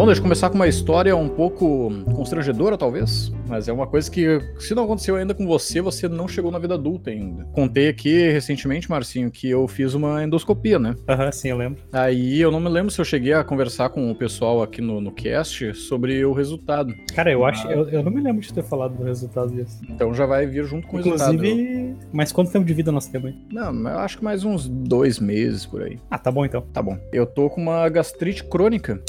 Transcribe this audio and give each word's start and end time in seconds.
Bom, 0.00 0.06
deixa 0.06 0.20
eu 0.20 0.22
começar 0.22 0.48
com 0.48 0.54
uma 0.54 0.66
história 0.66 1.14
um 1.14 1.28
pouco 1.28 1.90
constrangedora, 2.14 2.78
talvez. 2.78 3.30
Mas 3.46 3.68
é 3.68 3.72
uma 3.72 3.86
coisa 3.86 4.10
que, 4.10 4.40
se 4.58 4.74
não 4.74 4.84
aconteceu 4.84 5.16
ainda 5.16 5.34
com 5.34 5.46
você, 5.46 5.82
você 5.82 6.08
não 6.08 6.26
chegou 6.26 6.50
na 6.50 6.58
vida 6.58 6.72
adulta 6.72 7.10
ainda. 7.10 7.44
Contei 7.52 7.88
aqui 7.88 8.30
recentemente, 8.30 8.88
Marcinho, 8.88 9.30
que 9.30 9.50
eu 9.50 9.68
fiz 9.68 9.92
uma 9.92 10.24
endoscopia, 10.24 10.78
né? 10.78 10.94
Aham, 11.06 11.26
uhum, 11.26 11.32
sim, 11.32 11.48
eu 11.48 11.56
lembro. 11.58 11.82
Aí 11.92 12.40
eu 12.40 12.50
não 12.50 12.60
me 12.60 12.70
lembro 12.70 12.90
se 12.90 12.98
eu 12.98 13.04
cheguei 13.04 13.34
a 13.34 13.44
conversar 13.44 13.90
com 13.90 14.10
o 14.10 14.14
pessoal 14.14 14.62
aqui 14.62 14.80
no, 14.80 15.02
no 15.02 15.12
cast 15.12 15.74
sobre 15.74 16.24
o 16.24 16.32
resultado. 16.32 16.94
Cara, 17.14 17.30
eu 17.30 17.44
acho. 17.44 17.68
Eu, 17.68 17.86
eu 17.90 18.02
não 18.02 18.10
me 18.10 18.22
lembro 18.22 18.40
de 18.40 18.54
ter 18.54 18.62
falado 18.62 18.96
do 18.96 19.04
resultado 19.04 19.52
disso. 19.52 19.82
Então 19.86 20.14
já 20.14 20.24
vai 20.24 20.46
vir 20.46 20.64
junto 20.64 20.86
com 20.86 20.98
Inclusive, 20.98 21.10
o 21.10 21.28
resultado. 21.28 21.60
Inclusive, 21.60 21.96
mas 22.10 22.32
quanto 22.32 22.50
tempo 22.50 22.64
de 22.64 22.72
vida 22.72 22.90
nós 22.90 23.06
temos 23.06 23.32
aí? 23.32 23.38
Não, 23.52 23.90
eu 23.90 23.98
acho 23.98 24.16
que 24.16 24.24
mais 24.24 24.44
uns 24.44 24.66
dois 24.66 25.18
meses 25.18 25.66
por 25.66 25.82
aí. 25.82 25.98
Ah, 26.10 26.16
tá 26.16 26.30
bom 26.30 26.46
então. 26.46 26.62
Tá 26.72 26.80
bom. 26.80 26.96
Eu 27.12 27.26
tô 27.26 27.50
com 27.50 27.60
uma 27.60 27.86
gastrite 27.90 28.42
crônica. 28.44 29.02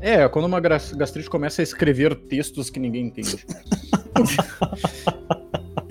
É, 0.00 0.28
quando 0.28 0.46
uma 0.46 0.60
gastrite 0.60 1.30
começa 1.30 1.62
a 1.62 1.64
escrever 1.64 2.14
textos 2.14 2.70
que 2.70 2.80
ninguém 2.80 3.06
entende. 3.06 3.44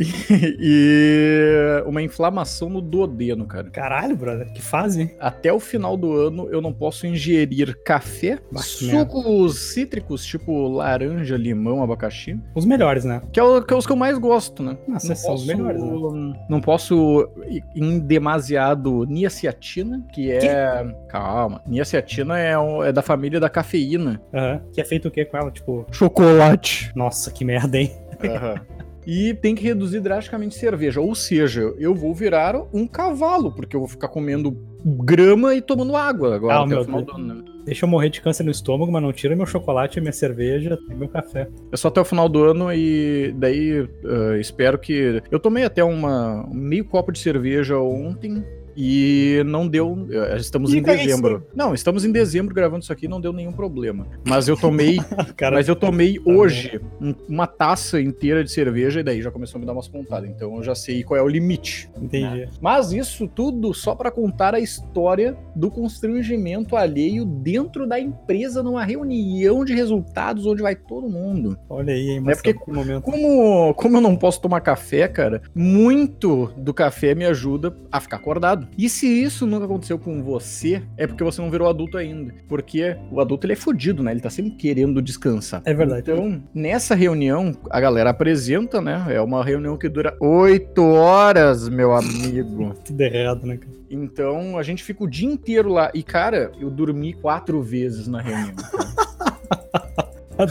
e 0.60 1.84
uma 1.86 2.02
inflamação 2.02 2.70
no 2.70 2.82
duodeno, 2.82 3.46
cara. 3.46 3.70
Caralho, 3.70 4.16
brother, 4.16 4.52
que 4.52 4.62
fase? 4.62 5.16
Até 5.20 5.52
o 5.52 5.60
final 5.60 5.96
do 5.96 6.14
ano 6.14 6.50
eu 6.52 6.62
não 6.62 6.74
posso 6.74 7.06
ingerir 7.06 7.78
café, 7.84 8.40
sucos 8.58 9.60
cítricos, 9.74 10.26
tipo 10.26 10.68
laranja, 10.68 11.38
limão, 11.38 11.84
abacaxi. 11.84 12.40
Os 12.56 12.66
melhores, 12.66 13.06
né? 13.06 13.22
Que 13.32 13.40
é, 13.40 13.44
o, 13.44 13.62
que 13.62 13.74
é 13.74 13.78
os 13.78 13.86
que 13.86 13.92
eu 13.92 13.98
mais 13.98 14.18
gosto, 14.18 14.64
né? 14.64 14.78
Nossa, 14.88 15.08
não 15.10 15.16
são 15.16 15.32
posso, 15.32 15.42
os 15.44 15.48
melhores, 15.48 15.82
né? 15.82 16.46
Não 16.50 16.62
posso 16.62 17.30
ir 17.48 17.64
em 17.76 18.00
demasiado 18.00 19.06
niaciatina, 19.06 20.06
que 20.14 20.32
é... 20.32 20.40
Que? 20.40 21.08
Calma. 21.10 21.62
Niaciatina 21.68 22.40
é, 22.40 22.54
é 22.86 22.92
da 22.92 23.02
família 23.02 23.40
da 23.40 23.50
cafeína. 23.50 24.22
Aham. 24.34 24.54
Uhum. 24.54 24.72
Que 24.72 24.82
é 24.82 24.86
feito 24.86 25.08
o 25.08 25.12
que 25.12 25.26
com 25.26 25.38
ela? 25.38 25.52
Tipo... 25.52 25.86
Chocolate. 25.92 26.92
Nossa, 26.96 27.32
que 27.32 27.46
merda, 27.46 27.78
hein? 27.78 27.92
Aham. 28.24 28.54
Uhum 28.54 28.81
e 29.06 29.34
tem 29.34 29.56
que 29.56 29.64
reduzir 29.64 30.00
drasticamente 30.00 30.56
cerveja. 30.56 31.02
Ou 31.02 31.16
seja, 31.16 31.74
eu 31.78 31.94
vou 31.96 32.14
virar 32.14 32.56
um 32.74 32.88
cavalo, 32.88 33.52
porque 33.52 33.76
eu 33.76 33.82
vou 33.82 33.90
ficar 33.90 34.08
comendo 34.08 34.56
grama 34.84 35.54
e 35.56 35.62
tomando 35.62 35.96
água 35.96 36.36
agora 36.36 36.56
ah, 36.56 36.66
até 36.66 36.80
o 36.80 36.86
final 36.86 37.02
do 37.04 37.12
ano. 37.12 37.36
Né? 37.36 37.44
Deixa 37.66 37.86
eu 37.86 37.90
morrer 37.90 38.10
de 38.10 38.22
câncer 38.22 38.44
no 38.44 38.52
estômago, 38.52 38.92
mas 38.92 39.02
não 39.02 39.14
tira 39.14 39.36
meu 39.36 39.46
chocolate, 39.46 40.02
minha 40.02 40.12
cerveja 40.12 40.80
e 40.90 40.96
meu 40.96 41.08
café. 41.08 41.48
É 41.72 41.78
só 41.78 41.88
até 41.90 42.02
o 42.02 42.06
final 42.06 42.28
do 42.28 42.44
ano 42.44 42.74
e 42.74 43.34
daí 43.38 43.82
uh, 43.82 44.36
espero 44.40 44.80
que. 44.80 45.22
Eu 45.30 45.40
tomei 45.40 45.64
até 45.64 45.84
uma 45.84 46.48
meio 46.52 46.86
copo 46.86 47.12
de 47.12 47.20
cerveja 47.20 47.78
ontem. 47.78 48.44
E 48.76 49.42
não 49.46 49.68
deu. 49.68 50.08
Eh, 50.10 50.38
estamos 50.38 50.74
e 50.74 50.80
em 50.80 50.82
dezembro. 50.82 51.46
Não, 51.56 51.74
estamos 51.74 52.06
em 52.06 52.12
dezembro 52.12 52.54
gravando 52.54 52.84
isso 52.84 52.94
aqui, 52.94 53.08
não 53.08 53.20
deu 53.20 53.34
nenhum 53.34 53.52
problema. 53.52 54.08
Mas 54.26 54.48
eu 54.48 54.58
tomei. 54.58 54.98
Cara, 55.36 55.56
mas 55.56 55.68
eu 55.68 55.76
tomei 55.76 56.20
tá 56.20 56.32
hoje 56.32 56.82
um, 57.00 57.14
uma 57.28 57.48
taça 57.48 58.02
inteira 58.02 58.44
de 58.44 58.52
cerveja 58.52 59.00
e 59.00 59.04
daí 59.04 59.22
já 59.22 59.32
começou 59.32 59.58
a 59.58 59.60
me 59.60 59.66
dar 59.66 59.74
umas 59.74 59.88
pontadas. 59.88 60.30
Então 60.30 60.58
eu 60.58 60.64
já 60.64 60.76
sei 60.76 61.04
qual 61.04 61.18
é 61.18 61.22
o 61.22 61.28
limite. 61.28 61.90
Entendi. 62.02 62.42
Né? 62.42 62.50
Mas 62.62 62.92
isso 62.92 63.28
tudo 63.28 63.74
só 63.74 63.96
para 63.96 64.12
contar 64.12 64.56
a 64.56 64.60
história 64.60 65.38
do 65.56 65.70
constrangimento 65.70 66.76
alheio 66.76 67.26
dentro 67.26 67.88
da 67.88 68.00
empresa 68.00 68.64
numa 68.64 68.84
reunião 68.84 69.64
de 69.66 69.74
resultados 69.74 70.46
onde 70.46 70.62
vai 70.62 70.76
todo 70.76 71.10
mundo. 71.10 71.58
Olha 71.70 71.94
aí, 71.94 72.12
hein, 72.12 72.24
é 72.28 72.36
porque 72.36 72.56
momento. 72.68 73.04
Como, 73.04 73.74
como 73.74 73.98
eu 73.98 74.02
não 74.02 74.16
posso 74.16 74.42
tomar 74.42 74.62
café, 74.62 75.08
cara, 75.08 75.42
muito 75.54 76.52
do 76.58 76.74
café 76.74 77.14
me 77.16 77.26
ajuda 77.26 77.76
a 77.92 78.00
ficar 78.00 78.18
acordado. 78.18 78.61
E 78.78 78.90
se 78.90 79.08
isso 79.08 79.46
nunca 79.46 79.66
aconteceu 79.66 79.98
com 79.98 80.24
você, 80.24 80.82
é 80.98 81.08
porque 81.08 81.24
você 81.24 81.42
não 81.42 81.52
virou 81.52 81.70
adulto 81.70 81.98
ainda. 81.98 82.34
Porque 82.48 82.96
o 83.12 83.20
adulto 83.20 83.46
ele 83.46 83.54
é 83.54 83.56
fodido, 83.56 84.04
né? 84.04 84.12
Ele 84.12 84.22
tá 84.22 84.30
sempre 84.30 84.52
querendo 84.52 85.02
descansar. 85.02 85.62
É 85.66 85.74
verdade. 85.74 86.02
Então, 86.02 86.42
nessa 86.54 86.96
reunião, 86.96 87.56
a 87.70 87.80
galera 87.80 88.10
apresenta, 88.10 88.82
né? 88.82 89.06
É 89.10 89.22
uma 89.22 89.44
reunião 89.44 89.78
que 89.78 89.90
dura 89.90 90.16
oito 90.20 90.84
horas, 90.84 91.70
meu 91.70 91.94
amigo. 91.94 92.74
Tudo 92.86 93.02
errado, 93.02 93.46
né, 93.46 93.58
cara? 93.58 93.74
Então, 93.90 94.58
a 94.58 94.64
gente 94.64 94.84
fica 94.84 95.04
o 95.04 95.10
dia 95.10 95.30
inteiro 95.30 95.70
lá. 95.70 95.92
E, 95.94 96.02
cara, 96.02 96.52
eu 96.60 96.70
dormi 96.70 97.14
quatro 97.14 97.62
vezes 97.62 98.08
na 98.08 98.22
reunião. 98.22 98.56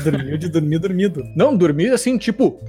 Dormiu 0.05 0.39
de 0.39 0.49
dormir 0.49 0.79
dormido. 0.79 1.25
Não, 1.35 1.57
dormi 1.57 1.89
assim, 1.89 2.17
tipo, 2.17 2.61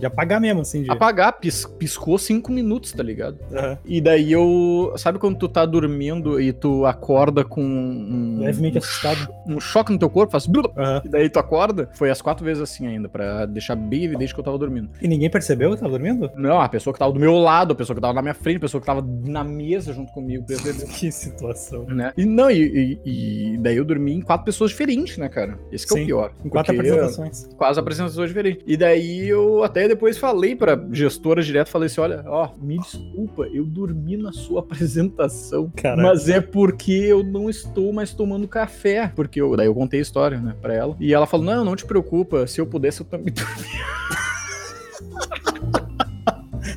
de 0.00 0.06
apagar 0.06 0.40
mesmo, 0.40 0.62
assim. 0.62 0.82
De... 0.82 0.90
Apagar, 0.90 1.38
pis, 1.38 1.64
piscou 1.78 2.18
cinco 2.18 2.50
minutos, 2.50 2.92
tá 2.92 3.02
ligado? 3.02 3.38
Uhum. 3.50 3.76
E 3.84 4.00
daí 4.00 4.32
eu. 4.32 4.92
Sabe 4.96 5.18
quando 5.18 5.38
tu 5.38 5.48
tá 5.48 5.64
dormindo 5.64 6.40
e 6.40 6.52
tu 6.52 6.84
acorda 6.86 7.44
com 7.44 7.62
um. 7.62 8.40
Levemente 8.40 8.78
assustado. 8.78 9.28
Um 9.46 9.60
choque 9.60 9.92
no 9.92 9.98
teu 9.98 10.10
corpo, 10.10 10.32
faz. 10.32 10.46
Uhum. 10.46 11.00
E 11.04 11.08
daí 11.08 11.28
tu 11.28 11.38
acorda? 11.38 11.88
Foi 11.92 12.10
as 12.10 12.20
quatro 12.20 12.44
vezes 12.44 12.62
assim 12.62 12.86
ainda, 12.86 13.08
pra 13.08 13.46
deixar 13.46 13.76
bem 13.76 14.04
evidente 14.04 14.34
que 14.34 14.40
eu 14.40 14.44
tava 14.44 14.58
dormindo. 14.58 14.90
E 15.00 15.06
ninguém 15.06 15.30
percebeu 15.30 15.70
que 15.70 15.76
tava 15.76 15.90
dormindo? 15.90 16.30
Não, 16.34 16.60
a 16.60 16.68
pessoa 16.68 16.92
que 16.92 16.98
tava 16.98 17.12
do 17.12 17.20
meu 17.20 17.38
lado, 17.38 17.72
a 17.72 17.76
pessoa 17.76 17.94
que 17.94 18.00
tava 18.00 18.14
na 18.14 18.22
minha 18.22 18.34
frente, 18.34 18.56
a 18.56 18.60
pessoa 18.60 18.80
que 18.80 18.86
tava 18.86 19.06
na 19.24 19.44
mesa 19.44 19.92
junto 19.92 20.12
comigo. 20.12 20.44
Que 20.90 21.10
situação. 21.12 21.84
Né? 21.84 22.12
E 22.16 22.24
não, 22.24 22.50
e, 22.50 22.98
e, 23.04 23.54
e, 23.54 23.58
daí 23.58 23.76
eu 23.76 23.84
dormi 23.84 24.12
em 24.12 24.20
quatro 24.20 24.44
pessoas 24.44 24.70
diferentes, 24.70 25.16
né, 25.18 25.28
cara? 25.28 25.58
Esse 25.70 25.86
que 25.86 25.94
Sim, 25.94 26.00
é 26.00 26.02
o 26.02 26.06
pior. 26.06 26.32
Em 26.44 26.48
quatro 26.48 26.74
apresentações. 26.74 27.48
Quase 27.56 27.80
apresentações 27.80 28.28
diferentes. 28.28 28.62
E 28.66 28.76
daí 28.76 29.28
eu 29.28 29.62
até 29.62 29.84
depois 29.90 30.16
falei 30.16 30.54
pra 30.54 30.80
gestora 30.92 31.42
direto, 31.42 31.68
falei 31.68 31.86
assim, 31.86 32.00
olha, 32.00 32.22
ó, 32.26 32.50
me 32.60 32.78
desculpa, 32.78 33.48
eu 33.52 33.64
dormi 33.64 34.16
na 34.16 34.32
sua 34.32 34.60
apresentação, 34.60 35.70
Caraca. 35.74 36.00
mas 36.00 36.28
é 36.28 36.40
porque 36.40 36.92
eu 36.92 37.24
não 37.24 37.50
estou 37.50 37.92
mais 37.92 38.14
tomando 38.14 38.46
café, 38.46 39.10
porque 39.14 39.40
eu, 39.40 39.56
daí 39.56 39.66
eu 39.66 39.74
contei 39.74 39.98
a 39.98 40.02
história, 40.02 40.38
né, 40.38 40.54
pra 40.62 40.72
ela, 40.72 40.96
e 41.00 41.12
ela 41.12 41.26
falou, 41.26 41.44
não, 41.44 41.64
não 41.64 41.74
te 41.74 41.84
preocupa, 41.84 42.46
se 42.46 42.60
eu 42.60 42.66
pudesse 42.66 43.00
eu 43.00 43.06
também 43.06 43.32
dormia. 43.34 43.84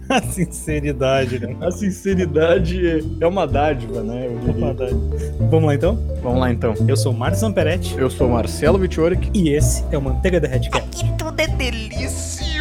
A 0.10 0.22
sinceridade, 0.22 1.40
né? 1.40 1.56
A 1.62 1.72
sinceridade 1.72 3.04
é 3.20 3.26
uma 3.26 3.48
dádiva, 3.48 4.04
né? 4.04 4.28
Eu 4.28 4.38
diria. 4.40 4.66
Uma 4.66 4.74
dádiva. 4.74 5.00
Vamos 5.50 5.66
lá 5.66 5.76
então? 5.76 5.96
Vamos 6.22 6.40
lá 6.40 6.52
então. 6.52 6.74
Eu 6.88 6.96
sou 6.96 7.12
o 7.12 7.18
Marcos 7.18 7.40
Zamperetti. 7.40 7.98
Eu 7.98 8.10
sou 8.10 8.28
o 8.28 8.32
Marcelo 8.32 8.78
Vitioric. 8.78 9.32
E 9.34 9.50
esse 9.50 9.84
é 9.92 9.98
o 9.98 10.02
Manteiga 10.02 10.40
da 10.40 10.48
Red 10.48 10.70
Cat. 10.70 10.86
Aqui 10.86 11.12
tudo 11.18 11.40
é 11.40 11.48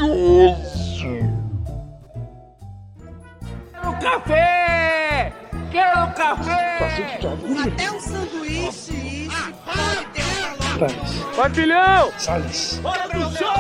delicioso. 0.09 1.03
Quero 3.73 3.99
café! 3.99 5.33
Quero 5.71 6.13
café! 6.15 7.19
Até 7.67 7.91
um 7.91 8.01
sanduíche, 8.01 9.02
Salles. 10.89 11.37
Patilhão! 11.37 12.13
Salles. 12.19 12.81
Bora 12.83 13.09
pro 13.09 13.21
show! 13.37 13.53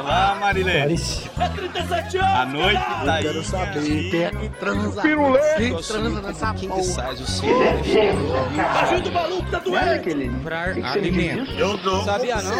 Olá, 0.00 0.36
Marilene. 0.40 0.80
Clarice. 0.82 1.30
É 1.38 1.48
37 1.48 2.18
anos! 2.18 2.30
A 2.32 2.46
noite 2.46 2.80
tá 2.80 3.14
aí. 3.14 3.24
Eu 3.24 3.32
quero 3.32 3.44
saber 3.44 3.82
quem 3.82 4.22
é 4.22 4.30
que 4.30 4.48
transa. 4.50 5.02
Pirulê! 5.02 5.54
Quem 5.56 5.82
transa 5.82 6.22
nessa 6.22 6.54
Quem 6.54 6.68
porra? 6.68 6.80
que 6.80 6.86
sai 6.86 7.14
o 7.14 7.26
seu? 7.26 7.62
Ajuda 8.82 9.08
o 9.08 9.12
maluco 9.12 9.50
tá 9.50 9.58
doendo! 9.60 10.32
Comprar 10.32 10.68
alimento. 10.68 11.50
Eu 11.52 11.76
dou. 11.78 12.04
Sabia 12.04 12.42
não? 12.42 12.52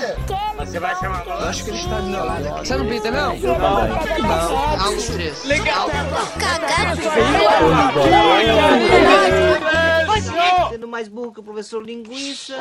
Você 0.59 0.79
vai 0.81 0.97
chamar 0.97 1.27
Eu 1.27 1.49
acho 1.49 1.65
que 1.65 1.71
ele 1.71 1.79
está 1.79 1.97
do 1.99 2.07
meu 2.07 2.25
lado. 2.25 2.59
Você 2.59 2.77
não 2.77 2.87
pinta, 2.87 3.11
não? 3.11 3.37
Não. 3.37 4.97
Três. 5.13 5.45
Legal! 5.45 5.91
Sendo 10.71 10.89
mais 10.89 11.09
burro 11.09 11.33
que 11.33 11.41
o 11.41 11.43
professor 11.43 11.83
Linguiça. 11.85 12.57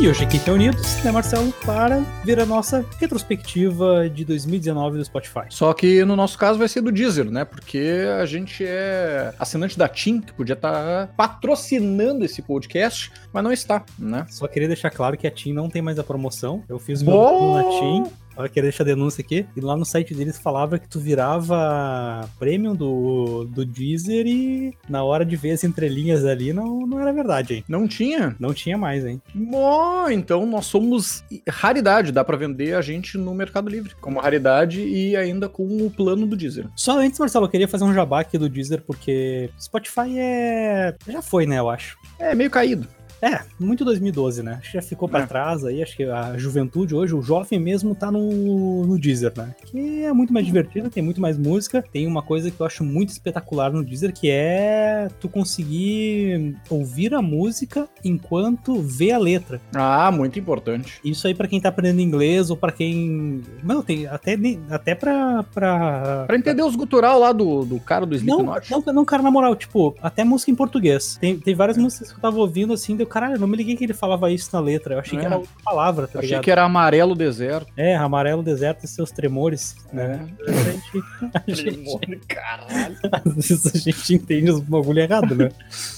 E 0.00 0.08
hoje 0.08 0.24
aqui 0.24 0.38
reunidos, 0.38 0.96
né, 1.04 1.12
Marcelo, 1.12 1.52
para 1.62 2.00
ver 2.24 2.40
a 2.40 2.46
nossa 2.46 2.82
retrospectiva 2.98 4.08
de 4.08 4.24
2019 4.24 4.96
do 4.96 5.04
Spotify. 5.04 5.42
Só 5.50 5.74
que 5.74 6.02
no 6.06 6.16
nosso 6.16 6.38
caso 6.38 6.58
vai 6.58 6.68
ser 6.68 6.80
do 6.80 6.90
Deezer, 6.90 7.30
né? 7.30 7.44
Porque 7.44 8.06
a 8.18 8.24
gente 8.24 8.64
é 8.66 9.34
assinante 9.38 9.76
da 9.76 9.86
TIM, 9.86 10.22
que 10.22 10.32
podia 10.32 10.54
estar 10.54 11.08
patrocinando 11.08 12.24
esse 12.24 12.40
podcast, 12.40 13.12
mas 13.30 13.44
não 13.44 13.52
está, 13.52 13.84
né? 13.98 14.24
Só 14.30 14.48
queria 14.48 14.68
deixar 14.68 14.88
claro 14.88 15.18
que 15.18 15.26
a 15.26 15.30
TIM 15.30 15.52
não 15.52 15.68
tem 15.68 15.82
mais 15.82 15.98
a 15.98 16.02
promoção. 16.02 16.64
Eu 16.66 16.78
fiz 16.78 17.02
meu 17.02 17.52
na 17.52 17.64
TIM. 17.64 18.04
Eu 18.44 18.48
queria 18.48 18.70
deixar 18.70 18.84
a 18.84 18.86
denúncia 18.86 19.22
aqui. 19.22 19.46
E 19.56 19.60
lá 19.60 19.76
no 19.76 19.84
site 19.84 20.14
deles 20.14 20.38
falava 20.38 20.78
que 20.78 20.88
tu 20.88 21.00
virava 21.00 22.28
premium 22.38 22.74
do, 22.74 23.44
do 23.44 23.64
Deezer 23.64 24.26
e 24.26 24.74
na 24.88 25.02
hora 25.02 25.24
de 25.24 25.36
ver 25.36 25.52
as 25.52 25.64
entrelinhas 25.64 26.24
ali 26.24 26.52
não, 26.52 26.86
não 26.86 27.00
era 27.00 27.12
verdade, 27.12 27.54
hein? 27.54 27.64
Não 27.68 27.86
tinha? 27.86 28.36
Não 28.38 28.52
tinha 28.52 28.76
mais, 28.76 29.04
hein? 29.04 29.20
Bom, 29.34 30.10
então 30.10 30.46
nós 30.46 30.66
somos 30.66 31.24
raridade, 31.48 32.12
dá 32.12 32.24
pra 32.24 32.36
vender 32.36 32.74
a 32.74 32.80
gente 32.80 33.18
no 33.18 33.34
Mercado 33.34 33.68
Livre, 33.68 33.94
como 34.00 34.20
raridade 34.20 34.80
e 34.82 35.16
ainda 35.16 35.48
com 35.48 35.64
o 35.64 35.90
plano 35.90 36.26
do 36.26 36.36
Deezer. 36.36 36.66
Só 36.74 36.98
antes, 36.98 37.18
Marcelo, 37.18 37.46
eu 37.46 37.50
queria 37.50 37.68
fazer 37.68 37.84
um 37.84 37.94
jabá 37.94 38.20
aqui 38.20 38.38
do 38.38 38.48
Deezer, 38.48 38.82
porque 38.86 39.50
Spotify 39.60 40.18
é. 40.18 40.94
Já 41.08 41.22
foi, 41.22 41.46
né, 41.46 41.58
eu 41.58 41.68
acho. 41.68 41.96
É 42.18 42.34
meio 42.34 42.50
caído. 42.50 42.86
É, 43.22 43.40
muito 43.58 43.84
2012, 43.84 44.42
né? 44.42 44.58
Acho 44.60 44.70
que 44.72 44.76
já 44.78 44.82
ficou 44.82 45.08
pra 45.08 45.20
É. 45.20 45.26
trás 45.26 45.64
aí, 45.64 45.82
acho 45.82 45.96
que 45.96 46.04
a 46.04 46.36
juventude 46.38 46.94
hoje, 46.94 47.14
o 47.14 47.22
jovem 47.22 47.58
mesmo 47.58 47.94
tá 47.94 48.10
no, 48.10 48.86
no 48.86 48.98
Deezer, 48.98 49.32
né? 49.36 49.54
Que 49.66 50.04
é 50.04 50.12
muito 50.12 50.32
mais 50.32 50.46
divertido, 50.46 50.88
tem 50.90 51.02
muito 51.02 51.20
mais 51.20 51.36
música. 51.36 51.84
Tem 51.92 52.06
uma 52.06 52.22
coisa 52.22 52.50
que 52.50 52.60
eu 52.60 52.66
acho 52.66 52.82
muito 52.84 53.10
espetacular 53.10 53.72
no 53.72 53.84
Deezer, 53.84 54.12
que 54.12 54.30
é 54.30 55.08
tu 55.20 55.28
conseguir 55.28 56.56
ouvir 56.68 57.14
a 57.14 57.22
música 57.22 57.88
enquanto 58.04 58.80
vê 58.80 59.12
a 59.12 59.18
letra. 59.18 59.60
Ah, 59.74 60.10
muito 60.10 60.38
importante. 60.38 61.00
Isso 61.04 61.26
aí 61.26 61.34
pra 61.34 61.48
quem 61.48 61.60
tá 61.60 61.68
aprendendo 61.68 62.00
inglês 62.00 62.50
ou 62.50 62.56
pra 62.56 62.72
quem... 62.72 63.42
Não, 63.62 63.82
tem 63.82 64.06
até, 64.06 64.36
até 64.70 64.94
pra... 64.94 65.42
pra... 65.44 66.24
Pra 66.26 66.36
entender 66.36 66.62
os 66.62 66.76
gutural 66.76 67.18
lá 67.18 67.32
do, 67.32 67.64
do 67.64 67.78
cara 67.80 68.06
do 68.06 68.12
Não, 68.22 68.40
Slipknot. 68.40 68.70
não, 68.86 68.94
não, 68.94 69.04
cara, 69.04 69.22
na 69.22 69.30
moral, 69.30 69.54
tipo, 69.54 69.94
até 70.02 70.24
música 70.24 70.50
em 70.50 70.54
português. 70.54 71.16
Tem, 71.20 71.38
tem 71.38 71.54
várias 71.54 71.76
músicas 71.76 72.10
que 72.10 72.16
eu 72.18 72.22
tava 72.22 72.38
ouvindo 72.38 72.72
assim, 72.72 72.96
caralho, 73.10 73.38
não 73.38 73.46
me 73.46 73.56
liguei 73.56 73.76
que 73.76 73.84
ele 73.84 73.92
falava 73.92 74.30
isso 74.30 74.48
na 74.52 74.60
letra. 74.60 74.94
Eu 74.94 75.00
achei 75.00 75.18
É. 75.18 75.20
que 75.20 75.26
era 75.26 75.36
outra 75.36 75.50
palavra, 75.64 76.06
tá 76.06 76.18
Achei 76.20 76.28
ligado? 76.30 76.42
que 76.44 76.50
era 76.50 76.62
amarelo 76.64 77.14
deserto. 77.14 77.70
É, 77.76 77.94
amarelo 77.96 78.42
deserto 78.42 78.84
e 78.84 78.88
seus 78.88 79.10
tremores, 79.10 79.74
né? 79.92 80.26
É. 80.46 80.50
A 80.54 81.50
gente, 81.50 81.84
a 81.92 81.94
gente, 82.06 82.26
caralho. 82.26 82.96
Às 83.12 83.34
vezes 83.34 83.74
a 83.74 83.78
gente 83.78 84.14
entende 84.14 84.50
os 84.50 84.60
bagulho 84.60 85.00
errado, 85.00 85.34
né? 85.34 85.50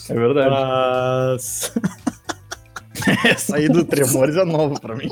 É 0.09 0.15
verdade. 0.15 0.51
Mas. 0.51 1.73
Essa 3.25 3.57
aí 3.57 3.69
do 3.69 3.85
Tremores 3.85 4.37
é 4.37 4.45
nova 4.45 4.79
pra 4.79 4.95
mim. 4.95 5.11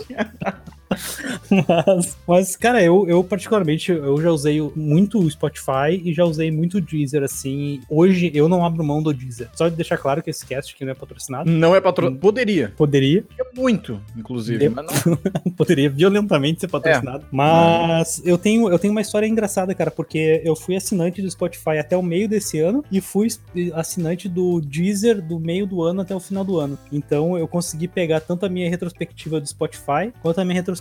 Mas, 1.50 2.18
mas, 2.26 2.56
cara, 2.56 2.82
eu, 2.82 3.08
eu 3.08 3.22
particularmente, 3.22 3.92
eu 3.92 4.20
já 4.20 4.30
usei 4.30 4.60
muito 4.74 5.18
o 5.18 5.30
Spotify 5.30 6.00
e 6.04 6.12
já 6.12 6.24
usei 6.24 6.50
muito 6.50 6.78
o 6.78 6.80
Deezer, 6.80 7.22
assim. 7.22 7.80
Hoje 7.88 8.30
eu 8.34 8.48
não 8.48 8.64
abro 8.64 8.84
mão 8.84 9.02
do 9.02 9.12
Deezer. 9.12 9.48
Só 9.54 9.68
de 9.68 9.76
deixar 9.76 9.98
claro 9.98 10.22
que 10.22 10.30
esse 10.30 10.44
cast 10.44 10.74
aqui 10.74 10.84
não 10.84 10.92
é 10.92 10.94
patrocinado. 10.94 11.50
Não 11.50 11.74
é 11.74 11.80
patro... 11.80 12.12
Poderia. 12.16 12.72
Poderia, 12.76 13.24
É 13.38 13.44
muito, 13.54 14.00
inclusive. 14.16 14.68
Não. 14.68 14.84
poderia 15.56 15.88
violentamente 15.88 16.60
ser 16.60 16.68
patrocinado. 16.68 17.24
Mas 17.30 18.22
eu 18.24 18.36
tenho, 18.36 18.68
eu 18.68 18.78
tenho 18.78 18.92
uma 18.92 19.00
história 19.00 19.26
engraçada, 19.26 19.74
cara, 19.74 19.90
porque 19.90 20.42
eu 20.44 20.56
fui 20.56 20.76
assinante 20.76 21.22
do 21.22 21.30
Spotify 21.30 21.78
até 21.78 21.96
o 21.96 22.02
meio 22.02 22.28
desse 22.28 22.58
ano 22.60 22.84
e 22.90 23.00
fui 23.00 23.28
assinante 23.74 24.28
do 24.28 24.60
Deezer 24.60 25.20
do 25.22 25.38
meio 25.38 25.66
do 25.66 25.82
ano 25.82 26.00
até 26.00 26.14
o 26.14 26.20
final 26.20 26.44
do 26.44 26.58
ano. 26.58 26.78
Então 26.92 27.36
eu 27.38 27.46
consegui 27.46 27.88
pegar 27.88 28.20
tanto 28.20 28.46
a 28.46 28.48
minha 28.48 28.68
retrospectiva 28.68 29.40
do 29.40 29.46
Spotify 29.46 30.12
quanto 30.22 30.40
a 30.40 30.44
minha 30.44 30.56
retrospectiva 30.56 30.79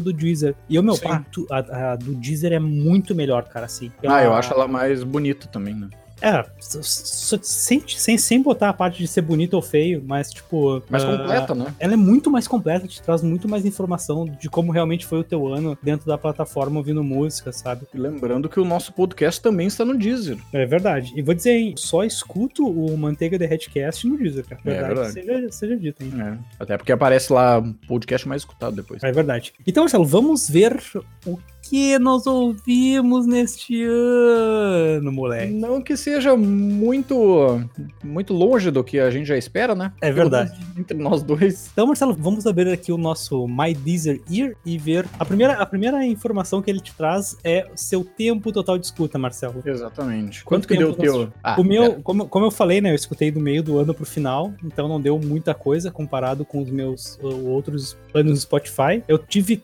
do 0.00 0.12
Deezer. 0.12 0.54
E 0.68 0.78
o 0.78 0.82
meu 0.82 0.94
tu- 1.30 1.46
a, 1.50 1.92
a 1.92 1.96
do 1.96 2.14
Deezer 2.14 2.52
é 2.52 2.58
muito 2.58 3.14
melhor, 3.14 3.44
cara, 3.44 3.66
assim. 3.66 3.90
Ah, 4.06 4.22
eu 4.22 4.32
acho 4.32 4.52
ela 4.52 4.66
mais 4.68 5.02
bonita 5.04 5.46
também, 5.48 5.74
né? 5.74 5.88
É, 6.22 6.44
sem, 6.60 7.82
sem, 7.86 8.16
sem 8.16 8.42
botar 8.42 8.68
a 8.68 8.72
parte 8.72 8.98
de 8.98 9.08
ser 9.08 9.22
bonito 9.22 9.54
ou 9.54 9.62
feio, 9.62 10.02
mas 10.06 10.30
tipo. 10.30 10.82
Mais 10.88 11.02
ah, 11.02 11.18
completa, 11.18 11.54
né? 11.54 11.74
ela 11.80 11.94
é 11.94 11.96
muito 11.96 12.30
mais 12.30 12.46
completa, 12.46 12.86
te 12.86 13.02
traz 13.02 13.22
muito 13.22 13.48
mais 13.48 13.66
informação 13.66 14.24
de 14.24 14.48
como 14.48 14.70
realmente 14.70 15.04
foi 15.04 15.18
o 15.18 15.24
teu 15.24 15.48
ano 15.48 15.76
dentro 15.82 16.06
da 16.06 16.16
plataforma 16.16 16.78
ouvindo 16.78 17.02
música, 17.02 17.52
sabe? 17.52 17.86
E 17.92 17.98
lembrando 17.98 18.48
que 18.48 18.60
o 18.60 18.64
nosso 18.64 18.92
podcast 18.92 19.40
também 19.42 19.66
está 19.66 19.84
no 19.84 19.98
Deezer. 19.98 20.38
É 20.52 20.64
verdade. 20.64 21.12
E 21.16 21.22
vou 21.22 21.34
dizer, 21.34 21.52
hein, 21.52 21.74
só 21.76 22.04
escuto 22.04 22.64
o 22.64 22.96
Manteiga 22.96 23.36
de 23.36 23.46
Headcast 23.46 24.06
no 24.06 24.16
Deezer, 24.16 24.46
cara. 24.46 24.60
É 24.64 24.82
verdade. 24.82 25.12
Seja, 25.12 25.52
seja 25.52 25.76
dito, 25.76 26.04
hein? 26.04 26.12
É. 26.20 26.62
Até 26.62 26.76
porque 26.76 26.92
aparece 26.92 27.32
lá 27.32 27.62
podcast 27.88 28.28
mais 28.28 28.42
escutado 28.42 28.76
depois. 28.76 29.02
É 29.02 29.10
verdade. 29.10 29.52
Então, 29.66 29.82
Marcelo, 29.82 30.04
vamos 30.04 30.48
ver 30.48 30.80
o 31.26 31.38
que 31.72 31.98
nós 31.98 32.26
ouvimos 32.26 33.26
neste 33.26 33.82
ano, 33.82 35.10
moleque. 35.10 35.54
Não 35.54 35.80
que 35.80 35.96
seja 35.96 36.36
muito 36.36 37.66
muito 38.04 38.34
longe 38.34 38.70
do 38.70 38.84
que 38.84 39.00
a 39.00 39.10
gente 39.10 39.24
já 39.24 39.38
espera, 39.38 39.74
né? 39.74 39.90
É 40.02 40.12
verdade. 40.12 40.52
Entre 40.76 40.98
nós 40.98 41.22
dois. 41.22 41.70
Então, 41.72 41.86
Marcelo, 41.86 42.12
vamos 42.12 42.46
abrir 42.46 42.70
aqui 42.70 42.92
o 42.92 42.98
nosso 42.98 43.48
My 43.48 43.72
Deezer 43.72 44.20
Ear 44.30 44.52
e 44.66 44.76
ver. 44.76 45.06
A 45.18 45.24
primeira, 45.24 45.54
a 45.54 45.64
primeira 45.64 46.04
informação 46.04 46.60
que 46.60 46.70
ele 46.70 46.78
te 46.78 46.92
traz 46.94 47.38
é 47.42 47.66
seu 47.74 48.04
tempo 48.04 48.52
total 48.52 48.76
de 48.76 48.84
escuta, 48.84 49.18
Marcelo. 49.18 49.62
Exatamente. 49.64 50.44
Quanto 50.44 50.66
Quanto, 50.66 50.68
que 50.68 50.76
deu 50.76 50.90
o 50.90 50.94
teu? 50.94 51.32
Ah, 51.42 51.58
o 51.58 51.64
meu, 51.64 51.92
pera. 51.92 52.02
como, 52.02 52.28
como 52.28 52.44
eu 52.44 52.50
falei, 52.50 52.82
né? 52.82 52.90
Eu 52.90 52.96
escutei 52.96 53.30
do 53.30 53.40
meio 53.40 53.62
do 53.62 53.78
ano 53.78 53.94
pro 53.94 54.04
final, 54.04 54.52
então 54.62 54.86
não 54.86 55.00
deu 55.00 55.18
muita 55.18 55.54
coisa 55.54 55.90
comparado 55.90 56.44
com 56.44 56.60
os 56.60 56.68
meus 56.68 57.18
outros 57.22 57.96
anos 58.12 58.32
no 58.32 58.36
Spotify. 58.36 59.02
Eu 59.08 59.16
tive 59.16 59.56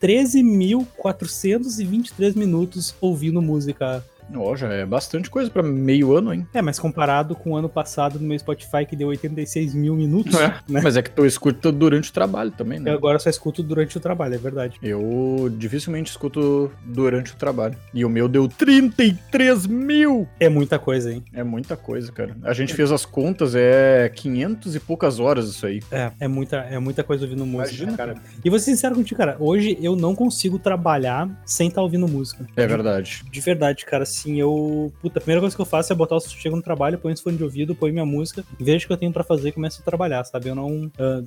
13.423 2.03 2.37
minutos 2.37 2.95
ouvindo 3.01 3.41
música. 3.43 4.05
Ó, 4.35 4.55
já 4.57 4.69
é 4.73 4.85
bastante 4.87 5.31
coisa 5.31 5.51
pra 5.51 5.63
meio 5.63 6.17
ano, 6.17 6.33
hein? 6.33 6.47
É, 6.53 6.61
mas 6.63 6.79
comparado 6.79 7.35
com 7.35 7.53
o 7.53 7.57
ano 7.57 7.69
passado 7.69 8.19
no 8.19 8.27
meu 8.27 8.39
Spotify, 8.39 8.85
que 8.89 8.95
deu 8.97 9.09
86 9.09 9.75
mil 9.75 9.95
minutos, 9.95 10.35
É, 10.35 10.49
né? 10.69 10.81
Mas 10.83 10.97
é 10.97 11.03
que 11.03 11.11
tu 11.11 11.25
escuta 11.27 11.71
durante 11.73 12.11
o 12.11 12.13
trabalho 12.13 12.51
também, 12.51 12.79
Eu 12.79 12.85
né? 12.85 12.91
agora 12.93 13.19
só 13.19 13.29
escuto 13.31 13.63
durante 13.63 13.97
o 13.97 14.01
trabalho, 14.01 14.35
é 14.35 14.39
verdade. 14.39 14.79
Eu 14.83 15.49
dificilmente 15.57 16.11
escuto 16.11 16.71
durante 16.85 17.33
o 17.33 17.37
trabalho. 17.37 17.77
E 17.93 18.05
o 18.05 18.09
meu 18.09 18.29
deu 18.29 18.49
33 18.49 19.67
mil! 19.67 20.29
É 20.39 20.49
muita 20.49 20.79
coisa, 20.79 21.13
hein? 21.13 21.25
É 21.33 21.43
muita 21.43 21.77
coisa, 21.77 22.11
cara. 22.13 22.37
A 22.43 22.53
gente 22.53 22.75
fez 22.75 22.91
as 22.93 23.05
contas, 23.05 23.55
é 23.55 24.09
500 24.15 24.75
e 24.75 24.81
poucas 24.81 25.19
horas 25.21 25.49
isso 25.49 25.67
aí. 25.67 25.81
É, 25.91 26.11
é 26.21 26.29
muita, 26.29 26.57
é 26.59 26.79
muita 26.79 27.03
coisa 27.03 27.25
ouvindo 27.25 27.45
música, 27.47 27.69
Imagina, 27.83 27.97
cara. 27.97 28.15
cara. 28.15 28.27
E 28.45 28.51
vou 28.51 28.59
ser 28.59 28.67
sincero 28.73 28.95
contigo, 28.95 29.19
cara, 29.19 29.37
hoje 29.39 29.79
eu 29.81 29.97
não 29.97 30.15
consigo 30.15 30.59
trabalhar 30.59 31.29
sem 31.45 31.69
estar 31.69 31.83
ouvindo 31.83 32.07
música. 32.09 32.47
É 32.57 32.67
verdade. 32.67 33.23
De 33.31 33.41
verdade, 33.41 33.85
cara, 33.85 34.05
assim, 34.19 34.39
eu. 34.41 34.93
Puta, 35.01 35.19
a 35.19 35.23
primeira 35.23 35.41
coisa 35.41 35.55
que 35.55 35.61
eu 35.63 35.67
faço 35.67 35.93
é 35.93 35.97
botar 35.97 36.17
o 36.17 36.21
chego 36.21 36.57
no 36.57 36.63
trabalho, 36.63 36.99
põe 36.99 37.13
esse 37.13 37.23
fone 37.23 37.37
de 37.37 37.45
ouvido, 37.45 37.75
põe 37.75 37.93
minha 37.93 38.05
música, 38.07 38.45
vejo 38.59 38.85
o 38.85 38.87
que 38.89 38.93
eu 38.93 38.97
tenho 38.97 39.13
pra 39.13 39.25
fazer 39.25 39.49
e 39.49 39.53
começo 39.53 39.81
a 39.81 39.85
trabalhar, 39.85 40.25
sabe? 40.25 40.49
Eu 40.49 40.55
não. 40.55 40.91
ah, 40.99 41.23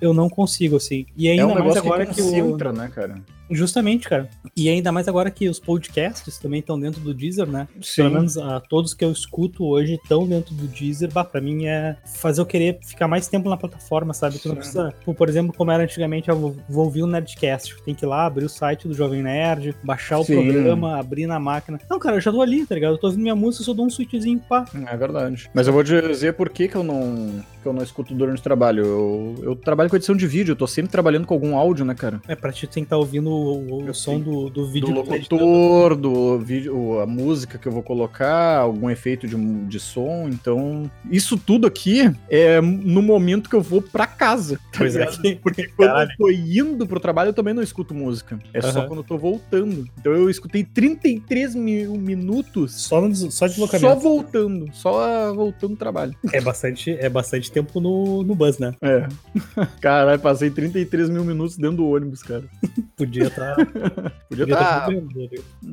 eu- 0.00 0.14
não 0.14 0.28
consigo, 0.28 0.76
assim. 0.76 1.06
E 1.16 1.28
ainda 1.28 1.42
é 1.42 1.46
um 1.46 1.54
mais 1.54 1.76
agora 1.76 2.06
que 2.06 2.14
que, 2.14 2.22
o. 2.22 2.72
né, 2.72 2.90
cara? 2.94 3.20
Justamente, 3.50 4.08
cara. 4.08 4.28
E 4.56 4.68
ainda 4.68 4.90
mais 4.92 5.08
agora 5.08 5.30
que 5.30 5.48
os 5.48 5.60
podcasts 5.60 6.38
também 6.38 6.60
estão 6.60 6.78
dentro 6.78 7.00
do 7.00 7.12
Deezer, 7.12 7.46
né? 7.46 7.68
Sim. 7.80 8.02
Pelo 8.02 8.14
menos 8.14 8.38
ah, 8.38 8.60
todos 8.60 8.94
que 8.94 9.04
eu 9.04 9.12
escuto 9.12 9.64
hoje 9.64 9.94
estão 9.94 10.26
dentro 10.26 10.54
do 10.54 10.66
Deezer. 10.66 11.12
Bah, 11.12 11.24
pra 11.24 11.40
mim 11.40 11.66
é 11.66 11.96
fazer 12.04 12.40
eu 12.40 12.46
querer 12.46 12.78
ficar 12.82 13.08
mais 13.08 13.28
tempo 13.28 13.48
na 13.48 13.56
plataforma, 13.56 14.14
sabe? 14.14 14.38
Tu 14.38 14.48
não 14.48 14.56
precisa, 14.56 14.94
tipo, 14.98 15.14
por 15.14 15.28
exemplo, 15.28 15.52
como 15.56 15.70
era 15.70 15.82
antigamente, 15.82 16.28
eu 16.28 16.36
vou, 16.36 16.56
vou 16.68 16.84
ouvir 16.84 17.02
um 17.02 17.06
Nerdcast. 17.06 17.82
Tem 17.84 17.94
que 17.94 18.04
ir 18.04 18.08
lá, 18.08 18.26
abrir 18.26 18.44
o 18.44 18.48
site 18.48 18.88
do 18.88 18.94
Jovem 18.94 19.22
Nerd, 19.22 19.74
baixar 19.82 20.18
o 20.18 20.24
Sim. 20.24 20.34
programa, 20.34 20.98
abrir 20.98 21.26
na 21.26 21.38
máquina. 21.38 21.78
Não, 21.88 21.98
cara, 21.98 22.16
eu 22.16 22.20
já 22.20 22.32
tô 22.32 22.40
ali, 22.40 22.66
tá 22.66 22.74
ligado? 22.74 22.94
Eu 22.94 22.98
tô 22.98 23.06
ouvindo 23.08 23.22
minha 23.22 23.36
música, 23.36 23.62
eu 23.62 23.66
só 23.66 23.74
dou 23.74 23.86
um 23.86 23.90
switchzinho, 23.90 24.40
pá. 24.48 24.64
É 24.86 24.96
verdade. 24.96 25.50
Mas 25.52 25.66
eu 25.66 25.72
vou 25.72 25.82
dizer 25.82 26.34
por 26.34 26.48
que, 26.48 26.68
que 26.68 26.76
eu 26.76 26.82
não 26.82 27.42
que 27.64 27.68
eu 27.68 27.72
não 27.72 27.82
escuto 27.82 28.14
durante 28.14 28.40
o 28.40 28.42
trabalho. 28.42 28.84
Eu, 28.84 29.34
eu 29.42 29.56
trabalho 29.56 29.88
com 29.88 29.96
edição 29.96 30.14
de 30.14 30.26
vídeo, 30.26 30.52
eu 30.52 30.56
tô 30.56 30.66
sempre 30.66 30.92
trabalhando 30.92 31.26
com 31.26 31.32
algum 31.32 31.56
áudio, 31.56 31.84
né, 31.84 31.94
cara? 31.94 32.20
É 32.28 32.36
pra 32.36 32.52
ti 32.52 32.66
tem 32.66 32.82
que 32.82 32.86
estar 32.86 32.98
ouvindo 32.98 33.30
o, 33.44 33.88
o 33.88 33.94
som 33.94 34.18
do, 34.20 34.48
do 34.50 34.66
vídeo 34.66 34.88
do 34.88 34.94
locutor, 34.94 35.96
do 35.96 36.38
vídeo, 36.38 37.00
a 37.00 37.06
música 37.06 37.58
que 37.58 37.66
eu 37.66 37.72
vou 37.72 37.82
colocar, 37.82 38.58
algum 38.58 38.90
efeito 38.90 39.26
de, 39.26 39.36
de 39.66 39.80
som. 39.80 40.28
Então, 40.28 40.90
isso 41.10 41.36
tudo 41.36 41.66
aqui 41.66 42.10
é 42.28 42.60
no 42.60 43.02
momento 43.02 43.48
que 43.48 43.56
eu 43.56 43.60
vou 43.62 43.80
pra 43.82 44.06
casa. 44.06 44.56
tá 44.72 44.78
Pois 44.78 44.96
é. 44.96 45.00
ligado? 45.00 45.40
Porque 45.42 45.68
quando 45.76 45.88
Caralho. 45.90 46.10
eu 46.10 46.16
tô 46.16 46.30
indo 46.30 46.86
pro 46.86 47.00
trabalho, 47.00 47.28
eu 47.30 47.34
também 47.34 47.54
não 47.54 47.62
escuto 47.62 47.94
música. 47.94 48.38
É 48.52 48.60
só 48.60 48.80
Aham. 48.80 48.86
quando 48.88 48.98
eu 49.00 49.04
tô 49.04 49.18
voltando. 49.18 49.86
Então 49.98 50.12
eu 50.12 50.28
escutei 50.30 50.64
33 50.64 51.54
mil 51.54 51.94
minutos 51.94 52.72
Só, 52.82 53.00
no, 53.00 53.14
só 53.14 53.30
só 53.30 53.46
deslocamento. 53.46 54.00
voltando. 54.00 54.70
Só 54.72 55.32
voltando 55.34 55.70
do 55.70 55.76
trabalho. 55.76 56.14
É 56.32 56.40
bastante, 56.40 56.90
é 56.90 57.08
bastante 57.08 57.50
tempo 57.50 57.80
no, 57.80 58.22
no 58.22 58.34
bus, 58.34 58.58
né? 58.58 58.74
É. 58.82 59.06
Caralho, 59.80 60.20
passei 60.20 60.50
33 60.50 61.08
mil 61.10 61.24
minutos 61.24 61.56
dentro 61.56 61.78
do 61.78 61.88
ônibus, 61.88 62.22
cara. 62.22 62.44
Podia 62.96 63.23
estar. 63.28 63.54
Podia 64.28 64.46
podia 64.46 64.54
estar. 64.54 64.86
tá... 64.86 64.92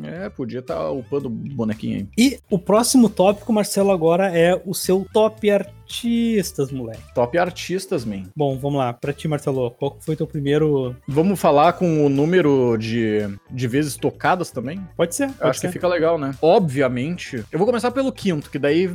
É, 0.03 0.29
podia 0.29 0.59
estar 0.59 0.89
upando 0.91 1.27
o 1.27 1.31
bonequinho 1.31 1.97
aí. 1.97 2.07
E 2.17 2.39
o 2.49 2.59
próximo 2.59 3.09
tópico, 3.09 3.51
Marcelo, 3.51 3.91
agora 3.91 4.29
é 4.37 4.61
o 4.65 4.73
seu 4.73 5.05
top 5.11 5.49
artistas, 5.49 6.71
moleque. 6.71 7.01
Top 7.13 7.37
artistas, 7.37 8.05
man. 8.05 8.23
Bom, 8.35 8.57
vamos 8.57 8.79
lá. 8.79 8.93
Pra 8.93 9.13
ti, 9.13 9.27
Marcelo, 9.27 9.71
qual 9.71 9.97
foi 9.99 10.15
teu 10.15 10.27
primeiro. 10.27 10.95
Vamos 11.07 11.39
falar 11.39 11.73
com 11.73 12.05
o 12.05 12.09
número 12.09 12.77
de, 12.77 13.19
de 13.49 13.67
vezes 13.67 13.95
tocadas 13.95 14.51
também? 14.51 14.79
Pode 14.95 15.15
ser. 15.15 15.25
Eu 15.25 15.33
Pode 15.33 15.49
acho 15.49 15.59
ser. 15.59 15.67
que 15.67 15.73
fica 15.73 15.87
legal, 15.87 16.17
né? 16.17 16.33
Obviamente. 16.41 17.43
Eu 17.51 17.57
vou 17.59 17.65
começar 17.65 17.91
pelo 17.91 18.11
quinto, 18.11 18.49
que 18.49 18.59
daí 18.59 18.89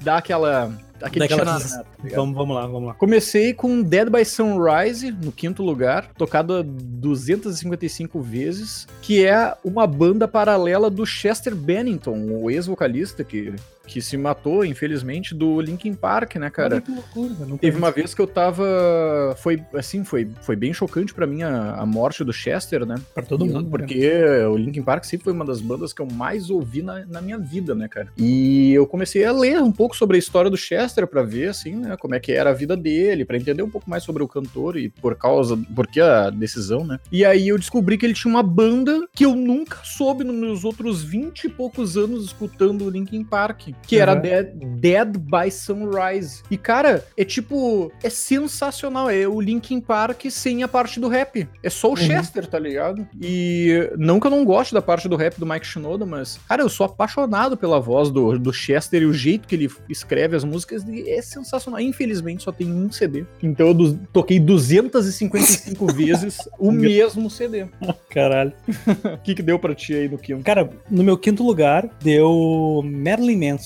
dá 0.00 0.18
aquela. 0.18 0.72
Aquele 1.02 1.28
Daquela- 1.28 1.60
tá? 1.60 1.84
Vamos, 2.14 2.34
vamos 2.36 2.54
lá, 2.56 2.66
vamos 2.66 2.88
lá. 2.88 2.94
Comecei 2.94 3.52
com 3.52 3.82
Dead 3.82 4.08
by 4.08 4.24
Sunrise, 4.24 5.10
no 5.10 5.30
quinto 5.30 5.62
lugar, 5.62 6.10
tocada 6.16 6.62
255 6.62 8.20
vezes, 8.20 8.86
que 9.02 9.24
é 9.24 9.54
uma 9.64 9.86
banda 9.86 10.26
paralela 10.26 10.90
do 10.90 11.04
Chester 11.06 11.54
Bennington, 11.54 12.16
o 12.30 12.50
ex-vocalista 12.50 13.22
que 13.24 13.54
que 13.86 14.02
se 14.02 14.16
matou, 14.16 14.64
infelizmente, 14.64 15.34
do 15.34 15.60
Linkin 15.60 15.94
Park, 15.94 16.36
né, 16.36 16.50
cara? 16.50 16.80
Que 16.80 16.90
loucura, 16.90 17.34
não 17.46 17.56
Teve 17.56 17.76
uma 17.78 17.90
vez 17.90 18.12
que 18.14 18.20
eu 18.20 18.26
tava. 18.26 19.34
Foi 19.38 19.62
assim, 19.74 20.04
foi, 20.04 20.28
foi 20.42 20.56
bem 20.56 20.72
chocante 20.72 21.14
pra 21.14 21.26
mim 21.26 21.42
a, 21.42 21.74
a 21.74 21.86
morte 21.86 22.24
do 22.24 22.32
Chester, 22.32 22.84
né? 22.84 22.96
Pra 23.14 23.22
todo 23.22 23.44
E- 23.44 23.48
mundo. 23.48 23.62
né? 23.64 23.68
Porque 23.70 24.10
o 24.50 24.56
Linkin 24.56 24.82
Park 24.82 25.04
sempre 25.04 25.24
foi 25.24 25.32
uma 25.32 25.44
das 25.44 25.60
bandas 25.60 25.92
que 25.92 26.00
eu 26.02 26.06
mais 26.06 26.50
ouvi 26.50 26.82
na, 26.82 27.04
na 27.06 27.20
minha 27.20 27.38
vida, 27.38 27.74
né, 27.74 27.88
cara? 27.88 28.08
E 28.16 28.72
eu 28.72 28.86
comecei 28.86 29.24
a 29.24 29.32
ler 29.32 29.60
um 29.62 29.72
pouco 29.72 29.96
sobre 29.96 30.16
a 30.16 30.18
história 30.18 30.50
do 30.50 30.56
Chester 30.56 31.06
pra 31.06 31.22
ver, 31.22 31.48
assim, 31.48 31.74
né, 31.76 31.96
como 31.98 32.14
é 32.14 32.20
que 32.20 32.32
era 32.32 32.50
a 32.50 32.54
vida 32.54 32.76
dele, 32.76 33.24
pra 33.24 33.36
entender 33.36 33.62
um 33.62 33.70
pouco 33.70 33.88
mais 33.88 34.02
sobre 34.02 34.22
o 34.22 34.28
cantor 34.28 34.76
e 34.76 34.88
por 34.88 35.14
causa, 35.16 35.56
por 35.74 35.86
que 35.86 36.00
a 36.00 36.30
decisão, 36.30 36.84
né? 36.84 36.98
E 37.10 37.24
aí 37.24 37.48
eu 37.48 37.58
descobri 37.58 37.96
que 37.98 38.04
ele 38.06 38.14
tinha 38.14 38.32
uma 38.32 38.42
banda 38.42 39.06
que 39.14 39.24
eu 39.24 39.34
nunca 39.34 39.78
soube 39.84 40.24
nos 40.24 40.34
meus 40.34 40.64
outros 40.64 41.02
20 41.02 41.44
e 41.44 41.48
poucos 41.48 41.96
anos 41.96 42.24
escutando 42.24 42.84
o 42.84 42.90
Linkin 42.90 43.24
Park, 43.24 43.68
que 43.86 43.98
era 43.98 44.12
Aham. 44.12 44.20
Dead, 44.20 44.46
Dead 44.80 45.16
by 45.18 45.50
Sunrise. 45.50 46.42
E, 46.50 46.56
cara, 46.56 47.04
é 47.16 47.24
tipo, 47.24 47.92
é 48.02 48.10
sensacional. 48.10 49.08
É 49.10 49.26
o 49.26 49.40
Linkin 49.40 49.80
Park 49.80 50.26
sem 50.30 50.62
a 50.62 50.68
parte 50.68 50.98
do 51.00 51.08
rap. 51.08 51.48
É 51.62 51.70
só 51.70 51.88
o 51.88 51.90
Uhum. 51.90 51.96
Chester, 51.96 52.46
tá 52.46 52.58
ligado? 52.58 53.06
E 53.20 53.90
não 53.96 54.18
que 54.20 54.26
eu 54.26 54.30
não 54.30 54.44
goste 54.44 54.74
da 54.74 54.82
parte 54.82 55.08
do 55.08 55.16
rap 55.16 55.38
do 55.38 55.46
Mike 55.46 55.66
Shinoda, 55.66 56.04
mas, 56.04 56.38
cara, 56.48 56.62
eu 56.62 56.68
sou 56.68 56.84
apaixonado 56.86 57.56
pela 57.56 57.80
voz 57.80 58.10
do, 58.10 58.38
do 58.38 58.52
Chester 58.52 59.02
e 59.02 59.06
o 59.06 59.12
jeito 59.14 59.46
que 59.48 59.54
ele 59.54 59.70
escreve 59.88 60.36
as 60.36 60.44
músicas 60.44 60.84
é 60.88 61.22
sensacional. 61.22 61.80
Infelizmente, 61.80 62.42
só 62.42 62.52
tem 62.52 62.70
um 62.70 62.90
CD. 62.90 63.24
Então 63.42 63.68
eu 63.68 63.98
toquei 64.12 64.38
255 64.38 65.86
vezes 65.94 66.38
o 66.58 66.70
mesmo 66.70 67.30
CD. 67.30 67.66
Caralho. 68.10 68.52
O 69.16 69.18
que, 69.26 69.34
que 69.34 69.42
deu 69.42 69.58
pra 69.58 69.74
ti 69.74 69.94
aí 69.94 70.08
no 70.08 70.18
quinto? 70.18 70.42
Cara, 70.44 70.68
no 70.90 71.02
meu 71.02 71.16
quinto 71.18 71.42
lugar 71.44 71.88
deu 72.02 72.82
Marilyn 72.84 73.50
Manson. 73.52 73.65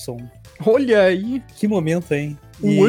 Olha 0.65 1.01
aí, 1.03 1.41
Que 1.57 1.67
momento, 1.67 2.11
hein? 2.13 2.37
o 2.61 2.67
E- 2.67 2.79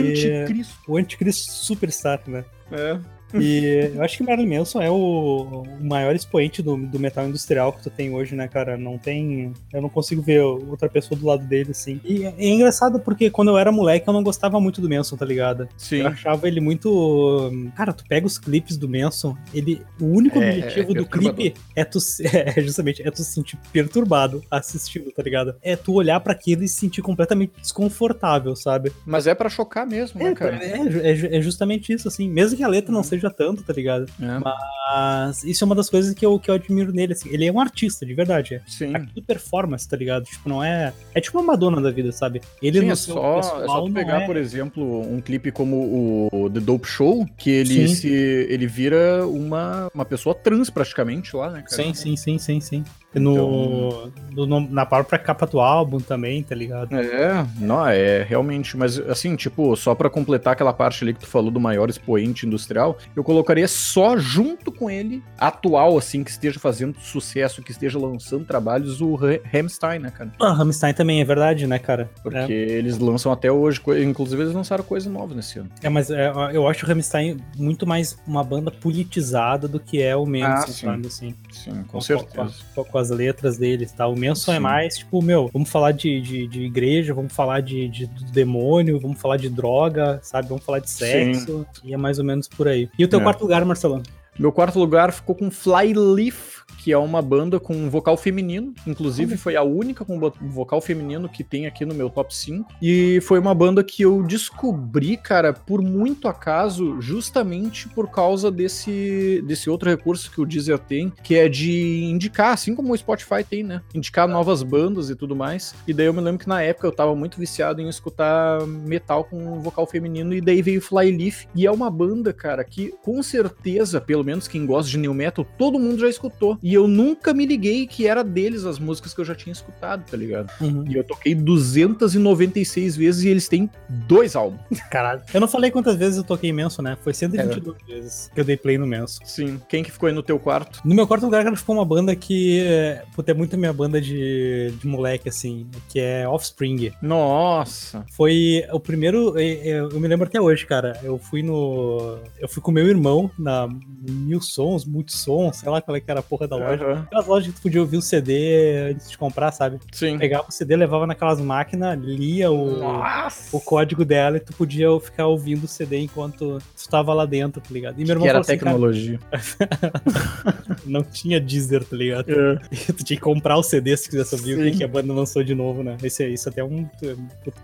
anticristo. 0.45 0.75
O 0.89 0.97
anticristo 0.97 1.53
superstar, 1.53 2.21
né? 2.27 2.45
É. 2.71 2.99
E 3.35 3.91
eu 3.95 4.03
acho 4.03 4.17
que 4.19 4.23
Marilyn 4.25 4.59
Manson 4.59 4.81
é 4.81 4.91
o, 4.91 5.65
o 5.81 5.85
maior 5.85 6.15
expoente 6.15 6.63
do, 6.63 6.77
do 6.77 6.99
metal 6.99 7.27
industrial 7.27 7.73
que 7.73 7.83
tu 7.83 7.91
tem 7.91 8.13
hoje, 8.15 8.35
né, 8.35 8.47
cara? 8.49 8.77
Não 8.77 8.99
tem. 8.99 9.53
Eu 9.73 9.81
não 9.83 9.89
consigo 9.89 10.21
ver 10.23 10.41
outra 10.43 10.89
pessoa 10.89 11.19
do 11.19 11.27
lado 11.27 11.45
dele, 11.47 11.71
assim. 11.71 12.01
E 12.05 12.25
é 12.25 12.49
engraçado 12.49 13.01
porque 13.01 13.31
quando 13.31 13.49
eu 13.49 13.59
era 13.59 13.73
moleque 13.73 14.09
eu 14.09 14.13
não 14.13 14.23
gostava 14.23 14.61
muito 14.61 14.81
do 14.81 14.89
Manson, 14.89 15.17
tá 15.17 15.25
ligado? 15.25 15.69
Sim. 15.77 15.99
Eu 16.01 16.09
achava 16.09 16.47
ele 16.49 16.61
muito. 16.61 17.51
Cara, 17.77 17.93
tu 17.93 18.05
pega 18.09 18.27
os 18.27 18.39
clipes 18.39 18.77
do 18.77 18.89
Manson, 18.89 19.37
ele. 19.55 19.83
O 20.01 20.05
único 20.07 20.39
É, 20.41 20.49
objetivo 20.49 20.93
é 20.93 20.95
do 20.95 21.07
clipe 21.07 21.55
é 21.77 21.85
tu. 21.85 22.01
se- 22.01 22.23
É, 22.33 22.61
justamente, 22.61 23.03
é 23.07 23.11
tu 23.11 23.19
se 23.23 23.33
sentir 23.33 23.57
perturbado 23.73 24.43
assistindo, 24.51 25.11
tá 25.13 25.23
ligado? 25.23 25.55
É 25.63 25.77
tu 25.77 25.93
olhar 25.95 26.19
pra 26.21 26.33
aquilo 26.33 26.65
e 26.65 26.69
se 26.69 26.77
sentir 26.81 27.01
completamente 27.03 27.53
desconfortável, 27.61 28.55
sabe? 28.57 28.91
Mas 29.07 29.27
é 29.27 29.35
pra 29.35 29.49
chocar 29.49 29.87
mesmo, 29.87 30.19
né, 30.23 30.31
É, 30.31 30.35
cara? 30.35 30.57
é, 30.57 31.11
é 31.11 31.37
é 31.37 31.41
justamente 31.41 31.93
isso, 31.93 32.09
assim. 32.09 32.29
Mesmo 32.29 32.57
que 32.57 32.63
a 32.65 32.69
letra 32.69 32.93
não 32.93 33.03
seja 33.03 33.22
tanto, 33.31 33.63
tá 33.63 33.73
ligado? 33.73 34.07
É. 34.21 34.39
Mas 34.39 35.45
isso 35.45 35.65
é 35.65 35.67
uma 35.67 35.75
das 35.75 35.89
coisas 35.89 36.15
que 36.15 36.25
eu, 36.25 36.39
que 36.39 36.51
eu 36.51 36.55
admiro 36.55 36.93
nele, 36.93 37.13
assim. 37.13 37.29
Ele 37.31 37.47
é 37.47 37.53
um 37.53 37.61
artista, 37.61 38.05
de 38.05 38.15
verdade. 38.15 38.55
É. 38.55 38.63
Sim. 38.67 38.95
É 38.95 38.99
tudo 39.01 39.23
performance, 39.23 39.89
tá 39.89 39.97
ligado? 39.97 40.25
Tipo, 40.25 40.49
não 40.49 40.63
é. 40.63 40.93
É 41.15 41.21
tipo 41.21 41.39
uma 41.39 41.53
Madonna 41.53 41.81
da 41.81 41.91
vida, 41.91 42.13
sabe? 42.13 42.41
Ele 42.61 42.81
Sim, 42.81 42.91
é 42.91 42.95
só, 42.95 43.33
é 43.33 43.37
pessoal 43.37 43.67
só 43.67 43.83
tu 43.83 43.93
pegar, 43.93 44.23
é- 44.23 44.27
por 44.27 44.37
exemplo, 44.37 45.01
um 45.01 45.21
clipe 45.21 45.51
como 45.51 46.29
o 46.33 46.51
The 46.51 46.61
Dope 46.61 46.87
Show, 46.87 47.27
que 47.37 47.51
ele 47.51 47.89
Sim. 47.89 47.95
se 47.95 48.09
ele 48.09 48.67
vira 48.67 49.27
uma, 49.27 49.89
uma 49.95 50.05
pessoa 50.05 50.35
trans 50.35 50.71
praticamente 50.71 51.35
lá, 51.37 51.51
né, 51.51 51.63
cara? 51.63 51.83
Sim, 51.83 51.95
sim, 51.95 52.17
sim, 52.17 52.39
sim, 52.39 52.61
sim. 52.61 52.85
No, 53.15 54.11
no- 54.33 54.47
no- 54.47 54.71
na 54.71 54.87
própria 54.87 55.19
capa 55.19 55.47
do 55.47 55.61
álbum 55.61 55.99
também, 55.99 56.43
tá 56.43 56.55
ligado? 56.55 56.95
É, 56.95 57.47
não, 57.59 57.87
é 57.87 58.23
realmente, 58.23 58.77
mas 58.77 58.99
assim, 58.99 59.37
tipo, 59.37 59.75
só 59.77 59.95
pra 59.95 60.09
completar 60.09 60.55
aquela 60.55 60.73
parte 60.73 61.05
ali 61.05 61.13
que 61.15 61.21
tu 61.21 61.27
falou 61.27 61.51
do 61.51 61.61
maior 61.61 61.89
expoente 61.91 62.47
industrial, 62.47 62.97
eu 63.15 63.23
colocaria 63.23 63.69
só 63.69 64.17
junto 64.17 64.73
com 64.73 64.91
ele, 64.91 65.23
atual, 65.39 65.97
assim, 65.99 66.25
que 66.25 66.31
esteja 66.31 66.59
fazendo 66.59 66.99
sucesso, 67.01 67.63
que 67.63 67.71
esteja 67.71 67.99
lançando 67.99 68.45
trabalhos, 68.45 69.01
o 69.01 69.15
Rammstein, 69.53 69.99
né, 69.99 70.11
cara? 70.11 70.33
Ah, 70.41 70.53
Rammstein 70.53 70.95
também 70.95 71.21
é 71.21 71.25
verdade, 71.25 71.67
né, 71.67 71.79
cara? 71.79 72.11
Porque 72.23 72.53
eles 72.53 72.99
lançam 72.99 73.31
até 73.33 73.51
hoje, 73.53 73.81
inclusive 74.03 74.43
eles 74.43 74.55
lançaram 74.55 74.85
coisa 74.85 75.11
nova 75.11 75.35
nesse 75.35 75.59
ano. 75.59 75.69
É, 75.83 75.89
mas 75.89 76.11
é, 76.11 76.33
eu 76.53 76.67
acho 76.67 76.85
o 76.85 76.89
Rammstein 76.89 77.37
muito 77.57 77.87
mais 77.87 78.17
uma 78.27 78.43
banda 78.43 78.71
politizada 78.71 79.69
do 79.69 79.79
que 79.79 80.01
é 80.03 80.17
o 80.17 80.25
Manson, 80.25 80.47
Ah, 80.47 80.67
sim. 80.67 80.87
sabe, 80.87 81.07
assim. 81.07 81.35
Sim, 81.51 81.83
com 81.85 81.93
Com, 81.93 82.01
certeza. 82.01 82.53
com- 82.75 82.85
com 82.85 82.99
as 83.03 83.11
letras 83.11 83.59
deles, 83.59 83.93
tá? 83.93 84.07
O 84.07 84.17
Manson 84.19 84.53
é 84.53 84.57
Sim. 84.57 84.61
mais, 84.61 84.97
tipo, 84.99 85.21
meu, 85.23 85.49
vamos 85.53 85.69
falar 85.69 85.93
de, 85.93 86.21
de, 86.21 86.47
de 86.47 86.63
igreja, 86.63 87.13
vamos 87.13 87.33
falar 87.33 87.61
de, 87.61 87.89
de 87.89 88.07
demônio, 88.33 88.99
vamos 89.01 89.21
falar 89.21 89.37
de 89.37 89.49
droga, 89.49 90.19
sabe? 90.23 90.49
Vamos 90.49 90.65
falar 90.65 90.79
de 90.79 90.91
sexo, 90.91 91.67
e 91.85 91.93
é 91.93 91.97
mais 91.97 92.19
ou 92.19 92.25
menos 92.25 92.49
por 92.49 92.67
aí. 92.69 92.89
E 92.99 93.05
o 93.05 93.09
teu 93.09 93.21
É. 93.21 93.23
quarto 93.23 93.43
lugar, 93.43 93.65
Marcelão? 93.65 94.03
Meu 94.39 94.51
quarto 94.51 94.79
lugar 94.79 95.13
ficou 95.13 95.35
com 95.35 95.51
Flyleaf, 95.51 96.62
que 96.79 96.93
é 96.93 96.99
uma 96.99 97.23
banda 97.23 97.61
com 97.61 97.89
vocal 97.89 98.17
feminino. 98.17 98.75
Inclusive, 98.87 99.37
foi 99.37 99.57
a 99.57 99.63
única 99.63 100.05
com 100.05 100.19
vo- 100.19 100.33
vocal 100.41 100.81
feminino 100.81 101.29
que 101.29 101.45
tem 101.45 101.67
aqui 101.67 101.85
no 101.85 101.95
meu 101.95 102.11
top 102.11 102.35
5. 102.35 102.73
E 102.81 103.21
foi 103.23 103.39
uma 103.39 103.55
banda 103.55 103.83
que 103.85 104.03
eu 104.03 104.23
descobri, 104.23 105.17
cara, 105.17 105.53
por 105.53 105.81
muito 105.83 106.29
acaso, 106.29 107.01
justamente 107.01 107.89
por 107.89 108.11
causa 108.11 108.51
desse, 108.51 109.43
desse 109.47 109.69
outro 109.71 109.89
recurso 109.91 110.31
que 110.31 110.41
o 110.41 110.47
Deezer 110.47 110.79
tem, 110.79 111.13
que 111.23 111.35
é 111.37 111.49
de 111.49 112.05
indicar, 112.05 112.53
assim 112.53 112.75
como 112.75 112.93
o 112.93 112.97
Spotify 112.97 113.45
tem, 113.49 113.63
né? 113.63 113.83
Indicar 113.95 114.27
novas 114.29 114.63
bandas 114.63 115.11
e 115.11 115.15
tudo 115.15 115.37
mais. 115.37 115.75
E 115.87 115.93
daí 115.93 116.07
eu 116.07 116.13
me 116.15 116.21
lembro 116.21 116.39
que 116.41 116.49
na 116.49 116.63
época 116.63 116.87
eu 116.87 116.93
tava 116.93 117.15
muito 117.15 117.39
viciado 117.39 117.81
em 117.81 117.89
escutar 117.89 118.67
metal 118.67 119.25
com 119.25 119.61
vocal 119.61 119.87
feminino, 119.87 120.35
e 120.35 120.41
daí 120.41 120.63
veio 120.63 120.81
Flyleaf. 120.81 121.47
E 121.55 121.67
é 121.67 121.71
uma 121.71 121.91
banda, 121.91 122.33
cara, 122.33 122.65
que 122.65 122.93
com 123.03 123.23
certeza, 123.23 124.01
pelo 124.01 124.25
menos 124.25 124.49
quem 124.49 124.67
gosta 124.67 124.91
de 124.91 124.99
new 124.99 125.15
metal, 125.15 125.47
todo 125.59 125.79
mundo 125.79 126.01
já 126.01 126.09
escutou. 126.09 126.59
E 126.63 126.73
eu 126.75 126.87
nunca 126.87 127.35
me 127.35 127.45
liguei 127.45 127.87
que 127.87 128.07
era 128.07 128.23
deles 128.23 128.65
as 128.65 128.79
músicas 128.79 129.13
que 129.13 129.21
eu 129.21 129.25
já 129.25 129.35
tinha 129.35 129.53
escutado, 129.53 130.05
tá 130.09 130.17
ligado? 130.17 130.51
Uhum. 130.61 130.85
E 130.89 130.95
eu 130.95 131.05
toquei 131.05 131.35
296 131.35 132.97
vezes 132.97 133.25
e 133.25 133.29
eles 133.29 133.49
têm 133.49 133.69
dois 133.89 134.37
álbuns. 134.37 134.81
Caralho. 134.91 135.23
Eu 135.33 135.41
não 135.41 135.49
falei 135.49 135.71
quantas 135.71 135.97
vezes 135.97 136.19
eu 136.19 136.25
toquei 136.25 136.53
Manson, 136.53 136.83
né? 136.83 136.97
Foi 137.03 137.13
122 137.13 137.77
vezes 137.87 138.31
que 138.33 138.41
eu 138.41 138.45
dei 138.45 138.57
play 138.57 138.79
no 138.79 138.87
Manson. 138.87 139.25
Sim. 139.25 139.61
Quem 139.69 139.83
que 139.83 139.91
ficou 139.91 140.07
aí 140.07 140.15
no 140.15 140.23
teu 140.23 140.39
quarto? 140.39 140.81
No 140.85 140.95
meu 140.95 141.07
quarto 141.07 141.25
lugar, 141.25 141.43
cara, 141.45 141.57
ficou 141.57 141.75
uma 141.75 141.85
banda 141.85 142.15
que, 142.15 142.61
é, 142.61 143.05
puta, 143.15 143.33
é 143.33 143.35
muito 143.35 143.55
a 143.55 143.59
minha 143.59 143.73
banda 143.73 144.01
de, 144.01 144.73
de 144.79 144.87
moleque, 144.87 145.29
assim, 145.29 145.69
que 145.89 145.99
é 145.99 146.29
Offspring. 146.29 146.93
Nossa. 147.03 148.05
Foi 148.13 148.65
o 148.73 148.81
primeiro. 148.81 149.39
é, 149.39 149.69
é, 149.69 149.81
Eu 149.81 150.01
me 150.01 150.09
lembro 150.09 150.27
até 150.27 150.41
hoje, 150.41 150.67
cara. 150.67 150.99
Eu 151.03 151.19
fui 151.19 151.43
no. 151.43 152.19
Eu 152.39 152.49
fui 152.49 152.63
com 152.63 152.71
meu 152.71 152.87
irmão 152.87 153.31
na 153.39 153.69
Mil 154.09 154.41
Sons, 154.41 154.85
Multisons, 154.85 155.57
sei 155.57 155.69
lá 155.69 155.81
qual 155.81 155.97
é 155.97 156.01
que 156.01 156.11
era 156.11 156.21
a 156.21 156.23
porra 156.23 156.47
da 156.59 156.69
loja. 156.69 156.85
Aham. 156.85 157.03
Aquelas 157.07 157.27
lojas 157.27 157.49
que 157.49 157.55
tu 157.55 157.63
podia 157.63 157.81
ouvir 157.81 157.97
o 157.97 158.03
CD 158.03 158.91
antes 158.91 159.11
de 159.11 159.19
comprar, 159.19 159.51
sabe? 159.53 159.79
Sim. 159.93 160.19
Pegava 160.19 160.47
o 160.49 160.53
CD, 160.53 160.77
levava 160.77 161.07
naquelas 161.07 161.41
máquinas, 161.41 161.99
lia 161.99 162.51
o, 162.51 162.79
Nossa. 162.79 163.57
o 163.57 163.61
código 163.61 164.05
dela 164.05 164.37
e 164.37 164.41
tu 164.41 164.53
podia 164.53 164.89
ficar 165.01 165.27
ouvindo 165.27 165.65
o 165.65 165.69
CD 165.69 166.01
enquanto 166.01 166.59
tu 166.59 166.89
tava 166.89 167.15
lá 167.15 167.25
dentro, 167.25 167.61
tá 167.61 167.69
ligado? 167.71 167.99
E 168.01 168.05
meu 168.05 168.13
irmão 168.13 168.25
Que 168.25 168.29
era 168.29 168.39
assim, 168.41 168.53
tecnologia. 168.53 169.19
não 170.85 171.03
tinha 171.03 171.41
Deezer, 171.41 171.85
tá 171.85 171.97
ligado? 171.97 172.31
É. 172.31 172.55
tu 172.93 173.05
tinha 173.05 173.17
que 173.17 173.23
comprar 173.23 173.57
o 173.57 173.63
CD 173.63 173.97
se 173.97 174.09
quisesse 174.09 174.35
ouvir 174.35 174.59
o 174.59 174.65
Sim. 174.65 174.71
que 174.71 174.83
que 174.83 174.85
a 174.85 174.89
banda 174.89 175.13
lançou 175.13 175.45
de 175.45 175.55
novo, 175.55 175.83
né? 175.83 175.97
Esse, 176.03 176.27
isso 176.27 176.49
até 176.49 176.61
é 176.61 176.65
um. 176.65 176.89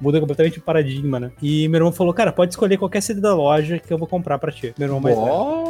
muda 0.00 0.21
completamente 0.21 0.59
o 0.59 0.62
paradigma, 0.62 1.18
né? 1.18 1.33
E 1.42 1.66
meu 1.68 1.78
irmão 1.78 1.92
falou, 1.92 2.14
cara, 2.14 2.33
pode 2.33 2.52
escolher 2.52 2.78
qualquer 2.78 3.02
CD 3.02 3.21
da 3.21 3.35
loja 3.35 3.78
que 3.78 3.92
eu 3.92 3.99
vou 3.99 4.07
comprar 4.07 4.38
pra 4.38 4.52
ti. 4.52 4.73
Meu 4.78 4.87
irmão 4.87 5.00
mais 5.00 5.16
velho. 5.16 5.68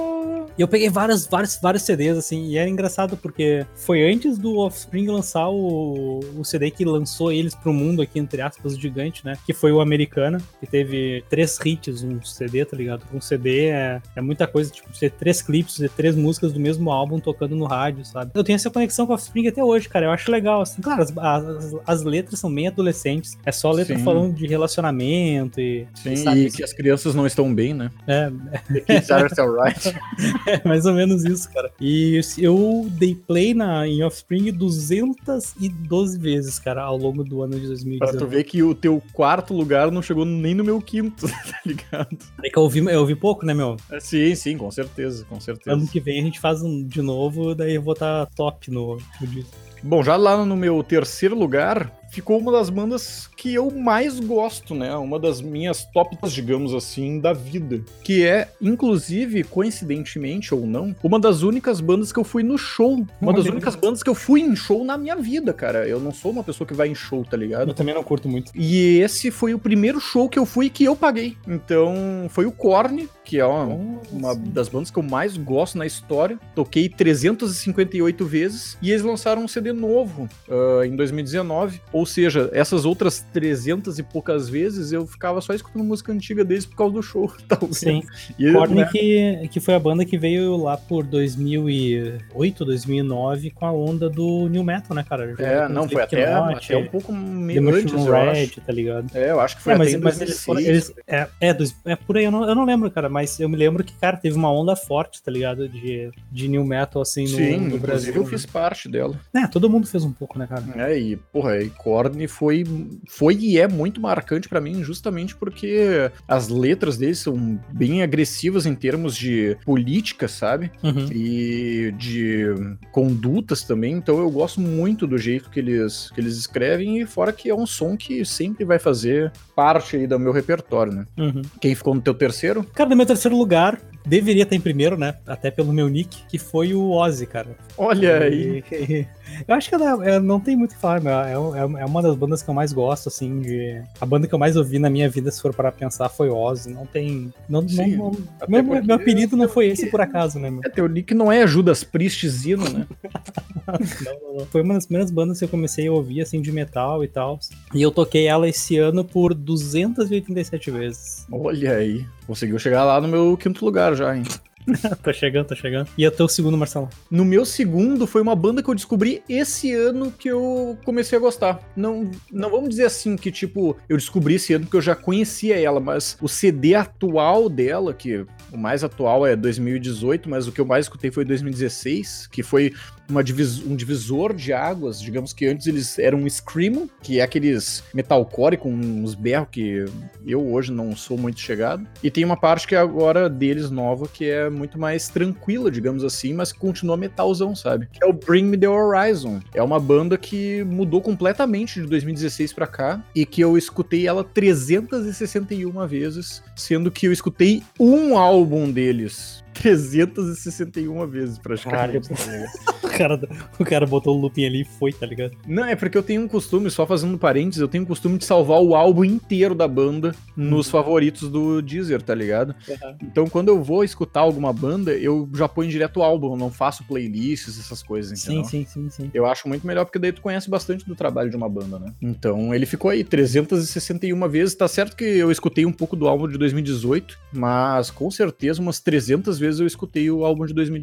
E 0.58 0.60
eu 0.60 0.66
peguei 0.66 0.90
vários, 0.90 1.24
vários, 1.24 1.56
vários 1.62 1.84
CDs, 1.84 2.18
assim, 2.18 2.46
e 2.46 2.58
era 2.58 2.68
engraçado 2.68 2.97
porque 3.16 3.66
foi 3.74 4.10
antes 4.10 4.38
do 4.38 4.58
Offspring 4.58 5.06
lançar 5.06 5.48
o, 5.48 6.20
o 6.36 6.44
CD 6.44 6.70
que 6.70 6.84
lançou 6.84 7.30
eles 7.30 7.54
pro 7.54 7.72
mundo 7.72 8.02
aqui, 8.02 8.18
entre 8.18 8.40
aspas, 8.42 8.78
gigante, 8.78 9.24
né? 9.24 9.36
Que 9.46 9.52
foi 9.52 9.72
o 9.72 9.80
Americana, 9.80 10.40
que 10.60 10.66
teve 10.66 11.22
três 11.28 11.58
hits, 11.64 12.02
um 12.02 12.22
CD, 12.22 12.64
tá 12.64 12.76
ligado? 12.76 13.02
Um 13.12 13.20
CD 13.20 13.66
é, 13.66 14.00
é 14.16 14.20
muita 14.20 14.46
coisa, 14.46 14.70
tipo, 14.70 14.88
ter 14.98 15.10
três 15.10 15.42
clipes, 15.42 15.76
ter 15.76 15.90
três 15.90 16.16
músicas 16.16 16.52
do 16.52 16.60
mesmo 16.60 16.90
álbum 16.90 17.18
tocando 17.18 17.54
no 17.54 17.66
rádio, 17.66 18.04
sabe? 18.04 18.30
Eu 18.34 18.44
tenho 18.44 18.56
essa 18.56 18.70
conexão 18.70 19.06
com 19.06 19.12
o 19.12 19.14
Offspring 19.14 19.48
até 19.48 19.62
hoje, 19.62 19.88
cara, 19.88 20.06
eu 20.06 20.10
acho 20.10 20.30
legal, 20.30 20.62
assim. 20.62 20.80
Claro, 20.80 21.02
as, 21.02 21.16
as, 21.16 21.76
as 21.86 22.02
letras 22.02 22.40
são 22.40 22.52
bem 22.52 22.68
adolescentes, 22.68 23.36
é 23.44 23.52
só 23.52 23.70
letra 23.70 23.96
Sim. 23.96 24.04
falando 24.04 24.34
de 24.34 24.46
relacionamento 24.46 25.60
e... 25.60 25.86
Sim, 25.94 26.16
sabe, 26.16 26.46
e 26.46 26.50
que 26.50 26.64
as 26.64 26.72
crianças 26.72 27.14
não 27.14 27.26
estão 27.26 27.54
bem, 27.54 27.74
né? 27.74 27.90
é, 28.06 28.30
The 28.72 28.80
kids 28.80 29.10
are 29.10 29.28
alright. 29.38 29.94
É 30.46 30.66
mais 30.66 30.86
ou 30.86 30.94
menos 30.94 31.24
isso, 31.24 31.50
cara. 31.52 31.70
E 31.80 32.20
eu 32.38 32.87
dei 32.88 33.14
play 33.14 33.54
na, 33.54 33.86
em 33.86 34.02
Offspring 34.02 34.52
212 34.52 36.18
vezes, 36.18 36.58
cara, 36.58 36.82
ao 36.82 36.96
longo 36.96 37.22
do 37.24 37.42
ano 37.42 37.58
de 37.58 37.66
Pra 37.98 38.08
tu 38.08 38.18
2019. 38.18 38.26
ver 38.36 38.44
que 38.44 38.62
o 38.62 38.74
teu 38.74 39.02
quarto 39.12 39.54
lugar 39.54 39.90
não 39.90 40.02
chegou 40.02 40.24
nem 40.24 40.54
no 40.54 40.64
meu 40.64 40.80
quinto, 40.80 41.26
tá 41.28 41.60
ligado? 41.64 42.16
É 42.42 42.50
que 42.50 42.58
eu 42.58 42.62
ouvi, 42.62 42.80
eu 42.80 43.00
ouvi 43.00 43.14
pouco, 43.14 43.44
né, 43.44 43.54
meu? 43.54 43.76
É, 43.90 44.00
Sim, 44.00 44.34
sim, 44.34 44.56
com 44.56 44.70
certeza, 44.70 45.24
com 45.24 45.40
certeza. 45.40 45.76
Ano 45.76 45.86
que 45.86 46.00
vem 46.00 46.20
a 46.20 46.22
gente 46.22 46.40
faz 46.40 46.62
um 46.62 46.82
de 46.82 47.02
novo, 47.02 47.54
daí 47.54 47.74
eu 47.74 47.82
vou 47.82 47.92
estar 47.92 48.26
top 48.34 48.70
no, 48.70 48.98
no 49.20 49.26
disco. 49.26 49.50
Bom, 49.82 50.02
já 50.02 50.16
lá 50.16 50.44
no 50.44 50.56
meu 50.56 50.82
terceiro 50.82 51.38
lugar, 51.38 51.92
ficou 52.10 52.38
uma 52.38 52.52
das 52.52 52.70
bandas 52.70 53.28
que 53.36 53.54
eu 53.54 53.70
mais 53.70 54.18
gosto, 54.20 54.74
né? 54.74 54.94
Uma 54.96 55.18
das 55.18 55.40
minhas 55.40 55.84
tops, 55.84 56.32
digamos 56.32 56.74
assim, 56.74 57.20
da 57.20 57.32
vida. 57.32 57.80
Que 58.02 58.24
é, 58.24 58.48
inclusive, 58.60 59.44
coincidentemente 59.44 60.54
ou 60.54 60.66
não, 60.66 60.94
uma 61.02 61.18
das 61.18 61.42
únicas 61.42 61.80
bandas 61.80 62.12
que 62.12 62.18
eu 62.18 62.24
fui 62.24 62.42
no 62.42 62.58
show. 62.58 63.04
Uma 63.20 63.32
das 63.32 63.46
únicas 63.46 63.76
bandas 63.76 64.02
que 64.02 64.10
eu 64.10 64.14
fui 64.14 64.40
em 64.40 64.56
show 64.56 64.84
na 64.84 64.96
minha 64.96 65.16
vida, 65.16 65.52
cara. 65.52 65.86
Eu 65.86 66.00
não 66.00 66.12
sou 66.12 66.30
uma 66.30 66.42
pessoa 66.42 66.66
que 66.66 66.74
vai 66.74 66.88
em 66.88 66.94
show, 66.94 67.24
tá 67.24 67.36
ligado? 67.36 67.68
Eu 67.68 67.74
também 67.74 67.94
não 67.94 68.02
curto 68.02 68.28
muito. 68.28 68.52
E 68.54 68.98
esse 68.98 69.30
foi 69.30 69.54
o 69.54 69.58
primeiro 69.58 70.00
show 70.00 70.28
que 70.28 70.38
eu 70.38 70.46
fui 70.46 70.70
que 70.70 70.84
eu 70.84 70.96
paguei. 70.96 71.36
Então, 71.46 72.26
foi 72.30 72.46
o 72.46 72.52
Korn, 72.52 73.08
que 73.24 73.38
é 73.38 73.44
uma, 73.44 74.00
uma 74.10 74.34
das 74.34 74.68
bandas 74.68 74.90
que 74.90 74.98
eu 74.98 75.02
mais 75.02 75.36
gosto 75.36 75.76
na 75.76 75.86
história. 75.86 76.38
Toquei 76.54 76.88
358 76.88 78.26
vezes 78.26 78.78
e 78.80 78.90
eles 78.90 79.02
lançaram 79.02 79.44
um 79.44 79.48
CD 79.48 79.72
novo 79.72 80.28
ah, 80.48 80.86
em 80.86 80.96
2019. 80.96 81.80
Ou 81.98 82.06
seja, 82.06 82.48
essas 82.52 82.84
outras 82.84 83.24
300 83.32 83.98
e 83.98 84.02
poucas 84.02 84.48
vezes 84.48 84.92
eu 84.92 85.04
ficava 85.06 85.40
só 85.40 85.52
escutando 85.52 85.82
música 85.84 86.12
antiga 86.12 86.44
deles 86.44 86.64
por 86.64 86.76
causa 86.76 86.94
do 86.94 87.02
show. 87.02 87.32
talvez. 87.48 87.76
Sim. 87.78 88.02
E, 88.38 88.52
Korn 88.52 88.74
né, 88.76 88.88
que, 88.90 89.48
que 89.50 89.58
foi 89.60 89.74
a 89.74 89.78
banda 89.78 90.04
que 90.04 90.16
veio 90.16 90.56
lá 90.56 90.76
por 90.76 91.02
2008, 91.04 92.64
2009 92.64 93.50
com 93.50 93.66
a 93.66 93.72
onda 93.72 94.08
do 94.08 94.48
New 94.48 94.62
Metal, 94.64 94.94
né, 94.94 95.04
cara? 95.08 95.34
É, 95.38 95.68
não, 95.68 95.88
foi 95.88 96.02
até, 96.02 96.22
Slipknot, 96.22 96.64
até 96.64 96.76
um 96.76 96.86
pouco 96.86 97.12
meio 97.12 97.68
antes, 97.74 97.92
eu 97.92 98.16
acho. 98.16 98.32
Red, 98.32 98.46
tá 98.64 98.72
ligado? 98.72 99.06
É, 99.14 99.30
eu 99.30 99.40
acho 99.40 99.56
que 99.56 99.62
foi 99.62 99.72
É, 99.72 99.76
até 99.76 99.84
mas, 99.84 99.94
em 99.94 99.98
mas 99.98 100.20
eles 100.20 100.44
foram. 100.44 100.60
2006. 100.62 100.88
Eles, 100.96 101.04
é, 101.06 101.48
é, 101.48 101.54
dois- 101.54 101.76
é 101.84 101.96
por 101.96 102.16
aí, 102.16 102.24
eu 102.24 102.30
não, 102.30 102.48
eu 102.48 102.54
não 102.54 102.64
lembro, 102.64 102.90
cara, 102.90 103.08
mas 103.08 103.38
eu 103.40 103.48
me 103.48 103.56
lembro 103.56 103.82
que, 103.82 103.92
cara, 103.94 104.16
teve 104.16 104.36
uma 104.36 104.52
onda 104.52 104.76
forte, 104.76 105.22
tá 105.22 105.30
ligado? 105.30 105.68
De, 105.68 106.10
de 106.30 106.48
new 106.48 106.64
metal, 106.64 107.02
assim, 107.02 107.22
no, 107.22 107.28
Sim, 107.36 107.58
no 107.58 107.78
Brasil. 107.78 108.14
eu 108.14 108.24
fiz 108.24 108.46
parte 108.46 108.88
dela. 108.88 109.18
É, 109.34 109.46
todo 109.46 109.68
mundo 109.68 109.86
fez 109.86 110.04
um 110.04 110.12
pouco, 110.12 110.38
né, 110.38 110.46
cara? 110.46 110.64
É, 110.76 110.98
e, 110.98 111.16
porra, 111.16 111.58
e 111.58 111.70
Korn 111.88 112.28
foi, 112.28 112.64
foi 113.08 113.34
e 113.34 113.58
é 113.58 113.66
muito 113.66 113.98
marcante 113.98 114.46
pra 114.46 114.60
mim, 114.60 114.84
justamente 114.84 115.34
porque 115.34 116.10
as 116.28 116.48
letras 116.48 116.98
deles 116.98 117.18
são 117.18 117.58
bem 117.72 118.02
agressivas 118.02 118.66
em 118.66 118.74
termos 118.74 119.16
de 119.16 119.56
política, 119.64 120.28
sabe? 120.28 120.70
Uhum. 120.82 121.06
E 121.10 121.94
de 121.96 122.44
condutas 122.92 123.62
também, 123.62 123.94
então 123.94 124.18
eu 124.18 124.30
gosto 124.30 124.60
muito 124.60 125.06
do 125.06 125.16
jeito 125.16 125.48
que 125.48 125.60
eles, 125.60 126.10
que 126.14 126.20
eles 126.20 126.36
escrevem, 126.36 127.00
e 127.00 127.06
fora 127.06 127.32
que 127.32 127.48
é 127.48 127.54
um 127.54 127.66
som 127.66 127.96
que 127.96 128.22
sempre 128.22 128.66
vai 128.66 128.78
fazer 128.78 129.32
parte 129.56 129.96
aí 129.96 130.06
do 130.06 130.18
meu 130.18 130.32
repertório, 130.32 130.92
né? 130.92 131.06
Uhum. 131.16 131.40
Quem 131.58 131.74
ficou 131.74 131.94
no 131.94 132.02
teu 132.02 132.12
terceiro? 132.12 132.64
Cara, 132.74 132.90
no 132.90 132.96
meu 132.96 133.06
terceiro 133.06 133.34
lugar, 133.34 133.80
deveria 134.08 134.42
estar 134.44 134.56
em 134.56 134.60
primeiro, 134.60 134.96
né? 134.96 135.14
Até 135.26 135.50
pelo 135.50 135.72
meu 135.72 135.88
nick, 135.88 136.24
que 136.28 136.38
foi 136.38 136.74
o 136.74 136.90
Ozzy, 136.90 137.26
cara. 137.26 137.48
Olha 137.76 138.18
aí. 138.18 138.64
E- 138.72 139.06
Eu 139.46 139.54
acho 139.54 139.68
que 139.68 139.76
não, 139.76 140.02
é- 140.02 140.18
não 140.18 140.40
tem 140.40 140.56
muito 140.56 140.70
o 140.72 140.74
que 140.74 140.80
falar, 140.80 141.00
meu. 141.02 141.12
É, 141.12 141.32
é- 141.32 141.82
é 141.82 141.84
uma 141.84 142.00
das 142.02 142.16
bandas 142.16 142.42
que 142.42 142.48
eu 142.48 142.54
mais 142.54 142.72
gosto, 142.72 143.08
assim, 143.08 143.40
de. 143.40 143.82
A 144.00 144.06
banda 144.06 144.26
que 144.26 144.34
eu 144.34 144.38
mais 144.38 144.56
ouvi 144.56 144.78
na 144.78 144.88
minha 144.88 145.08
vida, 145.08 145.30
se 145.30 145.40
for 145.40 145.54
para 145.54 145.70
pensar, 145.70 146.08
foi 146.08 146.30
Ozzy. 146.30 146.70
Não 146.72 146.86
tem. 146.86 147.32
Não, 147.48 147.60
não- 147.60 147.68
Sim, 147.68 147.96
não- 147.96 148.16
até 148.40 148.50
meu, 148.50 148.64
porque- 148.64 148.86
meu 148.86 148.96
apelido 148.96 149.36
não 149.36 149.46
foi 149.48 149.66
esse 149.66 149.86
por 149.90 150.00
acaso, 150.00 150.38
né, 150.38 150.50
meu? 150.50 150.60
É, 150.64 150.70
teu 150.70 150.88
nick 150.88 151.12
não 151.14 151.30
é 151.30 151.46
Judas 151.46 151.84
Priestzino, 151.84 152.64
né? 152.70 152.86
Não, 153.68 154.18
não, 154.32 154.38
não. 154.38 154.46
Foi 154.46 154.62
uma 154.62 154.72
das 154.74 154.86
primeiras 154.86 155.10
bandas 155.10 155.38
que 155.38 155.44
eu 155.44 155.48
comecei 155.48 155.86
a 155.88 155.92
ouvir, 155.92 156.22
assim, 156.22 156.40
de 156.40 156.50
metal 156.50 157.04
e 157.04 157.08
tal. 157.08 157.38
E 157.74 157.82
eu 157.82 157.90
toquei 157.90 158.26
ela 158.26 158.48
esse 158.48 158.78
ano 158.78 159.04
por 159.04 159.34
287 159.34 160.70
vezes. 160.70 161.26
Olha 161.30 161.76
aí. 161.76 162.06
Conseguiu 162.28 162.58
chegar 162.58 162.84
lá 162.84 163.00
no 163.00 163.08
meu 163.08 163.38
quinto 163.38 163.64
lugar 163.64 163.96
já, 163.96 164.14
hein? 164.14 164.22
tá 165.02 165.14
chegando, 165.14 165.46
tá 165.46 165.54
chegando. 165.54 165.88
E 165.96 166.04
até 166.04 166.22
o 166.22 166.28
segundo, 166.28 166.58
Marcelo. 166.58 166.90
No 167.10 167.24
meu 167.24 167.46
segundo, 167.46 168.06
foi 168.06 168.20
uma 168.20 168.36
banda 168.36 168.62
que 168.62 168.68
eu 168.68 168.74
descobri 168.74 169.22
esse 169.26 169.72
ano 169.72 170.12
que 170.12 170.28
eu 170.28 170.76
comecei 170.84 171.16
a 171.16 171.20
gostar. 171.22 171.58
Não, 171.74 172.10
não 172.30 172.50
vamos 172.50 172.68
dizer 172.68 172.84
assim 172.84 173.16
que, 173.16 173.32
tipo, 173.32 173.74
eu 173.88 173.96
descobri 173.96 174.34
esse 174.34 174.52
ano 174.52 174.66
porque 174.66 174.76
eu 174.76 174.82
já 174.82 174.94
conhecia 174.94 175.58
ela, 175.58 175.80
mas 175.80 176.18
o 176.20 176.28
CD 176.28 176.74
atual 176.74 177.48
dela, 177.48 177.94
que 177.94 178.26
o 178.52 178.58
mais 178.58 178.84
atual 178.84 179.26
é 179.26 179.34
2018, 179.34 180.28
mas 180.28 180.46
o 180.46 180.52
que 180.52 180.60
eu 180.60 180.66
mais 180.66 180.84
escutei 180.84 181.10
foi 181.10 181.24
2016, 181.24 182.26
que 182.30 182.42
foi 182.42 182.74
uma 183.08 183.22
divis- 183.24 183.64
um 183.64 183.74
divisor 183.74 184.34
de 184.34 184.52
águas. 184.52 185.00
Digamos 185.00 185.32
que 185.32 185.46
antes 185.46 185.66
eles 185.66 185.98
eram 185.98 186.18
um 186.18 186.28
Screamo, 186.28 186.88
que 187.02 187.20
é 187.20 187.22
aqueles 187.22 187.82
metalcore 187.94 188.56
com 188.56 188.72
uns 188.72 189.14
berros 189.14 189.48
que 189.50 189.84
eu 190.26 190.46
hoje 190.52 190.72
não 190.72 190.94
sou 190.96 191.16
muito 191.16 191.40
chegado. 191.40 191.86
E 192.02 192.10
tem 192.10 192.24
uma 192.24 192.36
parte 192.36 192.66
que 192.66 192.74
é 192.74 192.78
agora 192.78 193.28
deles 193.28 193.70
nova, 193.70 194.06
que 194.08 194.28
é 194.28 194.50
muito 194.50 194.78
mais 194.78 195.08
tranquila, 195.08 195.70
digamos 195.70 196.04
assim, 196.04 196.34
mas 196.34 196.52
que 196.52 196.58
continua 196.58 196.96
metalzão, 196.96 197.54
sabe? 197.56 197.88
Que 197.92 198.02
é 198.04 198.06
o 198.06 198.12
Bring 198.12 198.44
Me 198.44 198.56
The 198.58 198.68
Horizon. 198.68 199.40
É 199.54 199.62
uma 199.62 199.80
banda 199.80 200.16
que 200.18 200.62
mudou 200.64 201.00
completamente 201.00 201.80
de 201.80 201.86
2016 201.86 202.52
pra 202.52 202.66
cá 202.66 203.02
e 203.14 203.24
que 203.24 203.40
eu 203.40 203.56
escutei 203.56 204.06
ela 204.06 204.22
361 204.24 205.86
vezes, 205.86 206.42
sendo 206.56 206.90
que 206.90 207.06
eu 207.06 207.12
escutei 207.12 207.62
um 207.78 208.16
álbum 208.18 208.70
deles 208.70 209.42
361 209.54 211.06
vezes 211.06 211.38
praticamente. 211.38 212.08
tá 212.08 212.14
ligado? 212.32 212.48
O 212.68 212.77
cara, 212.98 213.20
o 213.58 213.64
cara 213.64 213.86
botou 213.86 214.16
o 214.16 214.20
looping 214.20 214.44
ali 214.44 214.60
e 214.62 214.64
foi, 214.64 214.92
tá 214.92 215.06
ligado? 215.06 215.32
Não, 215.46 215.64
é 215.64 215.76
porque 215.76 215.96
eu 215.96 216.02
tenho 216.02 216.22
um 216.22 216.28
costume, 216.28 216.70
só 216.70 216.86
fazendo 216.86 217.16
parênteses, 217.16 217.60
eu 217.60 217.68
tenho 217.68 217.84
um 217.84 217.86
costume 217.86 218.18
de 218.18 218.24
salvar 218.24 218.60
o 218.60 218.74
álbum 218.74 219.04
inteiro 219.04 219.54
da 219.54 219.68
banda 219.68 220.14
nos 220.36 220.68
favoritos 220.68 221.28
do 221.28 221.62
Deezer, 221.62 222.02
tá 222.02 222.14
ligado? 222.14 222.54
Então, 223.02 223.26
quando 223.28 223.48
eu 223.48 223.62
vou 223.62 223.84
escutar 223.84 224.20
alguma 224.20 224.52
banda, 224.52 224.92
eu 224.92 225.28
já 225.34 225.48
ponho 225.48 225.70
direto 225.70 225.98
o 225.98 226.02
álbum, 226.02 226.32
eu 226.32 226.36
não 226.36 226.50
faço 226.50 226.84
playlists, 226.84 227.58
essas 227.58 227.82
coisas, 227.82 228.18
entendeu? 228.18 228.44
Sim, 228.44 228.64
sim, 228.64 228.88
sim, 228.88 228.90
sim. 228.90 229.10
Eu 229.14 229.26
acho 229.26 229.48
muito 229.48 229.66
melhor 229.66 229.84
porque 229.84 229.98
daí 229.98 230.12
tu 230.12 230.20
conhece 230.20 230.50
bastante 230.50 230.86
do 230.86 230.94
trabalho 230.94 231.30
de 231.30 231.36
uma 231.36 231.48
banda, 231.48 231.78
né? 231.78 231.92
Então 232.00 232.54
ele 232.54 232.66
ficou 232.66 232.90
aí 232.90 233.04
361 233.04 234.28
vezes. 234.28 234.54
Tá 234.54 234.68
certo 234.68 234.96
que 234.96 235.04
eu 235.04 235.30
escutei 235.30 235.64
um 235.64 235.72
pouco 235.72 235.96
do 235.96 236.08
álbum 236.08 236.28
de 236.28 236.38
2018, 236.38 237.18
mas 237.32 237.90
com 237.90 238.10
certeza 238.10 238.60
umas 238.60 238.80
300 238.80 239.38
vezes 239.38 239.60
eu 239.60 239.66
escutei 239.66 240.10
o 240.10 240.24
álbum 240.24 240.46
de 240.46 240.54
2000 240.54 240.78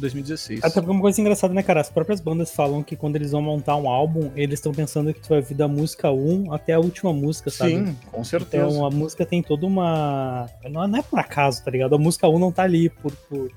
2016. 0.00 0.60
Até 0.62 0.80
porque 0.80 0.90
uma 0.90 1.00
coisa 1.00 1.20
engraçada, 1.20 1.39
né, 1.48 1.62
cara? 1.62 1.80
As 1.80 1.88
próprias 1.90 2.20
bandas 2.20 2.50
falam 2.50 2.82
que 2.82 2.94
quando 2.96 3.16
eles 3.16 3.32
vão 3.32 3.40
montar 3.42 3.76
um 3.76 3.88
álbum, 3.88 4.30
eles 4.36 4.58
estão 4.58 4.72
pensando 4.72 5.12
que 5.14 5.20
tu 5.20 5.28
vai 5.30 5.38
ouvir 5.38 5.54
da 5.54 5.66
música 5.68 6.10
1 6.10 6.52
até 6.52 6.74
a 6.74 6.78
última 6.80 7.12
música, 7.12 7.50
sabe? 7.50 7.70
Sim, 7.72 7.96
com 8.10 8.22
certeza. 8.24 8.66
Então 8.66 8.84
a 8.86 8.90
música 8.90 9.24
tem 9.24 9.42
toda 9.42 9.66
uma. 9.66 10.48
Não 10.70 10.86
não 10.86 10.98
é 10.98 11.02
por 11.02 11.18
acaso, 11.18 11.64
tá 11.64 11.70
ligado? 11.70 11.94
A 11.94 11.98
música 11.98 12.28
1 12.28 12.38
não 12.38 12.52
tá 12.52 12.62
ali 12.64 12.88
por. 12.90 13.12
por- 13.28 13.50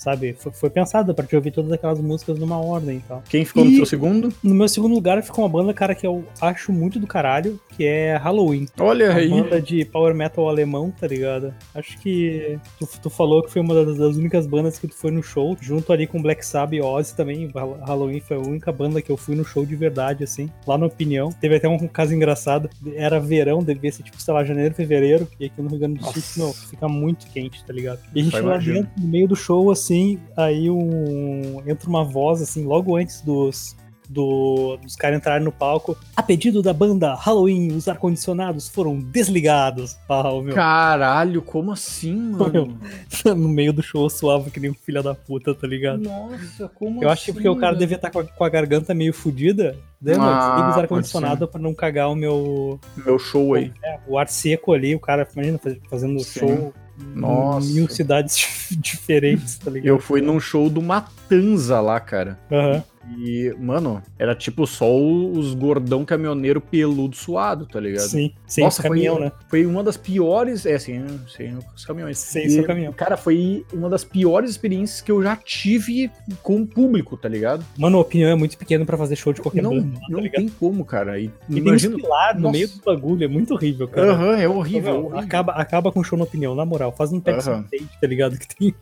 sabe? 0.00 0.34
Foi, 0.38 0.50
foi 0.52 0.70
pensada 0.70 1.12
pra 1.12 1.24
te 1.26 1.36
ouvir 1.36 1.50
todas 1.50 1.70
aquelas 1.72 2.00
músicas 2.00 2.38
numa 2.38 2.58
ordem 2.58 2.96
e 2.96 3.00
tal. 3.00 3.22
Quem 3.28 3.44
ficou 3.44 3.64
no 3.64 3.70
E- 3.70 3.76
seu 3.76 3.86
segundo? 3.86 4.32
No 4.42 4.54
meu 4.54 4.68
segundo 4.68 4.94
lugar 4.94 5.22
ficou 5.22 5.44
uma 5.44 5.48
banda, 5.50 5.74
cara, 5.74 5.94
que 5.94 6.06
eu 6.06 6.24
acho 6.40 6.72
muito 6.72 6.98
do 6.98 7.06
caralho, 7.06 7.60
que 7.76 7.84
é 7.84 8.16
Halloween. 8.16 8.66
Olha 8.78 9.10
Uma 9.10 9.14
aí. 9.18 9.28
banda 9.28 9.60
de 9.60 9.84
power 9.84 10.14
metal 10.14 10.48
alemão, 10.48 10.90
tá 10.98 11.06
ligado? 11.06 11.52
Acho 11.74 11.98
que 12.00 12.58
tu, 12.78 12.88
tu 13.02 13.10
falou 13.10 13.42
que 13.42 13.50
foi 13.52 13.60
uma 13.60 13.74
das, 13.74 13.96
das 13.98 14.16
únicas 14.16 14.46
bandas 14.46 14.78
que 14.78 14.86
tu 14.88 14.94
foi 14.94 15.10
no 15.10 15.22
show, 15.22 15.56
junto 15.60 15.92
ali 15.92 16.06
com 16.06 16.20
Black 16.22 16.44
Sabbath 16.46 16.74
e 16.74 16.80
Ozzy 16.80 17.14
também. 17.14 17.50
Hall- 17.54 17.78
Halloween 17.86 18.20
foi 18.20 18.36
a 18.36 18.40
única 18.40 18.72
banda 18.72 19.02
que 19.02 19.10
eu 19.10 19.16
fui 19.16 19.34
no 19.36 19.44
show 19.44 19.66
de 19.66 19.76
verdade, 19.76 20.24
assim, 20.24 20.48
lá 20.66 20.78
na 20.78 20.86
opinião. 20.86 21.30
Teve 21.32 21.56
até 21.56 21.68
um 21.68 21.78
caso 21.86 22.14
engraçado, 22.14 22.70
era 22.94 23.20
verão, 23.20 23.62
devia 23.62 23.92
ser 23.92 24.02
tipo, 24.02 24.20
sei 24.20 24.32
lá, 24.32 24.42
janeiro, 24.44 24.74
fevereiro, 24.74 25.28
e 25.38 25.46
aqui 25.46 25.60
no 25.60 25.68
Rio 25.68 25.78
Grande 25.78 25.98
do 26.00 26.04
Sul, 26.20 26.44
meu, 26.44 26.52
fica 26.54 26.88
muito 26.88 27.26
quente, 27.26 27.64
tá 27.64 27.72
ligado? 27.72 28.00
E 28.14 28.20
a 28.20 28.22
gente 28.22 28.36
Só 28.38 28.44
lá 28.46 28.56
dentro, 28.56 28.90
no 28.98 29.08
meio 29.08 29.28
do 29.28 29.36
show, 29.36 29.70
assim, 29.70 29.89
aí 30.36 30.70
um, 30.70 31.62
entra 31.66 31.88
uma 31.88 32.04
voz, 32.04 32.40
assim, 32.42 32.64
logo 32.64 32.96
antes 32.96 33.20
dos, 33.22 33.76
do- 34.08 34.76
dos 34.82 34.94
caras 34.96 35.18
entrarem 35.18 35.44
no 35.44 35.52
palco. 35.52 35.96
A 36.16 36.22
pedido 36.22 36.62
da 36.62 36.72
banda 36.72 37.14
Halloween, 37.14 37.68
os 37.72 37.88
ar-condicionados 37.88 38.68
foram 38.68 38.98
desligados. 38.98 39.96
Pau, 40.08 40.42
meu. 40.42 40.54
Caralho, 40.54 41.40
como 41.42 41.72
assim, 41.72 42.14
mano? 42.32 42.78
no 43.24 43.48
meio 43.48 43.72
do 43.72 43.82
show 43.82 44.04
eu 44.04 44.10
suava 44.10 44.50
que 44.50 44.58
nem 44.60 44.70
um 44.70 44.74
filho 44.74 45.02
da 45.02 45.14
puta, 45.14 45.54
tá 45.54 45.66
ligado? 45.66 46.02
Nossa, 46.02 46.68
como 46.68 47.02
Eu 47.02 47.08
acho 47.08 47.26
que 47.26 47.32
porque 47.32 47.48
o 47.48 47.56
cara 47.56 47.76
devia 47.76 47.96
estar 47.96 48.10
com, 48.10 48.20
a- 48.20 48.24
com 48.24 48.44
a 48.44 48.48
garganta 48.48 48.92
meio 48.94 49.12
fodida. 49.12 49.76
Daí, 50.00 50.16
mano, 50.16 50.30
Ah, 50.30 50.50
desliga 50.50 50.70
os 50.70 50.76
ar-condicionado 50.78 51.46
pra 51.46 51.60
não 51.60 51.74
cagar 51.74 52.10
o 52.10 52.14
meu. 52.14 52.80
Meu 52.96 53.18
show 53.18 53.54
aí. 53.54 53.72
é, 53.84 53.98
o 54.08 54.18
ar 54.18 54.28
seco 54.28 54.72
ali, 54.72 54.94
o 54.94 55.00
cara, 55.00 55.28
imagina, 55.34 55.58
faz- 55.58 55.76
fazendo 55.90 56.18
Sim. 56.20 56.38
show 56.40 56.72
Nossa. 57.14 57.66
em 57.68 57.74
mil 57.74 57.88
cidades 57.88 58.68
diferentes, 58.78 59.58
tá 59.58 59.70
ligado? 59.70 59.86
Eu 59.86 59.98
fui 59.98 60.20
num 60.20 60.40
show 60.40 60.68
do 60.70 60.82
Matanza 60.82 61.80
lá, 61.80 61.98
cara. 62.00 62.38
Aham. 62.50 62.82
E, 63.18 63.54
mano, 63.58 64.02
era 64.18 64.34
tipo 64.34 64.66
só 64.66 64.86
os 64.94 65.54
gordão 65.54 66.04
caminhoneiro 66.04 66.60
peludo 66.60 67.16
suado, 67.16 67.66
tá 67.66 67.80
ligado? 67.80 68.08
Sim, 68.08 68.32
sem 68.46 68.64
Nossa, 68.64 68.82
caminhão, 68.82 69.16
foi, 69.16 69.24
né? 69.24 69.32
foi 69.48 69.66
uma 69.66 69.82
das 69.82 69.96
piores. 69.96 70.66
É, 70.66 70.78
sem, 70.78 71.04
sem 71.28 71.56
os 71.74 71.84
caminhões. 71.84 72.18
Sem 72.18 72.46
E, 72.46 72.50
seu 72.50 72.64
caminhão. 72.64 72.92
Cara, 72.92 73.16
foi 73.16 73.64
uma 73.72 73.88
das 73.88 74.04
piores 74.04 74.50
experiências 74.50 75.00
que 75.00 75.10
eu 75.10 75.22
já 75.22 75.34
tive 75.36 76.10
com 76.42 76.60
o 76.62 76.66
público, 76.66 77.16
tá 77.16 77.28
ligado? 77.28 77.64
Mano, 77.78 77.96
a 77.98 78.00
opinião 78.02 78.30
é 78.30 78.34
muito 78.34 78.58
pequena 78.58 78.84
pra 78.84 78.98
fazer 78.98 79.16
show 79.16 79.32
de 79.32 79.40
qualquer 79.40 79.62
Não, 79.62 79.70
banda, 79.70 79.98
tá 79.98 80.06
não 80.10 80.20
ligado? 80.20 80.40
tem 80.40 80.48
como, 80.48 80.84
cara. 80.84 81.18
E, 81.18 81.24
E 81.48 81.54
tem 81.54 81.58
imagina. 81.58 81.96
uns 81.96 82.02
pilar 82.02 82.34
no 82.34 82.40
Nossa. 82.42 82.52
meio 82.52 82.68
do 82.68 82.80
bagulho, 82.84 83.24
é 83.24 83.28
muito 83.28 83.54
horrível, 83.54 83.88
cara. 83.88 84.12
Aham, 84.12 84.36
é 84.36 84.48
horrível. 84.48 84.92
Meu, 84.92 85.00
horrível. 85.06 85.18
Acaba, 85.20 85.52
acaba 85.52 85.90
com 85.92 86.00
o 86.00 86.04
show 86.04 86.18
na 86.18 86.24
opinião, 86.24 86.54
na 86.54 86.64
moral. 86.64 86.92
Faz 86.92 87.12
um 87.12 87.20
Pepsi 87.20 87.48
Aham. 87.50 87.64
State, 87.72 87.88
tá 88.00 88.06
ligado? 88.06 88.38
Que 88.38 88.46
tem. 88.56 88.74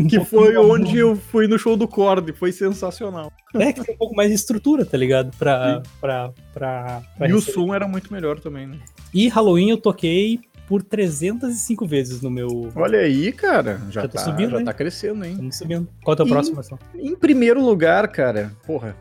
Que 0.08 0.24
foi 0.24 0.56
onde 0.56 0.96
eu 0.98 1.14
fui 1.16 1.46
no 1.46 1.58
show 1.58 1.76
do 1.76 1.86
Cord, 1.86 2.32
foi 2.34 2.52
sensacional. 2.52 3.30
É, 3.54 3.65
Black 3.74 3.84
tem 3.86 3.94
um 3.94 3.98
pouco 3.98 4.14
mais 4.14 4.28
de 4.28 4.34
estrutura, 4.34 4.84
tá 4.84 4.96
ligado? 4.96 5.30
Pra, 5.38 5.82
pra, 6.00 6.32
pra, 6.52 7.02
pra 7.16 7.28
E 7.28 7.32
o 7.32 7.36
receber. 7.36 7.52
som 7.52 7.74
era 7.74 7.86
muito 7.88 8.12
melhor 8.12 8.38
também, 8.40 8.66
né? 8.66 8.78
E 9.12 9.28
Halloween 9.28 9.70
eu 9.70 9.76
toquei 9.78 10.40
por 10.68 10.82
305 10.82 11.86
vezes 11.86 12.20
no 12.22 12.30
meu. 12.30 12.70
Olha 12.74 12.98
aí, 12.98 13.30
cara. 13.32 13.80
Já, 13.90 14.02
Já 14.02 14.08
tá 14.08 14.18
subindo, 14.20 14.50
já 14.50 14.58
hein? 14.58 14.64
tá 14.64 14.72
crescendo, 14.74 15.24
hein? 15.24 15.32
Estamos 15.32 15.56
subindo. 15.58 15.88
Qual 16.02 16.12
é 16.12 16.14
o 16.14 16.16
teu 16.16 16.26
E- 16.26 16.28
próximo, 16.30 16.56
Marcelo? 16.56 16.80
Em 16.94 17.14
primeiro 17.14 17.64
lugar, 17.64 18.08
cara, 18.08 18.52
porra. 18.66 18.96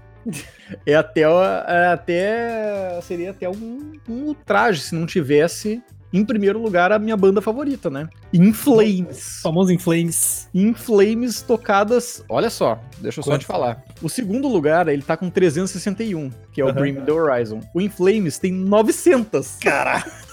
É 0.85 0.95
até, 0.95 1.27
o- 1.29 1.43
é 1.43 1.87
até 1.93 2.99
seria 3.03 3.29
até 3.31 3.47
um, 3.49 3.93
um 4.09 4.23
ultraje 4.25 4.81
se 4.81 4.95
não 4.95 5.05
tivesse 5.05 5.83
em 6.15 6.25
primeiro 6.25 6.61
lugar 6.61 6.91
a 6.91 6.99
minha 6.99 7.17
banda 7.17 7.41
favorita, 7.41 7.89
né? 7.89 8.07
In 8.33 8.53
Flames. 8.53 9.39
Famoso 9.41 9.71
em 9.71 9.77
Flames. 9.77 10.47
In 10.53 10.73
Flames 10.73 11.41
tocadas, 11.41 12.23
olha 12.29 12.49
só, 12.49 12.79
deixa 12.99 13.19
eu 13.19 13.23
só 13.23 13.31
Quanto? 13.31 13.41
te 13.41 13.45
falar. 13.45 13.83
O 14.01 14.09
segundo 14.09 14.47
lugar, 14.47 14.87
ele 14.87 15.01
tá 15.01 15.17
com 15.17 15.29
361, 15.29 16.31
que 16.51 16.61
é 16.61 16.65
o 16.65 16.73
Me 16.73 16.93
The 16.93 17.11
Horizon. 17.11 17.59
O 17.73 17.81
In 17.81 17.89
Flames 17.89 18.37
tem 18.37 18.51
900. 18.51 19.57
Cara, 19.61 20.03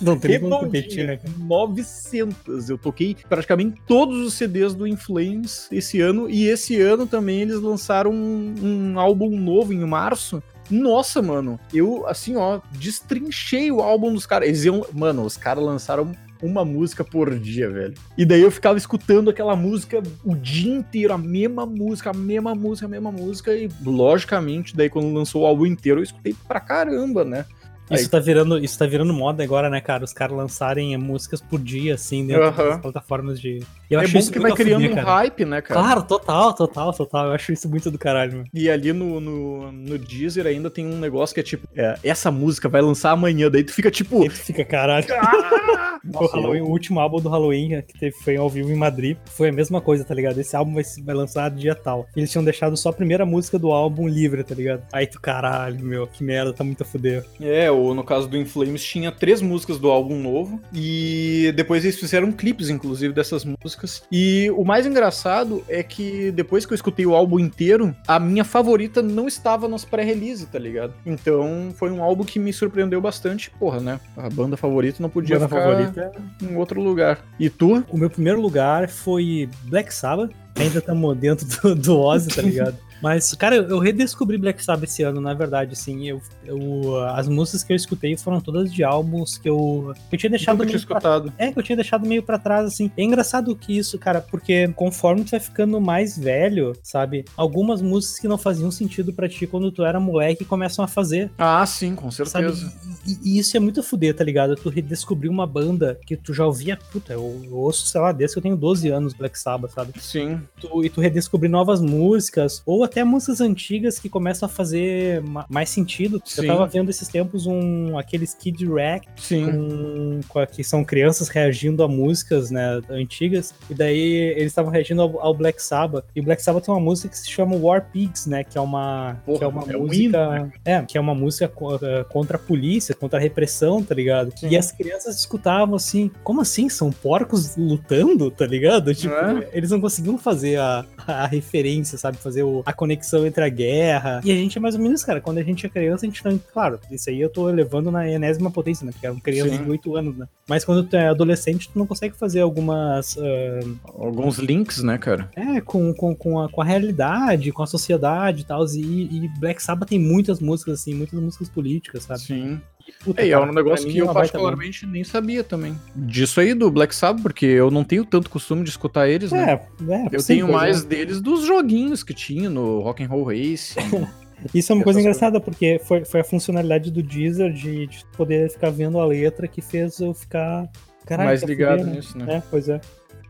Não 0.00 0.18
tem 0.18 0.40
como 0.40 0.58
competir, 0.60 1.06
né? 1.06 1.18
redondinha, 1.22 1.46
900. 1.46 2.70
Eu 2.70 2.78
toquei 2.78 3.16
praticamente 3.28 3.80
todos 3.86 4.18
os 4.26 4.34
CDs 4.34 4.74
do 4.74 4.86
In 4.86 4.96
Flames 4.96 5.68
esse 5.70 6.00
ano. 6.00 6.28
E 6.30 6.46
esse 6.46 6.80
ano 6.80 7.06
também 7.06 7.42
eles 7.42 7.60
lançaram 7.60 8.10
um, 8.10 8.54
um 8.62 8.98
álbum 8.98 9.38
novo 9.38 9.72
em 9.72 9.84
março. 9.84 10.42
Nossa, 10.70 11.20
mano, 11.20 11.58
eu, 11.74 12.06
assim, 12.06 12.36
ó, 12.36 12.60
destrinchei 12.72 13.72
o 13.72 13.80
álbum 13.80 14.12
dos 14.12 14.26
caras. 14.26 14.48
Eles 14.48 14.64
iam. 14.64 14.86
Mano, 14.92 15.24
os 15.24 15.36
caras 15.36 15.64
lançaram 15.64 16.12
uma 16.42 16.64
música 16.64 17.04
por 17.04 17.38
dia, 17.38 17.68
velho. 17.68 17.94
E 18.16 18.24
daí 18.24 18.40
eu 18.40 18.50
ficava 18.50 18.78
escutando 18.78 19.30
aquela 19.30 19.54
música 19.54 20.02
o 20.24 20.34
dia 20.34 20.72
inteiro, 20.72 21.12
a 21.12 21.18
mesma 21.18 21.66
música, 21.66 22.10
a 22.10 22.14
mesma 22.14 22.54
música, 22.54 22.86
a 22.86 22.90
mesma 22.90 23.12
música. 23.12 23.54
E, 23.54 23.68
logicamente, 23.84 24.76
daí 24.76 24.88
quando 24.88 25.12
lançou 25.12 25.42
o 25.42 25.46
álbum 25.46 25.66
inteiro, 25.66 26.00
eu 26.00 26.04
escutei 26.04 26.34
pra 26.46 26.60
caramba, 26.60 27.24
né? 27.24 27.44
Isso 27.90 28.10
tá, 28.10 28.18
virando, 28.18 28.58
isso 28.58 28.78
tá 28.78 28.86
virando 28.86 29.12
moda 29.12 29.42
agora, 29.42 29.68
né, 29.68 29.80
cara? 29.80 30.04
Os 30.04 30.12
caras 30.12 30.36
lançarem 30.36 30.96
músicas 30.96 31.40
por 31.40 31.58
dia, 31.60 31.94
assim, 31.94 32.26
dentro 32.26 32.44
Aham. 32.44 32.68
das 32.70 32.80
plataformas 32.80 33.40
de. 33.40 33.60
Eu 33.90 33.98
é 34.00 34.04
acho 34.04 34.12
bom 34.12 34.18
isso 34.18 34.32
que 34.32 34.38
vai 34.38 34.52
criando 34.52 34.86
um 34.86 34.94
cara. 34.94 35.06
hype, 35.06 35.44
né, 35.44 35.60
cara? 35.60 35.80
Claro, 35.80 36.02
total, 36.02 36.54
total, 36.54 36.92
total. 36.92 37.26
Eu 37.26 37.32
acho 37.32 37.52
isso 37.52 37.68
muito 37.68 37.90
do 37.90 37.98
caralho, 37.98 38.32
meu. 38.32 38.44
E 38.54 38.70
ali 38.70 38.92
no, 38.92 39.20
no, 39.20 39.72
no 39.72 39.98
Deezer 39.98 40.46
ainda 40.46 40.70
tem 40.70 40.86
um 40.86 40.98
negócio 40.98 41.34
que 41.34 41.40
é 41.40 41.42
tipo, 41.42 41.66
é, 41.76 41.98
essa 42.04 42.30
música 42.30 42.68
vai 42.68 42.80
lançar 42.80 43.10
amanhã, 43.10 43.50
daí 43.50 43.64
tu 43.64 43.72
fica 43.72 43.90
tipo. 43.90 44.24
Tu 44.28 44.36
fica 44.36 44.64
caralho. 44.64 45.06
"Ah!" 45.10 45.98
o, 46.04 46.12
Nossa, 46.12 46.36
Halloween, 46.36 46.60
o 46.60 46.68
último 46.68 47.00
álbum 47.00 47.20
do 47.20 47.28
Halloween 47.28 47.82
que 47.82 47.98
teve, 47.98 48.16
foi 48.16 48.36
ao 48.36 48.48
vivo 48.48 48.70
em 48.70 48.76
Madrid 48.76 49.16
foi 49.26 49.48
a 49.48 49.52
mesma 49.52 49.80
coisa, 49.80 50.04
tá 50.04 50.14
ligado? 50.14 50.38
Esse 50.38 50.56
álbum 50.56 50.74
vai, 50.74 50.84
vai 51.04 51.14
lançar 51.14 51.50
dia 51.50 51.74
tal. 51.74 52.06
Eles 52.16 52.30
tinham 52.30 52.44
deixado 52.44 52.76
só 52.76 52.90
a 52.90 52.92
primeira 52.92 53.26
música 53.26 53.58
do 53.58 53.70
álbum 53.70 54.08
livre, 54.08 54.42
tá 54.42 54.54
ligado? 54.54 54.82
Aí 54.92 55.06
tu, 55.06 55.20
caralho, 55.20 55.84
meu, 55.84 56.06
que 56.06 56.22
merda, 56.22 56.52
tá 56.52 56.64
muito 56.64 56.82
a 56.82 56.86
fuder. 56.86 57.24
É, 57.40 57.70
ou 57.80 57.94
no 57.94 58.04
caso 58.04 58.28
do 58.28 58.36
Inflames 58.36 58.82
tinha 58.82 59.10
três 59.10 59.40
músicas 59.42 59.78
do 59.78 59.90
álbum 59.90 60.20
novo 60.20 60.60
e 60.72 61.52
depois 61.56 61.84
eles 61.84 61.98
fizeram 61.98 62.32
clipes, 62.32 62.68
inclusive, 62.68 63.12
dessas 63.12 63.44
músicas. 63.44 64.02
E 64.10 64.50
o 64.56 64.64
mais 64.64 64.86
engraçado 64.86 65.64
é 65.68 65.82
que 65.82 66.30
depois 66.30 66.64
que 66.66 66.72
eu 66.72 66.76
escutei 66.76 67.06
o 67.06 67.14
álbum 67.14 67.38
inteiro, 67.38 67.94
a 68.06 68.18
minha 68.18 68.44
favorita 68.44 69.02
não 69.02 69.26
estava 69.26 69.68
nas 69.68 69.84
pré-release, 69.84 70.46
tá 70.46 70.58
ligado? 70.58 70.92
Então 71.04 71.72
foi 71.76 71.90
um 71.90 72.02
álbum 72.02 72.24
que 72.24 72.38
me 72.38 72.52
surpreendeu 72.52 73.00
bastante. 73.00 73.50
Porra, 73.50 73.80
né? 73.80 74.00
A 74.16 74.28
banda 74.28 74.56
favorita 74.56 75.02
não 75.02 75.10
podia 75.10 75.38
Banda 75.38 75.48
ficar 75.48 75.62
favorita. 75.62 76.12
em 76.42 76.56
outro 76.56 76.80
lugar. 76.80 77.18
E 77.38 77.48
tu? 77.48 77.84
O 77.90 77.96
meu 77.96 78.10
primeiro 78.10 78.40
lugar 78.40 78.88
foi 78.88 79.48
Black 79.64 79.92
Sabbath. 79.92 80.30
Ainda 80.56 80.78
estamos 80.78 81.16
dentro 81.16 81.46
do, 81.46 81.74
do 81.74 81.98
Ozzy, 81.98 82.28
tá 82.28 82.42
ligado? 82.42 82.76
Mas, 83.00 83.32
cara, 83.34 83.56
eu, 83.56 83.78
redescobri 83.78 84.36
Black 84.36 84.62
Sabbath 84.62 84.84
esse 84.90 85.02
ano, 85.02 85.20
na 85.20 85.32
verdade, 85.34 85.72
assim. 85.72 86.08
Eu, 86.08 86.20
eu, 86.44 86.96
as 87.06 87.28
músicas 87.28 87.62
que 87.64 87.72
eu 87.72 87.76
escutei 87.76 88.16
foram 88.16 88.40
todas 88.40 88.72
de 88.72 88.84
álbuns 88.84 89.38
que 89.38 89.48
eu, 89.48 89.94
eu 90.12 90.18
tinha 90.18 90.30
deixado 90.30 90.58
Nunca 90.58 90.66
tinha 90.66 90.78
meio 90.78 90.86
pra 90.86 90.96
escutado. 90.98 91.32
É, 91.38 91.52
que 91.52 91.58
eu 91.58 91.62
tinha 91.62 91.76
deixado 91.76 92.06
meio 92.06 92.22
pra 92.22 92.38
trás, 92.38 92.66
assim. 92.66 92.90
É 92.96 93.02
engraçado 93.02 93.54
que 93.56 93.76
isso, 93.76 93.98
cara, 93.98 94.20
porque 94.20 94.68
conforme 94.74 95.24
tu 95.24 95.30
vai 95.30 95.40
ficando 95.40 95.80
mais 95.80 96.18
velho, 96.18 96.74
sabe? 96.82 97.24
Algumas 97.36 97.80
músicas 97.80 98.18
que 98.18 98.28
não 98.28 98.36
faziam 98.38 98.70
sentido 98.70 99.12
pra 99.12 99.28
ti 99.28 99.46
quando 99.46 99.70
tu 99.72 99.84
era 99.84 99.98
moleque 99.98 100.44
começam 100.44 100.84
a 100.84 100.88
fazer. 100.88 101.30
Ah, 101.38 101.64
sim, 101.64 101.94
com 101.94 102.10
certeza. 102.10 102.72
E, 103.06 103.18
e 103.36 103.38
isso 103.38 103.56
é 103.56 103.60
muito 103.60 103.82
fuder, 103.82 104.14
tá 104.14 104.24
ligado? 104.24 104.54
Tu 104.56 104.68
redescobrir 104.68 105.30
uma 105.30 105.46
banda 105.46 105.98
que 106.06 106.16
tu 106.16 106.34
já 106.34 106.44
ouvia, 106.44 106.76
puta, 106.92 107.12
eu, 107.12 107.40
eu 107.44 107.56
ouço, 107.56 107.86
sei 107.86 108.00
lá, 108.00 108.12
desde 108.12 108.34
que 108.34 108.38
eu 108.38 108.42
tenho 108.42 108.56
12 108.56 108.88
anos, 108.88 109.14
Black 109.14 109.38
Sabbath, 109.38 109.72
sabe? 109.72 109.92
Sim. 110.00 110.40
Tu- 110.60 110.84
e 110.84 110.90
tu 110.90 111.00
redescobrir 111.00 111.50
novas 111.50 111.80
músicas, 111.80 112.62
ou 112.66 112.84
até 112.90 113.04
músicas 113.04 113.40
antigas 113.40 113.98
que 113.98 114.08
começam 114.08 114.46
a 114.46 114.48
fazer 114.48 115.22
ma- 115.22 115.46
mais 115.48 115.70
sentido. 115.70 116.20
Sim. 116.24 116.42
Eu 116.42 116.46
tava 116.48 116.66
vendo 116.66 116.90
esses 116.90 117.08
tempos 117.08 117.46
um 117.46 117.96
aqueles 117.96 118.34
Kid 118.34 118.66
Rack 118.66 119.06
com, 119.28 120.20
com 120.28 120.46
que 120.46 120.62
são 120.64 120.84
crianças 120.84 121.28
reagindo 121.28 121.82
a 121.82 121.88
músicas, 121.88 122.50
né, 122.50 122.80
antigas, 122.90 123.54
e 123.70 123.74
daí 123.74 124.00
eles 124.36 124.46
estavam 124.46 124.70
reagindo 124.70 125.02
ao, 125.02 125.20
ao 125.20 125.34
Black 125.34 125.62
Sabbath. 125.62 126.04
E 126.14 126.20
o 126.20 126.22
Black 126.22 126.42
Sabbath 126.42 126.64
tem 126.64 126.74
uma 126.74 126.80
música 126.80 127.08
que 127.08 127.18
se 127.18 127.30
chama 127.30 127.56
War 127.56 127.86
Pigs, 127.92 128.26
né, 128.28 128.44
que 128.44 128.58
é 128.58 128.60
uma 128.60 129.16
Porra, 129.24 129.38
que 129.38 129.44
é 129.44 129.46
uma 129.46 129.62
é 129.72 129.76
um 129.76 129.80
música, 129.86 130.02
hino, 130.02 130.30
né? 130.30 130.52
é, 130.64 130.82
que 130.82 130.98
é 130.98 131.00
uma 131.00 131.14
música 131.14 131.50
eh, 131.82 132.04
contra 132.10 132.36
a 132.36 132.40
polícia, 132.40 132.94
contra 132.94 133.18
a 133.18 133.22
repressão, 133.22 133.82
tá 133.82 133.94
ligado? 133.94 134.32
Sim. 134.36 134.48
E 134.48 134.56
as 134.56 134.72
crianças 134.72 135.16
escutavam 135.16 135.74
assim, 135.76 136.10
como 136.24 136.40
assim? 136.40 136.68
São 136.68 136.90
porcos 136.90 137.56
lutando, 137.56 138.30
tá 138.30 138.46
ligado? 138.46 138.94
Tipo, 138.94 139.14
É. 139.14 139.48
eles 139.52 139.70
não 139.70 139.80
conseguiam 139.80 140.18
fazer 140.18 140.58
a, 140.58 140.84
a 141.06 141.26
referência, 141.26 141.96
sabe? 141.98 142.16
Fazer 142.18 142.42
o- 142.42 142.62
a 142.66 142.72
conexão 142.80 143.26
entre 143.26 143.44
a 143.44 143.48
guerra. 143.50 144.22
E 144.24 144.32
a 144.32 144.34
gente 144.34 144.56
é 144.56 144.60
mais 144.60 144.74
ou 144.74 144.80
menos, 144.80 145.04
cara, 145.04 145.20
quando 145.20 145.36
a 145.36 145.42
gente 145.42 145.66
é 145.66 145.68
criança, 145.68 146.06
a 146.06 146.08
gente 146.08 146.24
não. 146.24 146.38
Claro, 146.38 146.80
isso 146.90 147.10
aí 147.10 147.20
eu 147.20 147.28
tô 147.28 147.46
levando 147.48 147.90
na 147.90 148.08
enésima 148.08 148.50
potência, 148.50 148.86
né? 148.86 148.92
Porque 148.92 149.06
eram 149.06 149.20
crianças 149.20 149.58
Sim. 149.58 149.64
de 149.64 149.70
8 149.70 149.96
anos, 149.96 150.16
né? 150.16 150.26
Mas 150.48 150.64
quando 150.64 150.82
tu 150.84 150.96
é 150.96 151.08
adolescente, 151.08 151.68
tu 151.70 151.78
não 151.78 151.86
consegue 151.86 152.16
fazer 152.16 152.40
algumas. 152.40 153.18
ah, 153.18 153.60
Alguns 153.98 154.38
links, 154.38 154.82
né, 154.82 154.96
cara? 154.96 155.28
é, 155.36 155.60
com, 155.60 155.92
com, 155.92 156.14
com, 156.16 156.40
a, 156.40 156.48
com 156.48 156.62
a 156.62 156.64
realidade, 156.64 157.52
com 157.52 157.62
a 157.62 157.66
sociedade 157.66 158.42
e 158.42 158.44
tal. 158.44 158.64
E, 158.74 159.24
e 159.24 159.28
Black 159.38 159.62
Sabbath 159.62 159.90
tem 159.90 159.98
muitas 159.98 160.40
músicas, 160.40 160.80
assim, 160.80 160.94
muitas 160.94 161.20
músicas 161.20 161.50
políticas, 161.50 162.04
sabe? 162.04 162.20
Sim. 162.20 162.60
Puta, 163.04 163.22
É, 163.22 163.28
é 163.30 163.38
um 163.38 163.52
negócio 163.52 163.88
que 163.88 163.98
é 163.98 164.00
eu 164.00 164.06
banda. 164.06 164.20
particularmente 164.20 164.86
nem 164.86 165.04
sabia 165.04 165.42
também. 165.44 165.78
Disso 165.94 166.40
aí 166.40 166.54
do 166.54 166.70
Black 166.70 166.94
Sabbath, 166.94 167.22
porque 167.22 167.46
eu 167.46 167.70
não 167.70 167.84
tenho 167.84 168.04
tanto 168.04 168.30
costume 168.30 168.62
de 168.64 168.70
escutar 168.70 169.08
eles, 169.08 169.32
né? 169.32 169.60
É, 169.88 169.92
é, 169.92 170.08
Eu 170.12 170.20
sim, 170.20 170.34
tenho 170.34 170.48
é. 170.48 170.52
mais 170.52 170.84
deles 170.84 171.20
dos 171.20 171.46
joguinhos 171.46 172.02
que 172.02 172.14
tinha 172.14 172.50
no 172.50 172.80
Rock 172.80 173.02
and 173.02 173.08
Roll 173.08 173.24
Race. 173.24 173.74
Isso 174.54 174.72
é 174.72 174.74
uma 174.74 174.84
coisa 174.84 175.00
engraçada, 175.00 175.38
porque 175.38 175.78
foi, 175.84 176.04
foi 176.04 176.20
a 176.20 176.24
funcionalidade 176.24 176.90
do 176.90 177.02
Deezer 177.02 177.52
de, 177.52 177.86
de 177.86 178.04
poder 178.16 178.50
ficar 178.50 178.70
vendo 178.70 178.98
a 178.98 179.04
letra 179.04 179.46
que 179.46 179.60
fez 179.60 180.00
eu 180.00 180.14
ficar. 180.14 180.66
Caralho, 181.04 181.28
mais 181.28 181.42
ligado 181.42 181.84
nisso, 181.84 182.16
né? 182.16 182.36
É, 182.36 182.42
pois 182.50 182.68
é. 182.68 182.80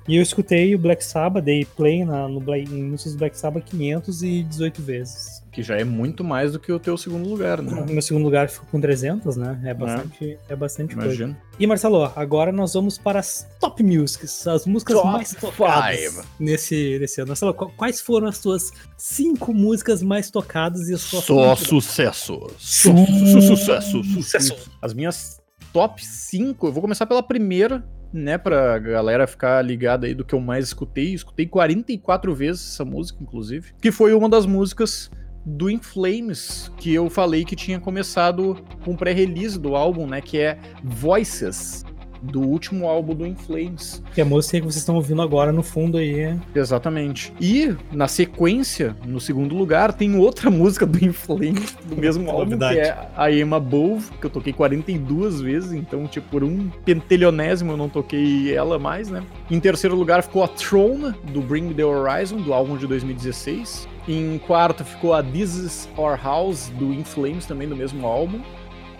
E 0.08 0.16
eu 0.16 0.22
escutei 0.22 0.74
o 0.74 0.78
Black 0.78 1.04
Sabbath, 1.04 1.44
dei 1.44 1.64
play 1.64 2.04
na, 2.04 2.26
no 2.26 2.40
Bla- 2.40 2.58
em 2.58 2.82
músicas 2.82 3.12
do 3.12 3.18
Black 3.18 3.38
Sabbath 3.38 3.64
518 3.66 4.82
vezes. 4.82 5.40
Que 5.52 5.62
já 5.62 5.76
é 5.76 5.84
muito 5.84 6.24
mais 6.24 6.52
do 6.52 6.58
que 6.58 6.72
o 6.72 6.78
teu 6.78 6.96
segundo 6.96 7.28
lugar, 7.28 7.60
né? 7.60 7.70
No 7.80 7.92
meu 7.92 8.02
segundo 8.02 8.22
lugar 8.24 8.48
ficou 8.48 8.66
com 8.70 8.80
300, 8.80 9.36
né? 9.36 9.60
É 9.64 9.74
bastante, 9.74 10.38
é 10.48 10.56
bastante 10.56 10.94
coisa. 10.94 11.08
Imagina. 11.08 11.38
E 11.58 11.66
Marcelo, 11.66 12.10
agora 12.16 12.50
nós 12.52 12.72
vamos 12.74 12.98
para 12.98 13.18
as 13.20 13.46
top 13.60 13.82
musics, 13.82 14.46
as 14.46 14.64
músicas 14.66 14.96
Top 14.96 15.08
mais 15.08 15.34
tocadas 15.34 15.96
five. 16.00 16.26
nesse, 16.38 16.98
nesse 17.00 17.20
ano. 17.20 17.28
Marcelo, 17.28 17.52
qu- 17.54 17.70
quais 17.76 18.00
foram 18.00 18.26
as 18.28 18.38
tuas 18.40 18.72
cinco 18.96 19.52
músicas 19.52 20.02
mais 20.02 20.30
tocadas 20.30 20.88
e 20.88 20.94
as 20.94 21.00
suas 21.02 21.24
Só 21.24 21.54
sucesso. 21.56 22.40
Só 22.58 22.90
Su- 22.96 23.42
sucesso. 23.42 24.02
sucesso. 24.04 24.70
As 24.80 24.94
minhas 24.94 25.40
top 25.72 26.04
5, 26.04 26.66
eu 26.68 26.72
vou 26.72 26.80
começar 26.80 27.06
pela 27.06 27.22
primeira, 27.22 27.84
né, 28.12 28.37
pra 28.38 28.79
galera 28.79 29.27
ficar 29.27 29.62
ligada 29.62 30.07
aí 30.07 30.14
do 30.14 30.25
que 30.25 30.35
eu 30.35 30.40
mais 30.40 30.66
escutei. 30.66 31.12
Escutei 31.14 31.46
44 31.46 32.35
vezes 32.35 32.73
essa 32.73 32.85
música, 32.85 33.23
inclusive, 33.23 33.73
que 33.81 33.90
foi 33.92 34.14
uma 34.14 34.29
das 34.29 34.46
músicas 34.46 35.11
do 35.44 35.70
In 35.70 35.79
Flames, 35.79 36.70
que 36.77 36.92
eu 36.92 37.09
falei 37.09 37.44
que 37.44 37.57
tinha 37.57 37.81
começado 37.81 38.62
com 38.85 38.96
pré-release 38.96 39.59
do 39.59 39.75
álbum, 39.75 40.07
né, 40.07 40.20
que 40.20 40.38
é 40.38 40.59
Voices, 40.85 41.85
do 42.22 42.40
último 42.40 42.87
álbum 42.87 43.14
do 43.14 43.26
In 43.26 43.35
Flames. 43.35 44.02
Que 44.14 44.20
é 44.20 44.24
a 44.24 44.26
música 44.26 44.59
que 44.59 44.64
vocês 44.64 44.76
estão 44.76 44.94
ouvindo 44.96 45.22
agora 45.22 45.52
no 45.52 45.62
fundo 45.62 45.98
aí. 45.98 46.38
Exatamente. 46.54 47.33
E, 47.40 47.74
na 47.92 48.09
sequência, 48.09 48.96
no 49.04 49.20
segundo 49.20 49.54
lugar, 49.54 49.92
tem 49.92 50.16
outra 50.16 50.48
música 50.50 50.87
do 50.87 51.02
In 51.02 51.12
Flames, 51.12 51.76
do 51.85 51.96
mesmo 51.96 52.30
álbum, 52.30 52.59
que 52.59 52.64
é 52.64 53.09
a 53.16 53.30
Emma 53.30 53.56
Above, 53.56 54.11
que 54.20 54.26
eu 54.26 54.30
toquei 54.30 54.52
42 54.52 55.40
vezes, 55.40 55.72
então, 55.72 56.06
tipo, 56.06 56.28
por 56.30 56.44
um 56.44 56.68
pentelionésimo 56.85 57.72
eu 57.72 57.76
não 57.76 57.88
toquei 57.88 58.54
ela 58.54 58.78
mais, 58.78 59.09
né? 59.11 59.22
Em 59.50 59.59
terceiro 59.59 59.96
lugar 59.96 60.22
ficou 60.22 60.44
a 60.44 60.48
Throne, 60.48 61.14
do 61.33 61.40
Bring 61.40 61.72
The 61.74 61.85
Horizon, 61.85 62.38
do 62.38 62.52
álbum 62.52 62.76
de 62.76 62.87
2016. 62.87 63.88
Em 64.09 64.38
quarto 64.38 64.85
ficou 64.85 65.12
a 65.12 65.22
This 65.22 65.54
Is 65.56 65.88
Our 65.96 66.18
House, 66.22 66.70
do 66.78 66.92
In 66.92 67.04
Flames, 67.04 67.46
também 67.46 67.68
do 67.68 67.76
mesmo 67.76 68.06
álbum. 68.06 68.40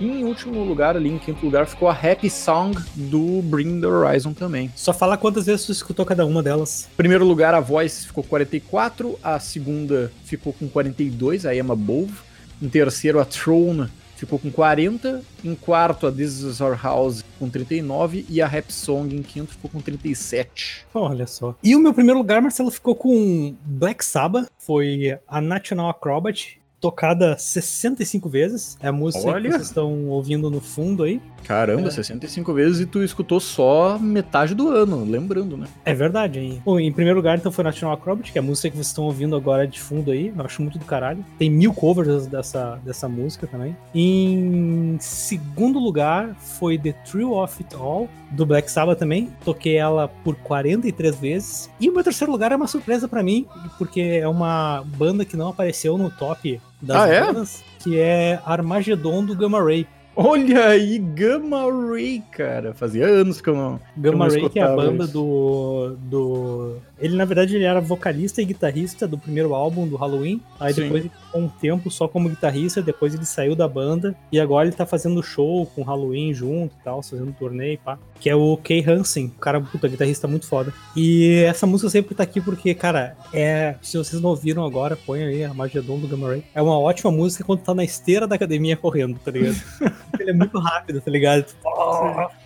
E 0.00 0.06
em 0.06 0.24
último 0.24 0.64
lugar, 0.64 0.96
ali 0.96 1.10
em 1.10 1.18
quinto 1.18 1.44
lugar, 1.44 1.66
ficou 1.66 1.86
a 1.86 1.92
Happy 1.92 2.30
Song 2.30 2.74
do 2.94 3.42
Bring 3.42 3.82
the 3.82 3.86
Horizon 3.86 4.32
também. 4.32 4.72
Só 4.74 4.94
fala 4.94 5.18
quantas 5.18 5.44
vezes 5.44 5.66
tu 5.66 5.72
escutou 5.72 6.06
cada 6.06 6.24
uma 6.24 6.42
delas. 6.42 6.88
Primeiro 6.96 7.24
lugar, 7.24 7.52
a 7.52 7.60
Voice 7.60 8.06
ficou 8.06 8.24
44, 8.24 9.18
a 9.22 9.38
segunda 9.38 10.10
ficou 10.24 10.54
com 10.54 10.66
42, 10.68 11.44
a 11.44 11.54
Emma 11.54 11.76
Bove. 11.76 12.14
Em 12.62 12.68
terceiro, 12.68 13.20
a 13.20 13.26
Throne 13.26 13.88
ficou 14.20 14.38
com 14.38 14.50
40. 14.50 15.22
Em 15.42 15.54
quarto, 15.54 16.06
a 16.06 16.12
This 16.12 16.40
Is 16.40 16.60
Our 16.60 16.78
House 16.80 17.24
com 17.38 17.48
39. 17.48 18.26
E 18.28 18.40
a 18.42 18.46
Rap 18.46 18.70
Song 18.70 19.14
em 19.14 19.22
quinto 19.22 19.52
ficou 19.52 19.70
com 19.70 19.80
37. 19.80 20.86
Olha 20.94 21.26
só. 21.26 21.54
E 21.62 21.74
o 21.74 21.80
meu 21.80 21.94
primeiro 21.94 22.18
lugar, 22.18 22.40
Marcelo, 22.42 22.70
ficou 22.70 22.94
com 22.94 23.54
Black 23.64 24.04
Sabbath. 24.04 24.48
Foi 24.58 25.18
a 25.26 25.40
National 25.40 25.88
Acrobat. 25.88 26.60
Tocada 26.80 27.36
65 27.38 28.28
vezes. 28.28 28.76
É 28.80 28.88
a 28.88 28.92
música 28.92 29.28
Olha. 29.28 29.42
que 29.42 29.50
vocês 29.56 29.66
estão 29.68 30.08
ouvindo 30.08 30.50
no 30.50 30.60
fundo 30.60 31.02
aí. 31.02 31.20
Caramba, 31.44 31.88
É. 31.88 31.90
65 31.90 32.52
vezes 32.54 32.80
e 32.80 32.86
tu 32.86 33.02
escutou 33.02 33.38
só 33.40 33.98
metade 33.98 34.54
do 34.54 34.68
ano, 34.68 35.04
lembrando, 35.04 35.56
né? 35.56 35.66
É 35.84 35.92
verdade, 35.92 36.38
hein? 36.38 36.62
Bom, 36.64 36.78
em 36.80 36.92
primeiro 36.92 37.18
lugar, 37.18 37.36
então, 37.38 37.50
foi 37.52 37.64
National 37.64 37.94
Acrobat, 37.94 38.30
que 38.32 38.38
é 38.38 38.40
a 38.40 38.42
música 38.42 38.70
que 38.70 38.76
vocês 38.76 38.86
estão 38.86 39.04
ouvindo 39.04 39.36
agora 39.36 39.66
de 39.66 39.80
fundo 39.80 40.10
aí. 40.10 40.32
Eu 40.36 40.44
acho 40.44 40.62
muito 40.62 40.78
do 40.78 40.84
caralho. 40.84 41.24
Tem 41.38 41.50
mil 41.50 41.72
covers 41.74 42.26
dessa, 42.26 42.78
dessa 42.84 43.08
música 43.08 43.46
também. 43.46 43.76
Em 43.94 44.96
segundo 45.00 45.78
lugar, 45.78 46.34
foi 46.36 46.78
The 46.78 46.92
Thrill 46.92 47.32
of 47.32 47.62
It 47.62 47.74
All, 47.74 48.08
do 48.30 48.46
Black 48.46 48.70
Sabbath 48.70 48.98
também. 48.98 49.28
Toquei 49.44 49.76
ela 49.76 50.08
por 50.08 50.34
43 50.36 51.14
vezes. 51.16 51.70
E 51.80 51.88
o 51.88 51.92
meu 51.94 52.02
terceiro 52.04 52.30
lugar 52.32 52.52
é 52.52 52.56
uma 52.56 52.66
surpresa 52.66 53.06
pra 53.08 53.22
mim, 53.22 53.46
porque 53.76 54.00
é 54.00 54.28
uma 54.28 54.84
banda 54.96 55.24
que 55.24 55.36
não 55.36 55.48
apareceu 55.48 55.98
no 55.98 56.10
top 56.10 56.60
das 56.82 56.96
Ah, 56.96 57.08
é? 57.08 57.20
bandas, 57.24 57.64
que 57.80 57.98
é 57.98 58.40
Armageddon 58.44 59.24
do 59.24 59.34
Gamma 59.36 59.62
Ray. 59.62 59.86
Olha 60.22 60.66
aí, 60.66 60.98
Gamma 60.98 61.62
Ray, 61.62 62.22
cara. 62.30 62.74
Fazia 62.74 63.06
anos 63.06 63.40
que 63.40 63.48
eu 63.48 63.54
não. 63.54 63.80
Gamma 63.96 64.26
Eu 64.26 64.28
não 64.28 64.40
Ray, 64.42 64.50
que 64.50 64.59
é 64.59 64.62
a 64.62 64.76
banda 64.76 65.04
isso. 65.04 65.14
do, 65.14 65.96
do. 65.98 66.76
Ele, 66.98 67.16
na 67.16 67.24
verdade, 67.24 67.56
ele 67.56 67.64
era 67.64 67.80
vocalista 67.80 68.42
e 68.42 68.44
guitarrista 68.44 69.09
do 69.09 69.16
primeiro 69.16 69.54
álbum 69.54 69.88
do 69.88 69.96
Halloween. 69.96 70.42
Aí 70.61 70.74
Sim. 70.74 70.83
depois 70.83 71.04
ele 71.04 71.11
ficou 71.24 71.40
um 71.40 71.48
tempo 71.48 71.90
só 71.90 72.06
como 72.06 72.28
guitarrista, 72.28 72.83
depois 72.83 73.14
ele 73.14 73.24
saiu 73.24 73.56
da 73.56 73.66
banda. 73.66 74.14
E 74.30 74.38
agora 74.38 74.68
ele 74.68 74.76
tá 74.76 74.85
fazendo 74.85 75.22
show 75.22 75.64
com 75.74 75.83
Halloween 75.83 76.35
junto 76.35 76.74
e 76.78 76.85
tal, 76.85 77.02
fazendo 77.02 77.35
turnê 77.38 77.72
e 77.72 77.76
pá. 77.78 77.98
Que 78.20 78.28
é 78.28 78.37
o 78.37 78.59
Kay 78.62 78.85
Hansen, 78.87 79.33
o 79.35 79.40
cara, 79.40 79.59
puta, 79.59 79.88
guitarrista 79.88 80.28
muito 80.28 80.46
foda. 80.46 80.70
E 80.94 81.42
essa 81.46 81.66
música 81.66 81.88
sempre 81.88 82.14
tá 82.14 82.24
aqui 82.24 82.42
porque, 82.42 82.74
cara, 82.74 83.16
é. 83.33 83.76
Se 83.80 83.96
vocês 83.96 84.20
não 84.20 84.28
ouviram 84.28 84.66
agora, 84.66 84.98
põe 85.06 85.24
aí 85.24 85.44
a 85.44 85.54
Magedon 85.54 85.98
do 85.98 86.06
Gamma 86.06 86.28
Ray. 86.28 86.44
É 86.54 86.61
uma 86.61 86.78
ótima 86.78 87.11
música 87.11 87.42
quando 87.42 87.61
tá 87.61 87.74
na 87.74 87.85
esteira 87.85 88.26
da 88.26 88.35
academia 88.35 88.76
correndo, 88.76 89.18
tá 89.18 89.30
ligado? 89.30 89.56
ele 90.18 90.31
é 90.31 90.35
muito 90.35 90.59
rápido, 90.59 91.01
tá 91.01 91.11
ligado? 91.11 91.44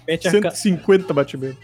Mete 0.07 0.29
a 0.29 0.41
ca- 0.41 0.51
150 0.51 1.13
batimentos. 1.15 1.59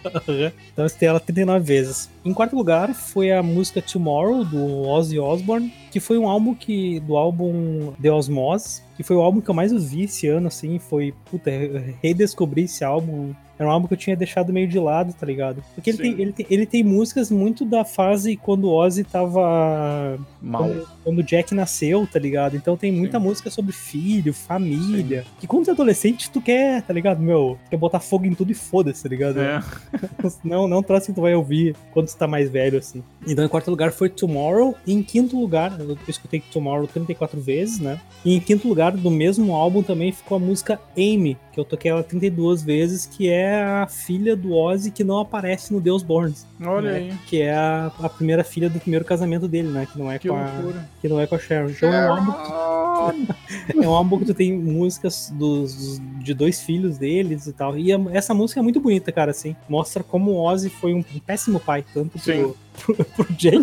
Então 0.72 0.84
eu 0.84 0.90
ela 1.08 1.20
39 1.20 1.64
vezes. 1.64 2.08
Em 2.24 2.32
quarto 2.32 2.56
lugar 2.56 2.94
foi 2.94 3.30
a 3.32 3.42
música 3.42 3.82
Tomorrow, 3.82 4.44
do 4.44 4.82
Ozzy 4.88 5.18
Osbourne, 5.18 5.72
que 5.90 6.00
foi 6.00 6.16
um 6.18 6.28
álbum 6.28 6.54
que. 6.54 7.00
do 7.00 7.16
álbum 7.16 7.92
The 8.00 8.10
Osmose, 8.10 8.82
que 8.96 9.02
foi 9.02 9.16
o 9.16 9.20
álbum 9.20 9.40
que 9.40 9.48
eu 9.50 9.54
mais 9.54 9.72
ouvi 9.72 10.04
esse 10.04 10.26
ano, 10.28 10.48
assim. 10.48 10.78
Foi. 10.78 11.12
Puta, 11.30 11.50
eu 11.50 11.94
redescobri 12.02 12.62
esse 12.62 12.82
álbum. 12.84 13.34
Era 13.60 13.68
um 13.68 13.72
álbum 13.72 13.86
que 13.86 13.92
eu 13.92 13.98
tinha 13.98 14.16
deixado 14.16 14.54
meio 14.54 14.66
de 14.66 14.78
lado, 14.78 15.12
tá 15.12 15.26
ligado? 15.26 15.62
Porque 15.74 15.90
ele 15.90 15.98
Sim. 15.98 16.02
tem, 16.02 16.22
ele, 16.22 16.32
tem, 16.32 16.46
ele 16.48 16.64
tem 16.64 16.82
músicas 16.82 17.30
muito 17.30 17.62
da 17.62 17.84
fase 17.84 18.34
quando 18.34 18.64
o 18.64 18.72
Ozzy 18.72 19.04
tava. 19.04 20.18
Mal. 20.40 20.62
Quando, 20.62 20.88
quando 21.04 21.18
o 21.18 21.22
Jack 21.22 21.54
nasceu, 21.54 22.08
tá 22.10 22.18
ligado? 22.18 22.56
Então 22.56 22.74
tem 22.74 22.90
muita 22.90 23.18
Sim. 23.18 23.24
música 23.24 23.50
sobre 23.50 23.72
filho, 23.72 24.32
família. 24.32 25.26
Que 25.38 25.46
quando 25.46 25.64
tu 25.64 25.70
é 25.72 25.74
adolescente, 25.74 26.30
tu 26.30 26.40
quer, 26.40 26.80
tá 26.80 26.94
ligado? 26.94 27.20
Meu, 27.20 27.58
quer 27.68 27.76
botar 27.76 28.00
fogo 28.00 28.24
em 28.24 28.34
tudo 28.34 28.50
e 28.50 28.54
foda-se, 28.54 29.02
tá 29.02 29.10
ligado? 29.10 29.38
É. 29.38 29.62
Não, 30.42 30.66
não 30.66 30.82
troço 30.82 31.06
que 31.06 31.12
tu 31.12 31.20
vai 31.20 31.34
ouvir 31.34 31.76
quando 31.92 32.06
tu 32.06 32.16
tá 32.16 32.26
mais 32.26 32.48
velho, 32.48 32.78
assim. 32.78 33.02
Então, 33.26 33.44
em 33.44 33.48
quarto 33.48 33.70
lugar 33.70 33.92
foi 33.92 34.08
Tomorrow. 34.08 34.74
E 34.86 34.92
em 34.92 35.02
quinto 35.02 35.38
lugar, 35.38 35.78
eu 35.78 35.98
escutei 36.08 36.40
Tomorrow 36.52 36.86
34 36.86 37.40
vezes, 37.40 37.78
né? 37.78 38.00
E 38.24 38.34
em 38.34 38.40
quinto 38.40 38.68
lugar, 38.68 38.96
do 38.96 39.10
mesmo 39.10 39.54
álbum, 39.54 39.82
também 39.82 40.12
ficou 40.12 40.36
a 40.36 40.40
música 40.40 40.80
Amy, 40.96 41.36
eu 41.60 41.64
toquei 41.64 41.90
ela 41.90 42.02
32 42.02 42.62
vezes, 42.62 43.06
que 43.06 43.28
é 43.28 43.62
a 43.62 43.86
filha 43.86 44.34
do 44.36 44.52
Ozzy 44.54 44.90
que 44.90 45.04
não 45.04 45.18
aparece 45.18 45.72
no 45.72 45.80
Deus 45.80 46.02
Borns. 46.02 46.46
Olha 46.64 46.90
né? 46.92 46.96
aí. 46.98 47.12
Que 47.26 47.42
é 47.42 47.54
a, 47.54 47.90
a 48.00 48.08
primeira 48.08 48.42
filha 48.44 48.68
do 48.68 48.80
primeiro 48.80 49.04
casamento 49.04 49.46
dele, 49.48 49.68
né? 49.68 49.86
Que 49.90 49.98
não 49.98 50.10
é, 50.10 50.18
Que 50.18 50.28
com, 50.28 50.36
a, 50.36 50.44
loucura. 50.52 50.88
que 51.00 51.08
não 51.08 51.20
é 51.20 51.26
com 51.26 51.34
a 51.34 51.38
Sharon. 51.38 51.70
Então 51.70 51.92
é 51.92 52.10
um 52.10 52.12
álbum 52.14 52.32
é 53.82 53.88
um 53.88 53.94
álbum 53.94 54.18
que 54.18 54.24
tu 54.26 54.34
tem 54.34 54.52
músicas 54.56 55.32
dos, 55.36 56.00
de 56.22 56.34
dois 56.34 56.60
filhos 56.62 56.98
deles 56.98 57.46
e 57.46 57.52
tal. 57.52 57.76
E 57.78 57.92
a- 57.92 58.00
essa 58.12 58.34
música 58.34 58.60
é 58.60 58.62
muito 58.62 58.80
bonita, 58.80 59.10
cara, 59.12 59.30
assim. 59.30 59.54
Mostra 59.68 60.02
como 60.02 60.32
o 60.32 60.42
Ozzy 60.44 60.68
foi 60.68 60.92
um, 60.94 60.98
um 60.98 61.18
péssimo 61.20 61.58
pai, 61.60 61.84
tanto 61.94 62.18
Sim. 62.18 62.42
pro, 62.42 62.56
pro, 62.78 62.94
pro 63.04 63.32
Jake, 63.34 63.58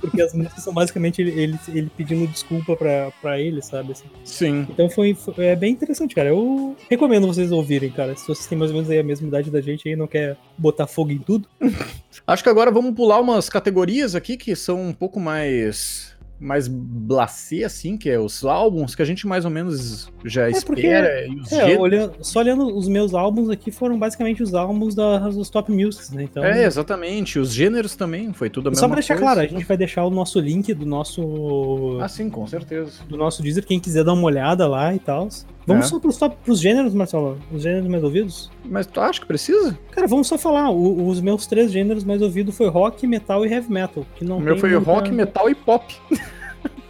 porque 0.00 0.22
as 0.22 0.32
músicas 0.34 0.62
são 0.62 0.72
basicamente 0.72 1.20
ele, 1.22 1.30
ele, 1.40 1.58
ele 1.68 1.90
pedindo 1.96 2.26
desculpa 2.26 2.76
pra, 2.76 3.10
pra 3.20 3.40
ele, 3.40 3.62
sabe? 3.62 3.92
assim. 3.92 4.04
Sim. 4.24 4.66
Então 4.70 4.88
foi, 4.90 5.14
foi- 5.14 5.46
é 5.46 5.56
bem 5.56 5.72
interessante, 5.72 6.14
cara. 6.14 6.28
Eu 6.28 6.76
recomendo 6.90 7.26
vocês 7.26 7.50
ouvirem, 7.52 7.90
cara. 7.90 8.16
Se 8.16 8.26
vocês 8.26 8.46
têm 8.46 8.58
mais 8.58 8.70
ou 8.70 8.76
menos 8.76 8.90
aí 8.90 8.98
a 8.98 9.02
mesma 9.04 9.28
idade 9.28 9.50
da 9.50 9.60
gente 9.60 9.86
aí 9.88 9.94
e 9.94 9.96
não 9.96 10.06
quer 10.06 10.36
botar 10.56 10.86
fogo 10.86 11.10
em 11.10 11.18
tudo. 11.18 11.48
Acho 12.26 12.42
que 12.42 12.48
agora 12.48 12.70
vamos 12.70 12.94
pular 12.94 13.20
umas 13.20 13.48
categorias 13.48 14.14
aqui 14.14 14.36
que 14.36 14.54
são 14.54 14.80
um 14.88 14.92
pouco 14.92 15.18
mais 15.20 16.14
mais 16.40 16.68
blasé, 16.68 17.64
assim, 17.64 17.96
que 17.96 18.08
é 18.08 18.18
os 18.18 18.44
álbuns 18.44 18.94
que 18.94 19.02
a 19.02 19.04
gente 19.04 19.26
mais 19.26 19.44
ou 19.44 19.50
menos 19.50 20.10
já 20.24 20.48
É, 20.48 20.60
porque- 20.60 20.82
espera 20.82 21.26
e 21.26 21.34
os 21.34 21.50
É, 21.52 21.56
gêneros. 21.56 21.80
olhando, 21.82 22.12
só 22.20 22.38
olhando 22.38 22.76
os 22.76 22.86
meus 22.88 23.12
álbuns 23.14 23.50
aqui, 23.50 23.70
foram 23.72 23.98
basicamente 23.98 24.42
os 24.42 24.54
álbuns 24.54 24.94
da- 24.94 25.18
dos 25.18 25.50
top 25.50 25.72
musics, 25.72 26.10
né? 26.10 26.22
Então, 26.24 26.44
É, 26.44 26.64
exatamente. 26.64 27.38
Os 27.38 27.52
gêneros 27.52 27.96
também, 27.96 28.32
foi 28.32 28.48
tudo 28.48 28.68
a 28.68 28.70
mesma 28.70 28.80
Só 28.80 28.86
pra 28.86 28.94
deixar 28.96 29.14
coisa. 29.14 29.24
claro, 29.24 29.40
a 29.40 29.46
gente 29.46 29.64
vai 29.64 29.76
deixar 29.76 30.04
o 30.04 30.10
nosso 30.10 30.38
link 30.38 30.72
do 30.74 30.86
nosso 30.86 31.98
Ah, 32.00 32.08
sim, 32.08 32.30
com 32.30 32.46
certeza. 32.46 32.92
do 33.08 33.16
nosso 33.16 33.42
Deezer, 33.42 33.66
quem 33.66 33.80
quiser 33.80 34.04
dar 34.04 34.12
uma 34.12 34.24
olhada 34.24 34.66
lá 34.68 34.94
e 34.94 34.98
tal. 34.98 35.28
Vamos 35.68 35.86
É. 35.86 35.88
só 35.90 35.98
pros, 36.00 36.16
top, 36.16 36.36
pros 36.44 36.58
gêneros, 36.60 36.94
Marcelo, 36.94 37.38
os 37.52 37.62
gêneros 37.62 37.86
mais 37.86 38.02
ouvidos? 38.02 38.50
Mas 38.64 38.86
tu 38.86 39.00
acha 39.00 39.20
que 39.20 39.26
precisa? 39.26 39.78
Cara, 39.90 40.06
vamos 40.06 40.26
só 40.26 40.36
falar, 40.38 40.70
o- 40.70 41.06
os 41.06 41.20
meus 41.20 41.46
três 41.46 41.70
gêneros 41.70 42.02
mais 42.04 42.22
ouvidos 42.22 42.56
foi 42.56 42.68
rock, 42.68 43.06
metal 43.06 43.44
e 43.44 43.52
heavy 43.52 43.70
metal, 43.70 44.04
que 44.16 44.24
não 44.24 44.38
o 44.38 44.40
meu 44.40 44.56
foi 44.58 44.70
muita- 44.70 44.90
rock, 44.90 45.10
metal 45.12 45.48
e 45.50 45.54
pop. 45.54 45.94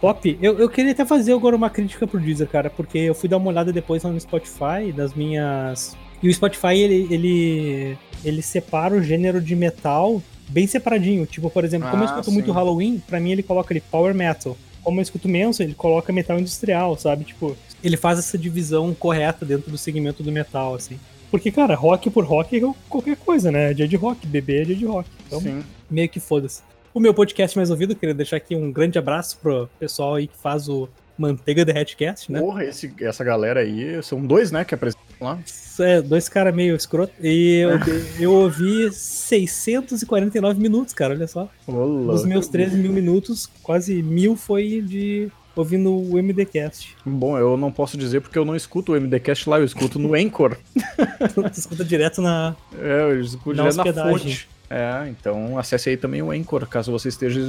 Pop, 0.01 0.37
eu, 0.41 0.57
eu 0.57 0.69
queria 0.69 0.93
até 0.93 1.03
fazer 1.05 1.33
agora 1.33 1.53
uma 1.57 1.69
crítica 1.69 2.07
pro 2.07 2.17
Deezer, 2.21 2.47
cara, 2.47 2.69
porque 2.69 2.97
eu 2.97 3.13
fui 3.13 3.27
dar 3.27 3.35
uma 3.35 3.49
olhada 3.49 3.73
depois 3.73 4.01
lá 4.01 4.09
no 4.09 4.19
Spotify, 4.19 4.93
das 4.95 5.13
minhas. 5.13 5.95
E 6.23 6.29
o 6.29 6.33
Spotify, 6.33 6.77
ele, 6.79 7.05
ele, 7.13 7.97
ele 8.23 8.41
separa 8.41 8.95
o 8.95 9.03
gênero 9.03 9.41
de 9.41 9.55
metal 9.57 10.21
bem 10.47 10.65
separadinho. 10.67 11.25
Tipo, 11.25 11.49
por 11.49 11.65
exemplo, 11.65 11.89
como 11.89 12.01
eu 12.01 12.07
Ah, 12.07 12.11
escuto 12.11 12.27
sim. 12.29 12.33
muito 12.33 12.49
Halloween, 12.53 13.03
pra 13.05 13.19
mim 13.19 13.31
ele 13.33 13.43
coloca 13.43 13.73
ali 13.73 13.81
Power 13.91 14.15
Metal. 14.15 14.55
Como 14.89 14.99
eu 14.99 15.03
escuto 15.03 15.29
Manson, 15.29 15.61
ele 15.61 15.75
coloca 15.75 16.11
metal 16.11 16.39
industrial, 16.39 16.97
sabe? 16.97 17.23
Tipo, 17.23 17.55
ele 17.83 17.95
faz 17.95 18.17
essa 18.17 18.35
divisão 18.35 18.91
correta 18.95 19.45
dentro 19.45 19.69
do 19.69 19.77
segmento 19.77 20.23
do 20.23 20.31
metal, 20.31 20.73
assim. 20.73 20.99
Porque, 21.29 21.51
cara, 21.51 21.75
rock 21.75 22.09
por 22.09 22.25
rock 22.25 22.57
é 22.57 22.61
qualquer 22.89 23.15
coisa, 23.15 23.51
né? 23.51 23.69
É 23.69 23.73
dia 23.75 23.87
de 23.87 23.95
rock, 23.95 24.25
bebê 24.25 24.63
é 24.63 24.65
dia 24.65 24.75
de 24.75 24.87
rock. 24.87 25.07
Então, 25.27 25.39
Sim. 25.41 25.63
meio 25.87 26.09
que 26.09 26.19
foda-se. 26.19 26.63
O 26.91 26.99
meu 26.99 27.13
podcast 27.13 27.55
mais 27.55 27.69
ouvido, 27.69 27.95
queria 27.95 28.15
deixar 28.15 28.37
aqui 28.37 28.55
um 28.55 28.71
grande 28.71 28.97
abraço 28.97 29.37
pro 29.37 29.69
pessoal 29.79 30.15
aí 30.15 30.25
que 30.25 30.35
faz 30.35 30.67
o 30.67 30.89
Manteiga 31.19 31.65
Derretcast, 31.65 32.31
né? 32.31 32.39
Porra, 32.39 32.63
esse- 32.63 32.91
essa 33.01 33.23
galera 33.23 33.59
aí, 33.59 34.01
são 34.01 34.25
dois, 34.25 34.51
né, 34.51 34.63
que 34.63 34.73
apresentam 34.73 35.03
lá. 35.19 35.37
É, 35.79 36.01
dois 36.01 36.27
caras 36.29 36.55
meio 36.55 36.75
escroto. 36.75 37.13
E 37.21 37.59
eu, 37.59 37.69
eu 38.19 38.33
ouvi 38.33 38.89
649 38.91 40.59
minutos, 40.61 40.93
cara, 40.93 41.13
olha 41.13 41.27
só. 41.27 41.49
Olá. 41.67 42.13
Dos 42.13 42.25
meus 42.25 42.47
13 42.47 42.75
mil 42.77 42.91
minutos, 42.91 43.49
quase 43.61 44.01
mil 44.01 44.35
foi 44.35 44.81
de 44.81 45.29
ouvindo 45.55 45.93
o 45.93 46.13
MDcast. 46.21 46.95
Bom, 47.05 47.37
eu 47.37 47.57
não 47.57 47.71
posso 47.71 47.97
dizer 47.97 48.21
porque 48.21 48.37
eu 48.39 48.45
não 48.45 48.55
escuto 48.55 48.93
o 48.93 48.95
MDcast 48.99 49.49
lá, 49.49 49.59
eu 49.59 49.65
escuto 49.65 49.99
no 49.99 50.13
Anchor. 50.15 50.55
Tu 51.35 51.59
escuta 51.59 51.83
direto 51.83 52.21
na. 52.21 52.55
É, 52.79 53.01
eu 53.01 53.19
escuto 53.19 53.57
Na 53.57 53.63
direto 53.69 53.75
na 53.75 53.83
hospedagem. 53.83 54.17
fonte. 54.19 54.49
É, 54.69 55.09
então 55.09 55.57
acesse 55.57 55.89
aí 55.89 55.97
também 55.97 56.21
o 56.21 56.31
Anchor, 56.31 56.65
caso 56.67 56.91
você 56.91 57.09
esteja 57.09 57.41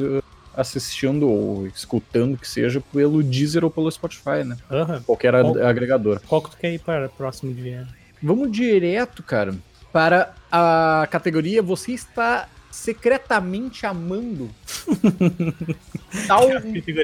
assistindo 0.56 1.28
ou 1.28 1.66
escutando 1.66 2.36
que 2.36 2.48
seja 2.48 2.82
pelo 2.92 3.22
Deezer 3.22 3.64
ou 3.64 3.70
pelo 3.70 3.90
Spotify, 3.90 4.44
né? 4.44 4.56
Aham. 4.70 5.02
Qualquer 5.06 5.32
Qual- 5.32 5.64
agregador. 5.64 6.20
Qual 6.26 6.42
que 6.42 6.50
tu 6.50 6.56
quer 6.56 6.72
ir 6.72 6.80
para 6.80 7.06
o 7.06 7.10
próximo 7.10 7.52
dia? 7.54 7.86
Vamos 8.22 8.50
direto, 8.52 9.22
cara, 9.22 9.54
para 9.92 10.34
a 10.52 11.08
categoria 11.10 11.62
Você 11.62 11.92
está 11.92 12.48
secretamente 12.70 13.84
amando 13.86 14.48
tal, 16.26 16.42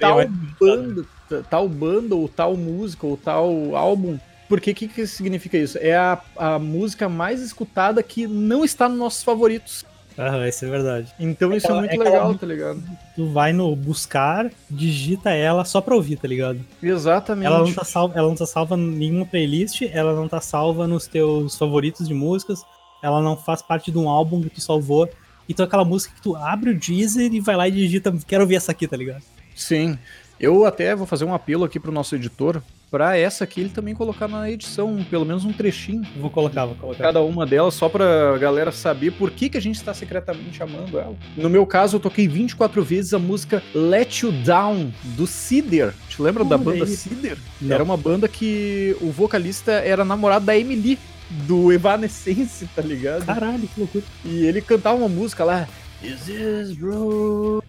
tal 0.00 0.28
banda, 0.60 1.04
tal 1.50 1.68
banda 1.68 2.14
ou 2.14 2.28
tal 2.28 2.56
música 2.56 3.06
ou 3.06 3.16
tal 3.16 3.74
álbum. 3.74 4.18
Porque 4.48 4.70
o 4.70 4.74
que, 4.74 4.86
que 4.86 5.06
significa 5.06 5.58
isso? 5.58 5.76
É 5.80 5.96
a, 5.96 6.20
a 6.36 6.58
música 6.58 7.08
mais 7.08 7.42
escutada 7.42 8.00
que 8.02 8.26
não 8.28 8.64
está 8.64 8.88
nos 8.88 8.98
nossos 8.98 9.24
favoritos. 9.24 9.84
Aham, 10.18 10.48
isso 10.48 10.64
é 10.64 10.68
verdade. 10.68 11.14
Então 11.20 11.52
isso 11.52 11.66
é 11.66 11.74
muito 11.74 11.92
é 11.92 11.98
legal, 11.98 12.34
tá 12.34 12.46
ligado? 12.46 12.82
Tu 13.14 13.28
vai 13.28 13.52
no 13.52 13.74
buscar, 13.76 14.50
digita 14.70 15.30
ela 15.30 15.64
só 15.64 15.80
pra 15.80 15.94
ouvir, 15.94 16.16
tá 16.16 16.26
ligado? 16.26 16.58
Exatamente. 16.82 17.46
Ela 17.46 17.58
não, 17.58 17.72
tá 17.72 17.84
salva, 17.84 18.18
ela 18.18 18.28
não 18.28 18.34
tá 18.34 18.46
salva 18.46 18.76
em 18.76 18.86
nenhuma 18.86 19.26
playlist, 19.26 19.82
ela 19.82 20.14
não 20.14 20.26
tá 20.26 20.40
salva 20.40 20.86
nos 20.86 21.06
teus 21.06 21.56
favoritos 21.58 22.08
de 22.08 22.14
músicas, 22.14 22.62
ela 23.02 23.20
não 23.20 23.36
faz 23.36 23.60
parte 23.60 23.90
de 23.90 23.98
um 23.98 24.08
álbum 24.08 24.40
que 24.42 24.50
tu 24.50 24.60
salvou. 24.60 25.08
Então 25.48 25.64
é 25.64 25.66
aquela 25.66 25.84
música 25.84 26.14
que 26.14 26.22
tu 26.22 26.34
abre 26.34 26.70
o 26.70 26.78
Deezer 26.78 27.32
e 27.32 27.40
vai 27.40 27.54
lá 27.54 27.68
e 27.68 27.72
digita, 27.72 28.12
quero 28.26 28.42
ouvir 28.42 28.56
essa 28.56 28.72
aqui, 28.72 28.88
tá 28.88 28.96
ligado? 28.96 29.22
Sim. 29.54 29.98
Eu 30.40 30.64
até 30.66 30.94
vou 30.94 31.06
fazer 31.06 31.24
um 31.24 31.34
apelo 31.34 31.64
aqui 31.64 31.78
pro 31.78 31.92
nosso 31.92 32.14
editor, 32.14 32.62
pra 32.90 33.16
essa 33.16 33.44
aqui 33.44 33.60
ele 33.60 33.70
também 33.70 33.94
colocar 33.94 34.28
na 34.28 34.50
edição, 34.50 35.04
pelo 35.10 35.24
menos 35.24 35.44
um 35.44 35.52
trechinho. 35.52 36.02
Vou 36.16 36.30
colocar, 36.30 36.66
vou 36.66 36.74
colocar. 36.76 37.04
Cada 37.04 37.20
uma 37.22 37.44
delas, 37.46 37.74
só 37.74 37.88
pra 37.88 38.36
galera 38.38 38.72
saber 38.72 39.12
por 39.12 39.30
que, 39.30 39.48
que 39.48 39.58
a 39.58 39.60
gente 39.60 39.76
está 39.76 39.92
secretamente 39.92 40.62
amando 40.62 40.98
ela. 40.98 41.14
No 41.36 41.50
meu 41.50 41.66
caso, 41.66 41.96
eu 41.96 42.00
toquei 42.00 42.28
24 42.28 42.82
vezes 42.84 43.14
a 43.14 43.18
música 43.18 43.62
Let 43.74 44.22
You 44.22 44.32
Down, 44.32 44.92
do 45.16 45.26
Cider. 45.26 45.92
Te 46.08 46.22
lembra 46.22 46.44
da 46.44 46.56
Olha 46.56 46.64
banda 46.64 46.84
aí. 46.84 46.96
Cider? 46.96 47.38
Não. 47.60 47.74
Era 47.74 47.84
uma 47.84 47.96
banda 47.96 48.28
que 48.28 48.96
o 49.00 49.10
vocalista 49.10 49.72
era 49.72 50.04
namorado 50.04 50.46
da 50.46 50.56
Emily, 50.56 50.98
do 51.46 51.72
Evanescence, 51.72 52.68
tá 52.74 52.82
ligado? 52.82 53.26
Caralho, 53.26 53.66
que 53.66 53.80
loucura. 53.80 54.04
E 54.24 54.46
ele 54.46 54.60
cantava 54.60 54.96
uma 54.96 55.08
música 55.08 55.44
lá. 55.44 55.68
This 56.00 56.28
is 56.28 56.76
broken. 56.76 57.62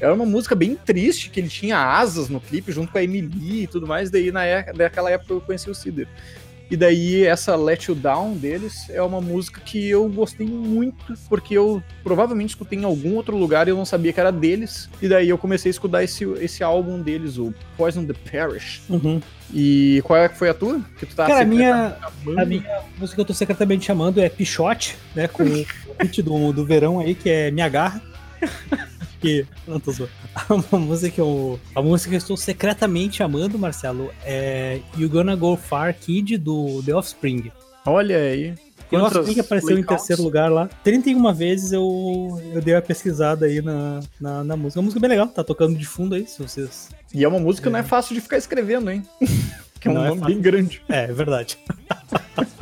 Era 0.00 0.12
uma 0.12 0.26
música 0.26 0.54
bem 0.54 0.74
triste, 0.74 1.30
que 1.30 1.40
ele 1.40 1.48
tinha 1.48 1.78
asas 1.78 2.28
no 2.28 2.40
clipe 2.40 2.72
junto 2.72 2.92
com 2.92 2.98
a 2.98 3.02
Emily 3.02 3.62
e 3.62 3.66
tudo 3.66 3.86
mais. 3.86 4.10
Daí, 4.10 4.30
na 4.30 4.44
é- 4.44 4.72
naquela 4.72 5.10
época, 5.10 5.32
eu 5.32 5.40
conheci 5.40 5.70
o 5.70 5.74
Cider. 5.74 6.08
E 6.70 6.76
daí, 6.76 7.24
essa 7.24 7.54
Let 7.56 7.88
You 7.88 7.94
Down 7.94 8.36
deles 8.36 8.88
é 8.88 9.02
uma 9.02 9.20
música 9.20 9.60
que 9.60 9.88
eu 9.88 10.08
gostei 10.08 10.46
muito, 10.46 11.14
porque 11.28 11.54
eu 11.54 11.82
provavelmente 12.02 12.50
escutei 12.50 12.78
em 12.78 12.84
algum 12.84 13.14
outro 13.14 13.36
lugar 13.36 13.68
e 13.68 13.70
eu 13.70 13.76
não 13.76 13.84
sabia 13.84 14.12
que 14.12 14.18
era 14.18 14.32
deles. 14.32 14.88
E 15.00 15.06
daí 15.06 15.28
eu 15.28 15.36
comecei 15.36 15.68
a 15.68 15.72
escutar 15.72 16.02
esse, 16.02 16.24
esse 16.40 16.64
álbum 16.64 17.00
deles, 17.00 17.36
o 17.36 17.52
Poison 17.76 18.04
the 18.04 18.14
Parish. 18.14 18.82
Uhum. 18.88 19.20
E 19.52 20.00
qual 20.04 20.18
é 20.18 20.28
que 20.28 20.38
foi 20.38 20.48
a 20.48 20.54
tua? 20.54 20.80
Que 20.98 21.04
tu 21.04 21.14
tá 21.14 21.26
Cara, 21.26 21.42
a 21.42 21.44
minha, 21.44 21.96
a 22.38 22.44
minha 22.44 22.80
música 22.98 23.16
que 23.16 23.20
eu 23.20 23.26
tô 23.26 23.34
secretamente 23.34 23.84
chamando 23.84 24.18
é 24.20 24.28
Pichote, 24.28 24.96
né? 25.14 25.28
Com 25.28 25.44
o 25.44 25.66
hit 26.00 26.22
do, 26.22 26.52
do 26.52 26.64
verão 26.64 26.98
aí, 26.98 27.14
que 27.14 27.28
é 27.28 27.50
Me 27.50 27.60
Agarra. 27.60 28.02
Que. 29.24 29.46
Não 29.66 29.80
tô 29.80 29.90
zoando. 29.90 30.12
A 30.70 30.76
música 30.76 31.10
que 31.10 31.20
eu. 31.20 31.58
A 31.74 31.80
música 31.80 32.10
que 32.10 32.16
eu 32.16 32.18
estou 32.18 32.36
secretamente 32.36 33.22
amando, 33.22 33.58
Marcelo, 33.58 34.12
é 34.22 34.80
You 34.98 35.08
Gonna 35.08 35.34
Go 35.34 35.56
Far 35.56 35.94
Kid 35.94 36.36
do 36.36 36.82
The 36.84 36.94
Offspring. 36.94 37.50
Olha 37.86 38.18
aí. 38.18 38.54
E 38.92 38.96
o 38.96 39.00
Quantas 39.00 39.16
Offspring 39.16 39.40
apareceu 39.40 39.78
em 39.78 39.82
terceiro 39.82 40.22
lugar 40.22 40.52
lá. 40.52 40.68
31 40.84 41.32
vezes 41.32 41.72
eu, 41.72 42.38
eu 42.52 42.60
dei 42.60 42.74
uma 42.74 42.82
pesquisada 42.82 43.46
aí 43.46 43.62
na, 43.62 44.00
na, 44.20 44.44
na 44.44 44.56
música. 44.58 44.78
É 44.78 44.80
uma 44.80 44.84
música 44.84 45.00
bem 45.00 45.08
legal, 45.08 45.26
tá 45.28 45.42
tocando 45.42 45.74
de 45.74 45.86
fundo 45.86 46.14
aí, 46.14 46.26
se 46.26 46.42
vocês. 46.42 46.90
E 47.14 47.24
é 47.24 47.28
uma 47.28 47.40
música 47.40 47.68
que 47.68 47.72
não 47.72 47.78
é 47.78 47.82
fácil 47.82 48.14
de 48.14 48.20
ficar 48.20 48.36
escrevendo, 48.36 48.90
hein? 48.90 49.02
que 49.80 49.88
é 49.88 49.90
um 49.90 49.94
Não 49.94 50.04
é 50.04 50.08
nome 50.08 50.20
fácil. 50.20 50.34
bem 50.34 50.42
grande. 50.42 50.82
É, 50.86 51.04
é 51.04 51.12
verdade. 51.12 51.58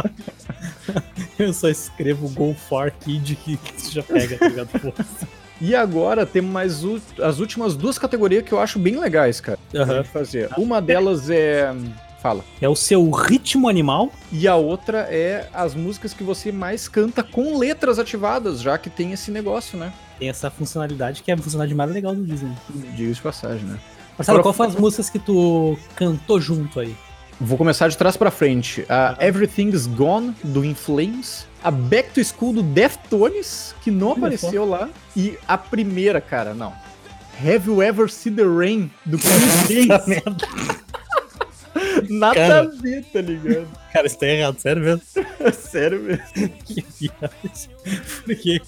eu 1.41 1.53
só 1.53 1.69
escrevo 1.69 2.29
Go 2.29 2.55
Far 2.55 2.93
Kid 3.01 3.35
que 3.35 3.59
já 3.91 4.03
pega, 4.05 4.39
tá 4.39 4.49
ligado? 4.49 4.69
E 5.65 5.77
agora 5.77 6.27
temos 6.27 6.51
mais 6.51 6.83
as 7.23 7.39
últimas 7.39 7.77
duas 7.77 7.97
categorias 7.97 8.43
que 8.45 8.51
eu 8.53 8.59
acho 8.59 8.81
bem 8.81 8.99
legais, 8.99 9.41
cara. 9.41 9.59
gente 9.73 10.09
fazer. 10.09 10.51
Uma 10.59 10.83
delas 10.83 11.31
é. 11.31 11.73
Fala. 12.21 12.45
É 12.61 12.69
o 12.69 12.75
seu 12.77 13.11
ritmo 13.11 13.69
animal. 13.69 14.11
E 14.33 14.47
a 14.49 14.57
outra 14.57 15.09
é 15.11 15.49
as 15.55 15.75
músicas 15.75 16.13
que 16.13 16.23
você 16.25 16.51
mais 16.53 16.89
canta 16.89 17.23
com 17.23 17.57
letras 17.57 17.99
ativadas, 17.99 18.61
já 18.61 18.77
que 18.77 18.91
tem 18.91 19.13
esse 19.13 19.31
negócio, 19.31 19.79
né? 19.79 19.93
Tem 20.19 20.29
essa 20.29 20.51
funcionalidade 20.51 21.23
que 21.23 21.31
é 21.31 21.35
a 21.35 21.39
funcionalidade 21.39 21.77
mais 21.77 21.91
legal 21.93 22.15
do 22.15 22.25
Disney. 22.25 22.53
Diga 22.97 23.13
de 23.13 23.21
passagem, 23.21 23.65
né? 23.65 23.79
Marcelo, 24.19 24.39
Agora- 24.39 24.43
qual 24.43 24.53
foi 24.53 24.67
as 24.67 24.75
músicas 24.81 25.11
que 25.11 25.19
tu 25.19 25.77
cantou 25.97 26.41
junto 26.41 26.79
aí? 26.81 26.95
Vou 27.41 27.59
começar 27.59 27.89
de 27.89 27.97
trás 27.97 28.17
pra 28.17 28.31
frente. 28.31 28.85
A 28.89 29.17
Everything's 29.21 29.87
Gone, 29.87 30.35
do 30.45 30.65
In 30.65 30.75
Flames. 30.75 31.47
A 31.63 31.71
Back 31.71 32.11
to 32.11 32.25
School, 32.25 32.55
do 32.55 32.63
Deftones, 32.63 33.75
que 33.83 33.91
não 33.91 34.09
Olha 34.09 34.17
apareceu 34.19 34.65
lá. 34.65 34.89
E 35.17 35.39
a 35.47 35.57
primeira, 35.57 36.21
cara, 36.21 36.55
não. 36.55 36.73
Have 37.41 37.67
You 37.67 37.83
Ever 37.83 38.11
Seen 38.11 38.35
the 38.35 38.45
Rain, 38.45 38.91
do 39.05 39.19
Gaines. 39.69 39.89
merda. 40.07 40.47
Nada 42.11 42.35
Cara. 42.35 42.61
a 42.63 42.83
ver, 42.83 43.05
tá 43.05 43.21
ligado? 43.21 43.69
Cara, 43.93 44.07
isso 44.07 44.19
tá 44.19 44.27
errado, 44.27 44.59
sério 44.59 44.83
mesmo. 44.83 45.03
Sério 45.53 46.01
mesmo. 46.01 46.49
Que 46.65 46.85
viagem. 46.99 47.71
Porque 48.25 48.61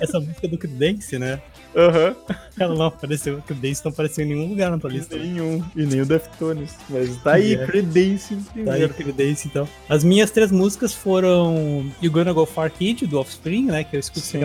essa 0.00 0.20
música 0.20 0.46
do 0.48 0.58
Credence, 0.58 1.18
né? 1.18 1.40
Aham. 1.74 2.14
Ela 2.58 2.74
não 2.74 2.86
apareceu, 2.86 3.38
o 3.38 3.42
Credence 3.42 3.82
não 3.84 3.92
apareceu 3.92 4.24
em 4.24 4.28
nenhum 4.28 4.48
lugar 4.48 4.70
na 4.70 4.78
tua 4.78 4.90
lista. 4.90 5.16
Nenhum. 5.16 5.64
E 5.74 5.86
nem 5.86 6.02
o 6.02 6.06
Deftones. 6.06 6.74
Mas 6.90 7.16
tá 7.22 7.34
aí, 7.34 7.54
É. 7.54 7.66
Credence 7.66 8.34
em 8.34 8.38
Tá 8.38 8.72
aí, 8.72 8.86
primeiro. 8.88 8.94
Credence, 8.94 9.48
então. 9.48 9.66
As 9.88 10.04
minhas 10.04 10.30
três 10.30 10.52
músicas 10.52 10.92
foram 10.92 11.90
You 12.02 12.10
Gonna 12.10 12.32
Go 12.32 12.44
Far 12.44 12.70
Kid, 12.70 13.06
do 13.06 13.18
Offspring, 13.18 13.66
né? 13.66 13.84
Que 13.84 13.96
eu 13.96 14.00
escuto 14.00 14.20
Sim. 14.20 14.40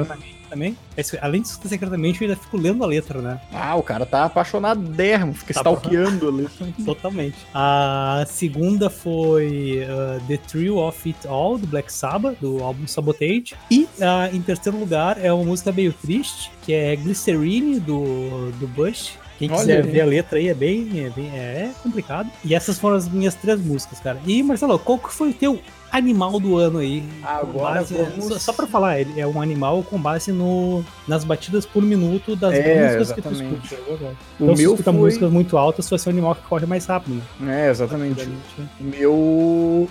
Também. 0.52 0.78
Esse- 0.98 1.18
Além 1.22 1.42
de 1.42 1.48
escutar 1.48 1.70
secretamente, 1.70 2.22
eu 2.22 2.30
ainda 2.30 2.40
fico 2.40 2.58
lendo 2.58 2.84
a 2.84 2.88
letra, 2.88 3.22
né? 3.22 3.40
Ah, 3.54 3.76
o 3.76 3.82
cara 3.84 4.06
tá 4.06 4.26
apaixonadérrimo, 4.26 5.34
fica 5.34 5.54
Tá 5.54 5.62
stalkeando 5.62 6.28
ali. 6.30 6.48
Totalmente. 6.86 7.38
A 7.54 8.26
segunda 8.28 8.90
foi 8.90 9.84
uh, 9.88 10.22
The 10.28 10.38
Thrill 10.38 10.78
of 10.78 11.08
It 11.10 11.28
All, 11.28 11.58
do 11.58 11.66
Black 11.68 11.92
Sabbath, 11.92 12.38
do 12.40 12.62
álbum 12.64 12.86
Sabotage. 12.86 13.54
E 13.70 13.88
ah, 14.02 14.30
em 14.32 14.42
terceiro 14.42 14.78
lugar 14.78 15.18
é 15.24 15.32
uma 15.32 15.44
música 15.46 15.72
meio 15.72 15.94
triste, 15.94 16.52
que 16.64 16.74
é 16.74 16.96
Glycerine, 16.96 17.80
do, 17.80 18.52
do 18.60 18.68
Bush. 18.68 19.14
Quem 19.40 19.50
Olha 19.50 19.60
quiser 19.60 19.84
aí. 19.84 19.90
ver 19.92 20.02
a 20.02 20.06
letra 20.06 20.38
aí 20.38 20.50
é 20.50 20.54
bem, 20.54 21.04
é 21.06 21.10
bem 21.10 21.28
é 21.34 21.72
complicado. 21.82 22.30
E 22.46 22.54
essas 22.54 22.78
foram 22.78 22.96
as 22.96 23.10
minhas 23.10 23.34
três 23.34 23.60
músicas, 23.60 24.00
cara. 24.00 24.20
E 24.28 24.44
Marcelo, 24.44 24.78
qual 24.78 25.00
que 25.00 25.12
foi 25.12 25.32
o 25.32 25.34
teu 25.34 25.60
animal 25.92 26.40
do 26.40 26.58
ano 26.58 26.80
aí? 26.80 27.04
Agora 27.24 27.76
base- 27.82 27.94
vamos- 27.96 28.26
só, 28.26 28.40
só 28.40 28.54
pra 28.54 28.66
falar, 28.68 29.00
ele 29.00 29.20
é 29.20 29.28
um 29.28 29.42
animal 29.42 29.84
com 29.84 30.00
base 30.00 30.32
no, 30.32 30.84
nas 31.08 31.24
batidas 31.24 31.66
por 31.66 31.84
minuto 31.84 32.36
das 32.36 32.54
É, 32.54 32.84
músicas 32.98 33.12
que 33.14 33.22
tu 33.22 33.30
exatamente. 33.30 33.66
escuta. 33.74 33.90
verdade. 33.92 34.18
O 34.40 34.44
Então, 34.44 34.56
se 34.56 34.62
meu 34.62 34.72
escuta 34.72 34.92
foi... 34.92 35.02
músicas 35.02 35.32
muito 35.32 35.58
altas, 35.58 35.90
vai 35.90 36.00
ser 36.00 36.10
um 36.10 36.12
animal 36.14 36.36
que 36.36 36.42
corre 36.48 36.66
mais 36.66 36.86
rápido. 36.86 37.22
Né? 37.40 37.68
É, 37.68 37.70
exatamente. 37.70 38.30
O 38.80 38.84
meu, 38.84 39.14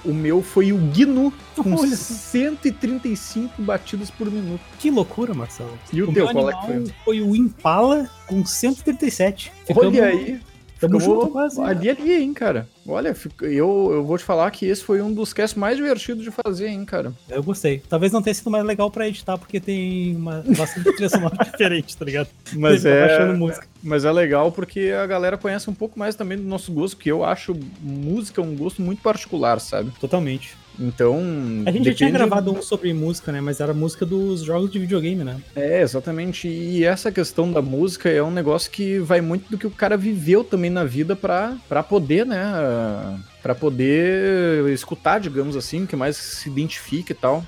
o 0.05 0.13
meu 0.15 0.43
foi 0.43 0.73
o 0.73 0.77
Gnu, 0.79 1.33
com 1.57 1.75
Olha 1.75 1.97
só. 1.97 2.15
135 2.75 3.61
batidas 3.63 4.11
por 4.11 4.31
minuto. 4.31 4.61
Que 4.79 4.91
loucura, 4.91 5.35
Marcelo. 5.35 5.71
E 5.93 6.03
o, 6.03 6.09
O 6.11 6.13
teu, 6.13 6.25
meu 6.25 6.33
qual 6.35 6.51
é 6.51 6.55
que 6.55 6.67
foi? 6.67 6.95
foi 7.05 7.21
o 7.21 7.37
Impala 7.37 8.09
com 8.27 8.45
137. 8.45 9.53
Olha 9.77 10.05
aí. 10.07 10.41
Tamo 10.81 10.99
ficamos 10.99 11.05
junto 11.05 11.33
quase. 11.33 11.61
né? 11.61 11.67
Ali, 11.67 11.91
ali, 11.91 12.13
hein, 12.23 12.33
cara. 12.33 12.67
Olha, 12.87 13.15
eu, 13.43 13.91
eu 13.93 14.05
vou 14.05 14.17
te 14.17 14.25
falar 14.25 14.51
que 14.51 14.67
esse 14.67 14.83
foi 14.83 15.03
um 15.03 15.13
dos 15.13 15.33
casts 15.33 15.57
mais 15.59 15.77
divertidos 15.77 16.25
de 16.25 16.31
fazer, 16.31 16.69
hein, 16.69 16.85
cara. 16.85 17.13
Eu 17.29 17.43
gostei. 17.43 17.83
Talvez 17.89 18.11
não 18.13 18.23
tenha 18.23 18.35
sido 18.35 18.51
mais 18.51 18.65
legal 18.65 18.91
pra 18.91 19.07
editar, 19.07 19.37
porque 19.37 19.61
tem 19.61 20.17
uma, 20.17 20.43
bastante 20.57 20.91
trilha 20.93 21.09
sonora 21.09 21.37
diferente, 21.45 21.97
tá 21.97 22.05
ligado? 22.05 22.29
Mas 22.55 22.83
tá 22.83 22.89
é, 22.89 23.29
mas 23.83 24.05
é 24.05 24.11
legal 24.13 24.51
porque 24.51 24.93
a 24.99 25.07
galera 25.07 25.37
conhece 25.37 25.69
um 25.69 25.75
pouco 25.75 25.99
mais 25.99 26.15
também 26.15 26.39
do 26.39 26.45
nosso 26.45 26.73
gosto, 26.73 26.97
que 26.97 27.11
eu 27.11 27.25
acho 27.25 27.55
música 27.81 28.41
um 28.43 28.57
gosto 28.57 28.83
muito 28.83 29.03
particular, 29.03 29.61
sabe? 29.61 29.91
Totalmente. 30.01 30.57
Então. 30.79 31.19
A 31.67 31.71
gente 31.71 31.85
já 31.91 31.95
tinha 31.95 32.11
depende- 32.11 32.13
gravado 32.13 32.53
um 32.53 32.63
sobre 32.63 32.93
música, 32.95 33.31
né? 33.31 33.41
Mas 33.41 33.61
era 33.61 33.75
música 33.75 34.07
dos 34.07 34.43
jogos 34.43 34.71
de 34.71 34.79
videogame, 34.79 35.23
né? 35.23 35.37
É, 35.55 35.83
exatamente. 35.83 36.49
E 36.49 36.85
essa 36.85 37.13
questão 37.13 37.53
da 37.53 37.61
música 37.61 38.09
é 38.09 38.23
um 38.23 38.31
negócio 38.31 38.71
que 38.71 38.99
vai 38.99 39.21
muito 39.21 39.51
do 39.51 39.59
que 39.59 39.67
o 39.67 39.71
cara 39.71 39.97
viveu 39.97 40.43
também 40.43 40.71
na 40.71 40.85
vida 40.85 41.15
pra 41.15 41.83
poder, 41.87 42.25
né? 42.25 42.41
Pra 43.43 43.55
poder 43.55 44.69
escutar, 44.71 45.19
digamos 45.19 45.57
assim, 45.57 45.87
que 45.87 45.97
mais 45.97 46.17
se 46.17 46.49
identifica 46.49 47.13
e 47.13 47.15
tal. 47.15 47.45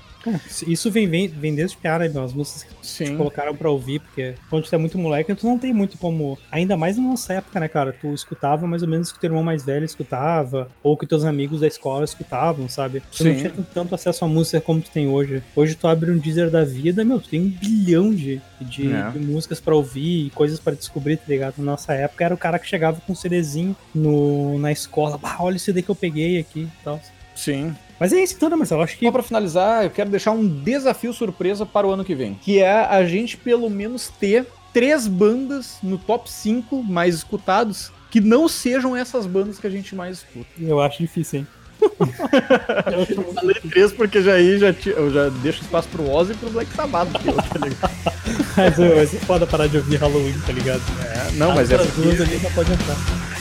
Isso 0.67 0.89
vem, 0.91 1.07
vem, 1.07 1.27
vem 1.27 1.53
desde 1.55 1.75
piada, 1.77 2.07
né? 2.07 2.21
As 2.23 2.33
músicas 2.33 2.63
que 2.63 2.73
te 2.81 2.87
Sim. 2.87 3.17
colocaram 3.17 3.55
pra 3.55 3.69
ouvir, 3.69 3.99
porque 3.99 4.35
quando 4.49 4.63
tu 4.67 4.73
é 4.75 4.77
muito 4.77 4.97
moleque, 4.97 5.33
tu 5.35 5.45
não 5.47 5.57
tem 5.59 5.73
muito 5.73 5.97
como. 5.97 6.37
Ainda 6.51 6.75
mais 6.77 6.97
na 6.97 7.03
nossa 7.03 7.33
época, 7.33 7.59
né, 7.59 7.67
cara? 7.67 7.93
Tu 7.93 8.13
escutava 8.13 8.65
mais 8.67 8.81
ou 8.83 8.87
menos 8.87 9.09
o 9.09 9.13
que 9.13 9.19
teu 9.19 9.29
irmão 9.29 9.43
mais 9.43 9.63
velho 9.63 9.85
escutava, 9.85 10.69
ou 10.81 10.97
que 10.97 11.05
teus 11.05 11.23
amigos 11.25 11.61
da 11.61 11.67
escola 11.67 12.03
escutavam, 12.05 12.67
sabe? 12.69 13.01
Tu 13.15 13.23
não 13.23 13.31
Sim. 13.33 13.37
tinha 13.39 13.53
tanto- 13.73 13.93
acesso 13.95 14.25
à 14.25 14.27
música 14.27 14.59
como 14.61 14.81
tu 14.81 14.89
tem 14.89 15.07
hoje. 15.07 15.43
Hoje 15.55 15.75
tu 15.75 15.87
abre 15.87 16.09
um 16.11 16.17
Deezer 16.17 16.49
da 16.49 16.63
vida, 16.63 17.03
meu, 17.05 17.19
tu 17.19 17.29
tem 17.29 17.41
um 17.41 17.49
bilhão 17.49 18.13
de, 18.13 18.41
de, 18.61 18.91
É. 18.91 19.09
de 19.11 19.19
músicas 19.19 19.59
pra 19.59 19.75
ouvir 19.75 20.27
e 20.27 20.29
coisas 20.31 20.59
pra 20.59 20.73
descobrir, 20.73 21.17
tá 21.17 21.23
ligado? 21.27 21.55
Na 21.59 21.71
nossa 21.73 21.93
época 21.93 22.23
era 22.25 22.33
o 22.33 22.37
cara 22.37 22.57
que 22.57 22.67
chegava 22.67 22.99
com 23.05 23.13
um 23.13 23.15
CDzinho 23.15 23.75
no, 23.93 24.57
na 24.59 24.71
escola, 24.71 25.17
bah, 25.17 25.37
olha 25.39 25.55
esse 25.57 25.65
CD 25.65 25.81
que 25.81 25.89
eu 25.89 25.95
peguei 25.95 26.39
aqui 26.39 26.61
e 26.61 26.83
tal. 26.83 26.99
Sim. 27.35 27.75
Mas 27.99 28.11
é 28.11 28.21
isso 28.21 28.35
então, 28.35 28.49
mas 28.49 28.59
Marcelo? 28.59 28.81
Acho 28.81 28.97
que. 28.97 29.05
Só 29.05 29.11
pra 29.11 29.23
finalizar, 29.23 29.83
eu 29.83 29.89
quero 29.89 30.09
deixar 30.09 30.31
um 30.31 30.47
desafio 30.47 31.13
surpresa 31.13 31.65
para 31.65 31.87
o 31.87 31.91
ano 31.91 32.03
que 32.03 32.15
vem. 32.15 32.33
Que 32.35 32.59
é 32.59 32.85
a 32.85 33.05
gente 33.05 33.37
pelo 33.37 33.69
menos 33.69 34.09
ter 34.09 34.45
três 34.73 35.07
bandas 35.07 35.77
no 35.81 35.97
top 35.97 36.29
5 36.29 36.83
mais 36.83 37.15
escutados 37.15 37.91
que 38.09 38.19
não 38.19 38.47
sejam 38.47 38.95
essas 38.95 39.25
bandas 39.25 39.59
que 39.59 39.67
a 39.67 39.69
gente 39.69 39.95
mais 39.95 40.17
escuta. 40.17 40.47
Eu 40.59 40.81
acho 40.81 40.99
difícil, 40.99 41.39
hein? 41.39 41.47
eu 43.15 43.33
falei 43.33 43.55
três 43.69 43.91
porque 43.91 44.21
já 44.21 44.33
aí 44.33 44.57
já, 44.57 44.73
eu 44.91 45.11
já 45.11 45.29
deixo 45.29 45.61
espaço 45.61 45.89
pro 45.89 46.09
Ozzy 46.09 46.33
e 46.33 46.35
pro 46.35 46.49
Black 46.49 46.71
Sabbath, 46.73 47.11
tá 47.11 47.19
ligado? 47.19 47.91
mas, 48.95 49.13
é 49.13 49.17
foda 49.19 49.45
parar 49.47 49.67
de 49.67 49.77
ouvir 49.77 49.97
Halloween, 49.97 50.35
tá 50.45 50.53
ligado? 50.53 50.81
É, 51.03 51.31
não, 51.33 51.53
mas 51.55 51.71
é 51.71 51.75
Essa... 51.75 52.01
duas 52.01 52.21
ali 52.21 52.37
já 52.37 52.49
pode 52.51 52.71
entrar. 52.71 53.32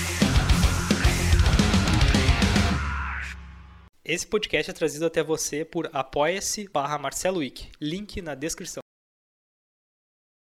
Esse 4.04 4.26
podcast 4.26 4.68
é 4.68 4.74
trazido 4.74 5.06
até 5.06 5.22
você 5.22 5.64
por 5.64 5.88
apoia-se 5.92 6.68
barra 6.68 6.98
Marcelo 6.98 7.38
Wick. 7.38 7.68
Link 7.80 8.20
na 8.20 8.34
descrição. 8.34 8.81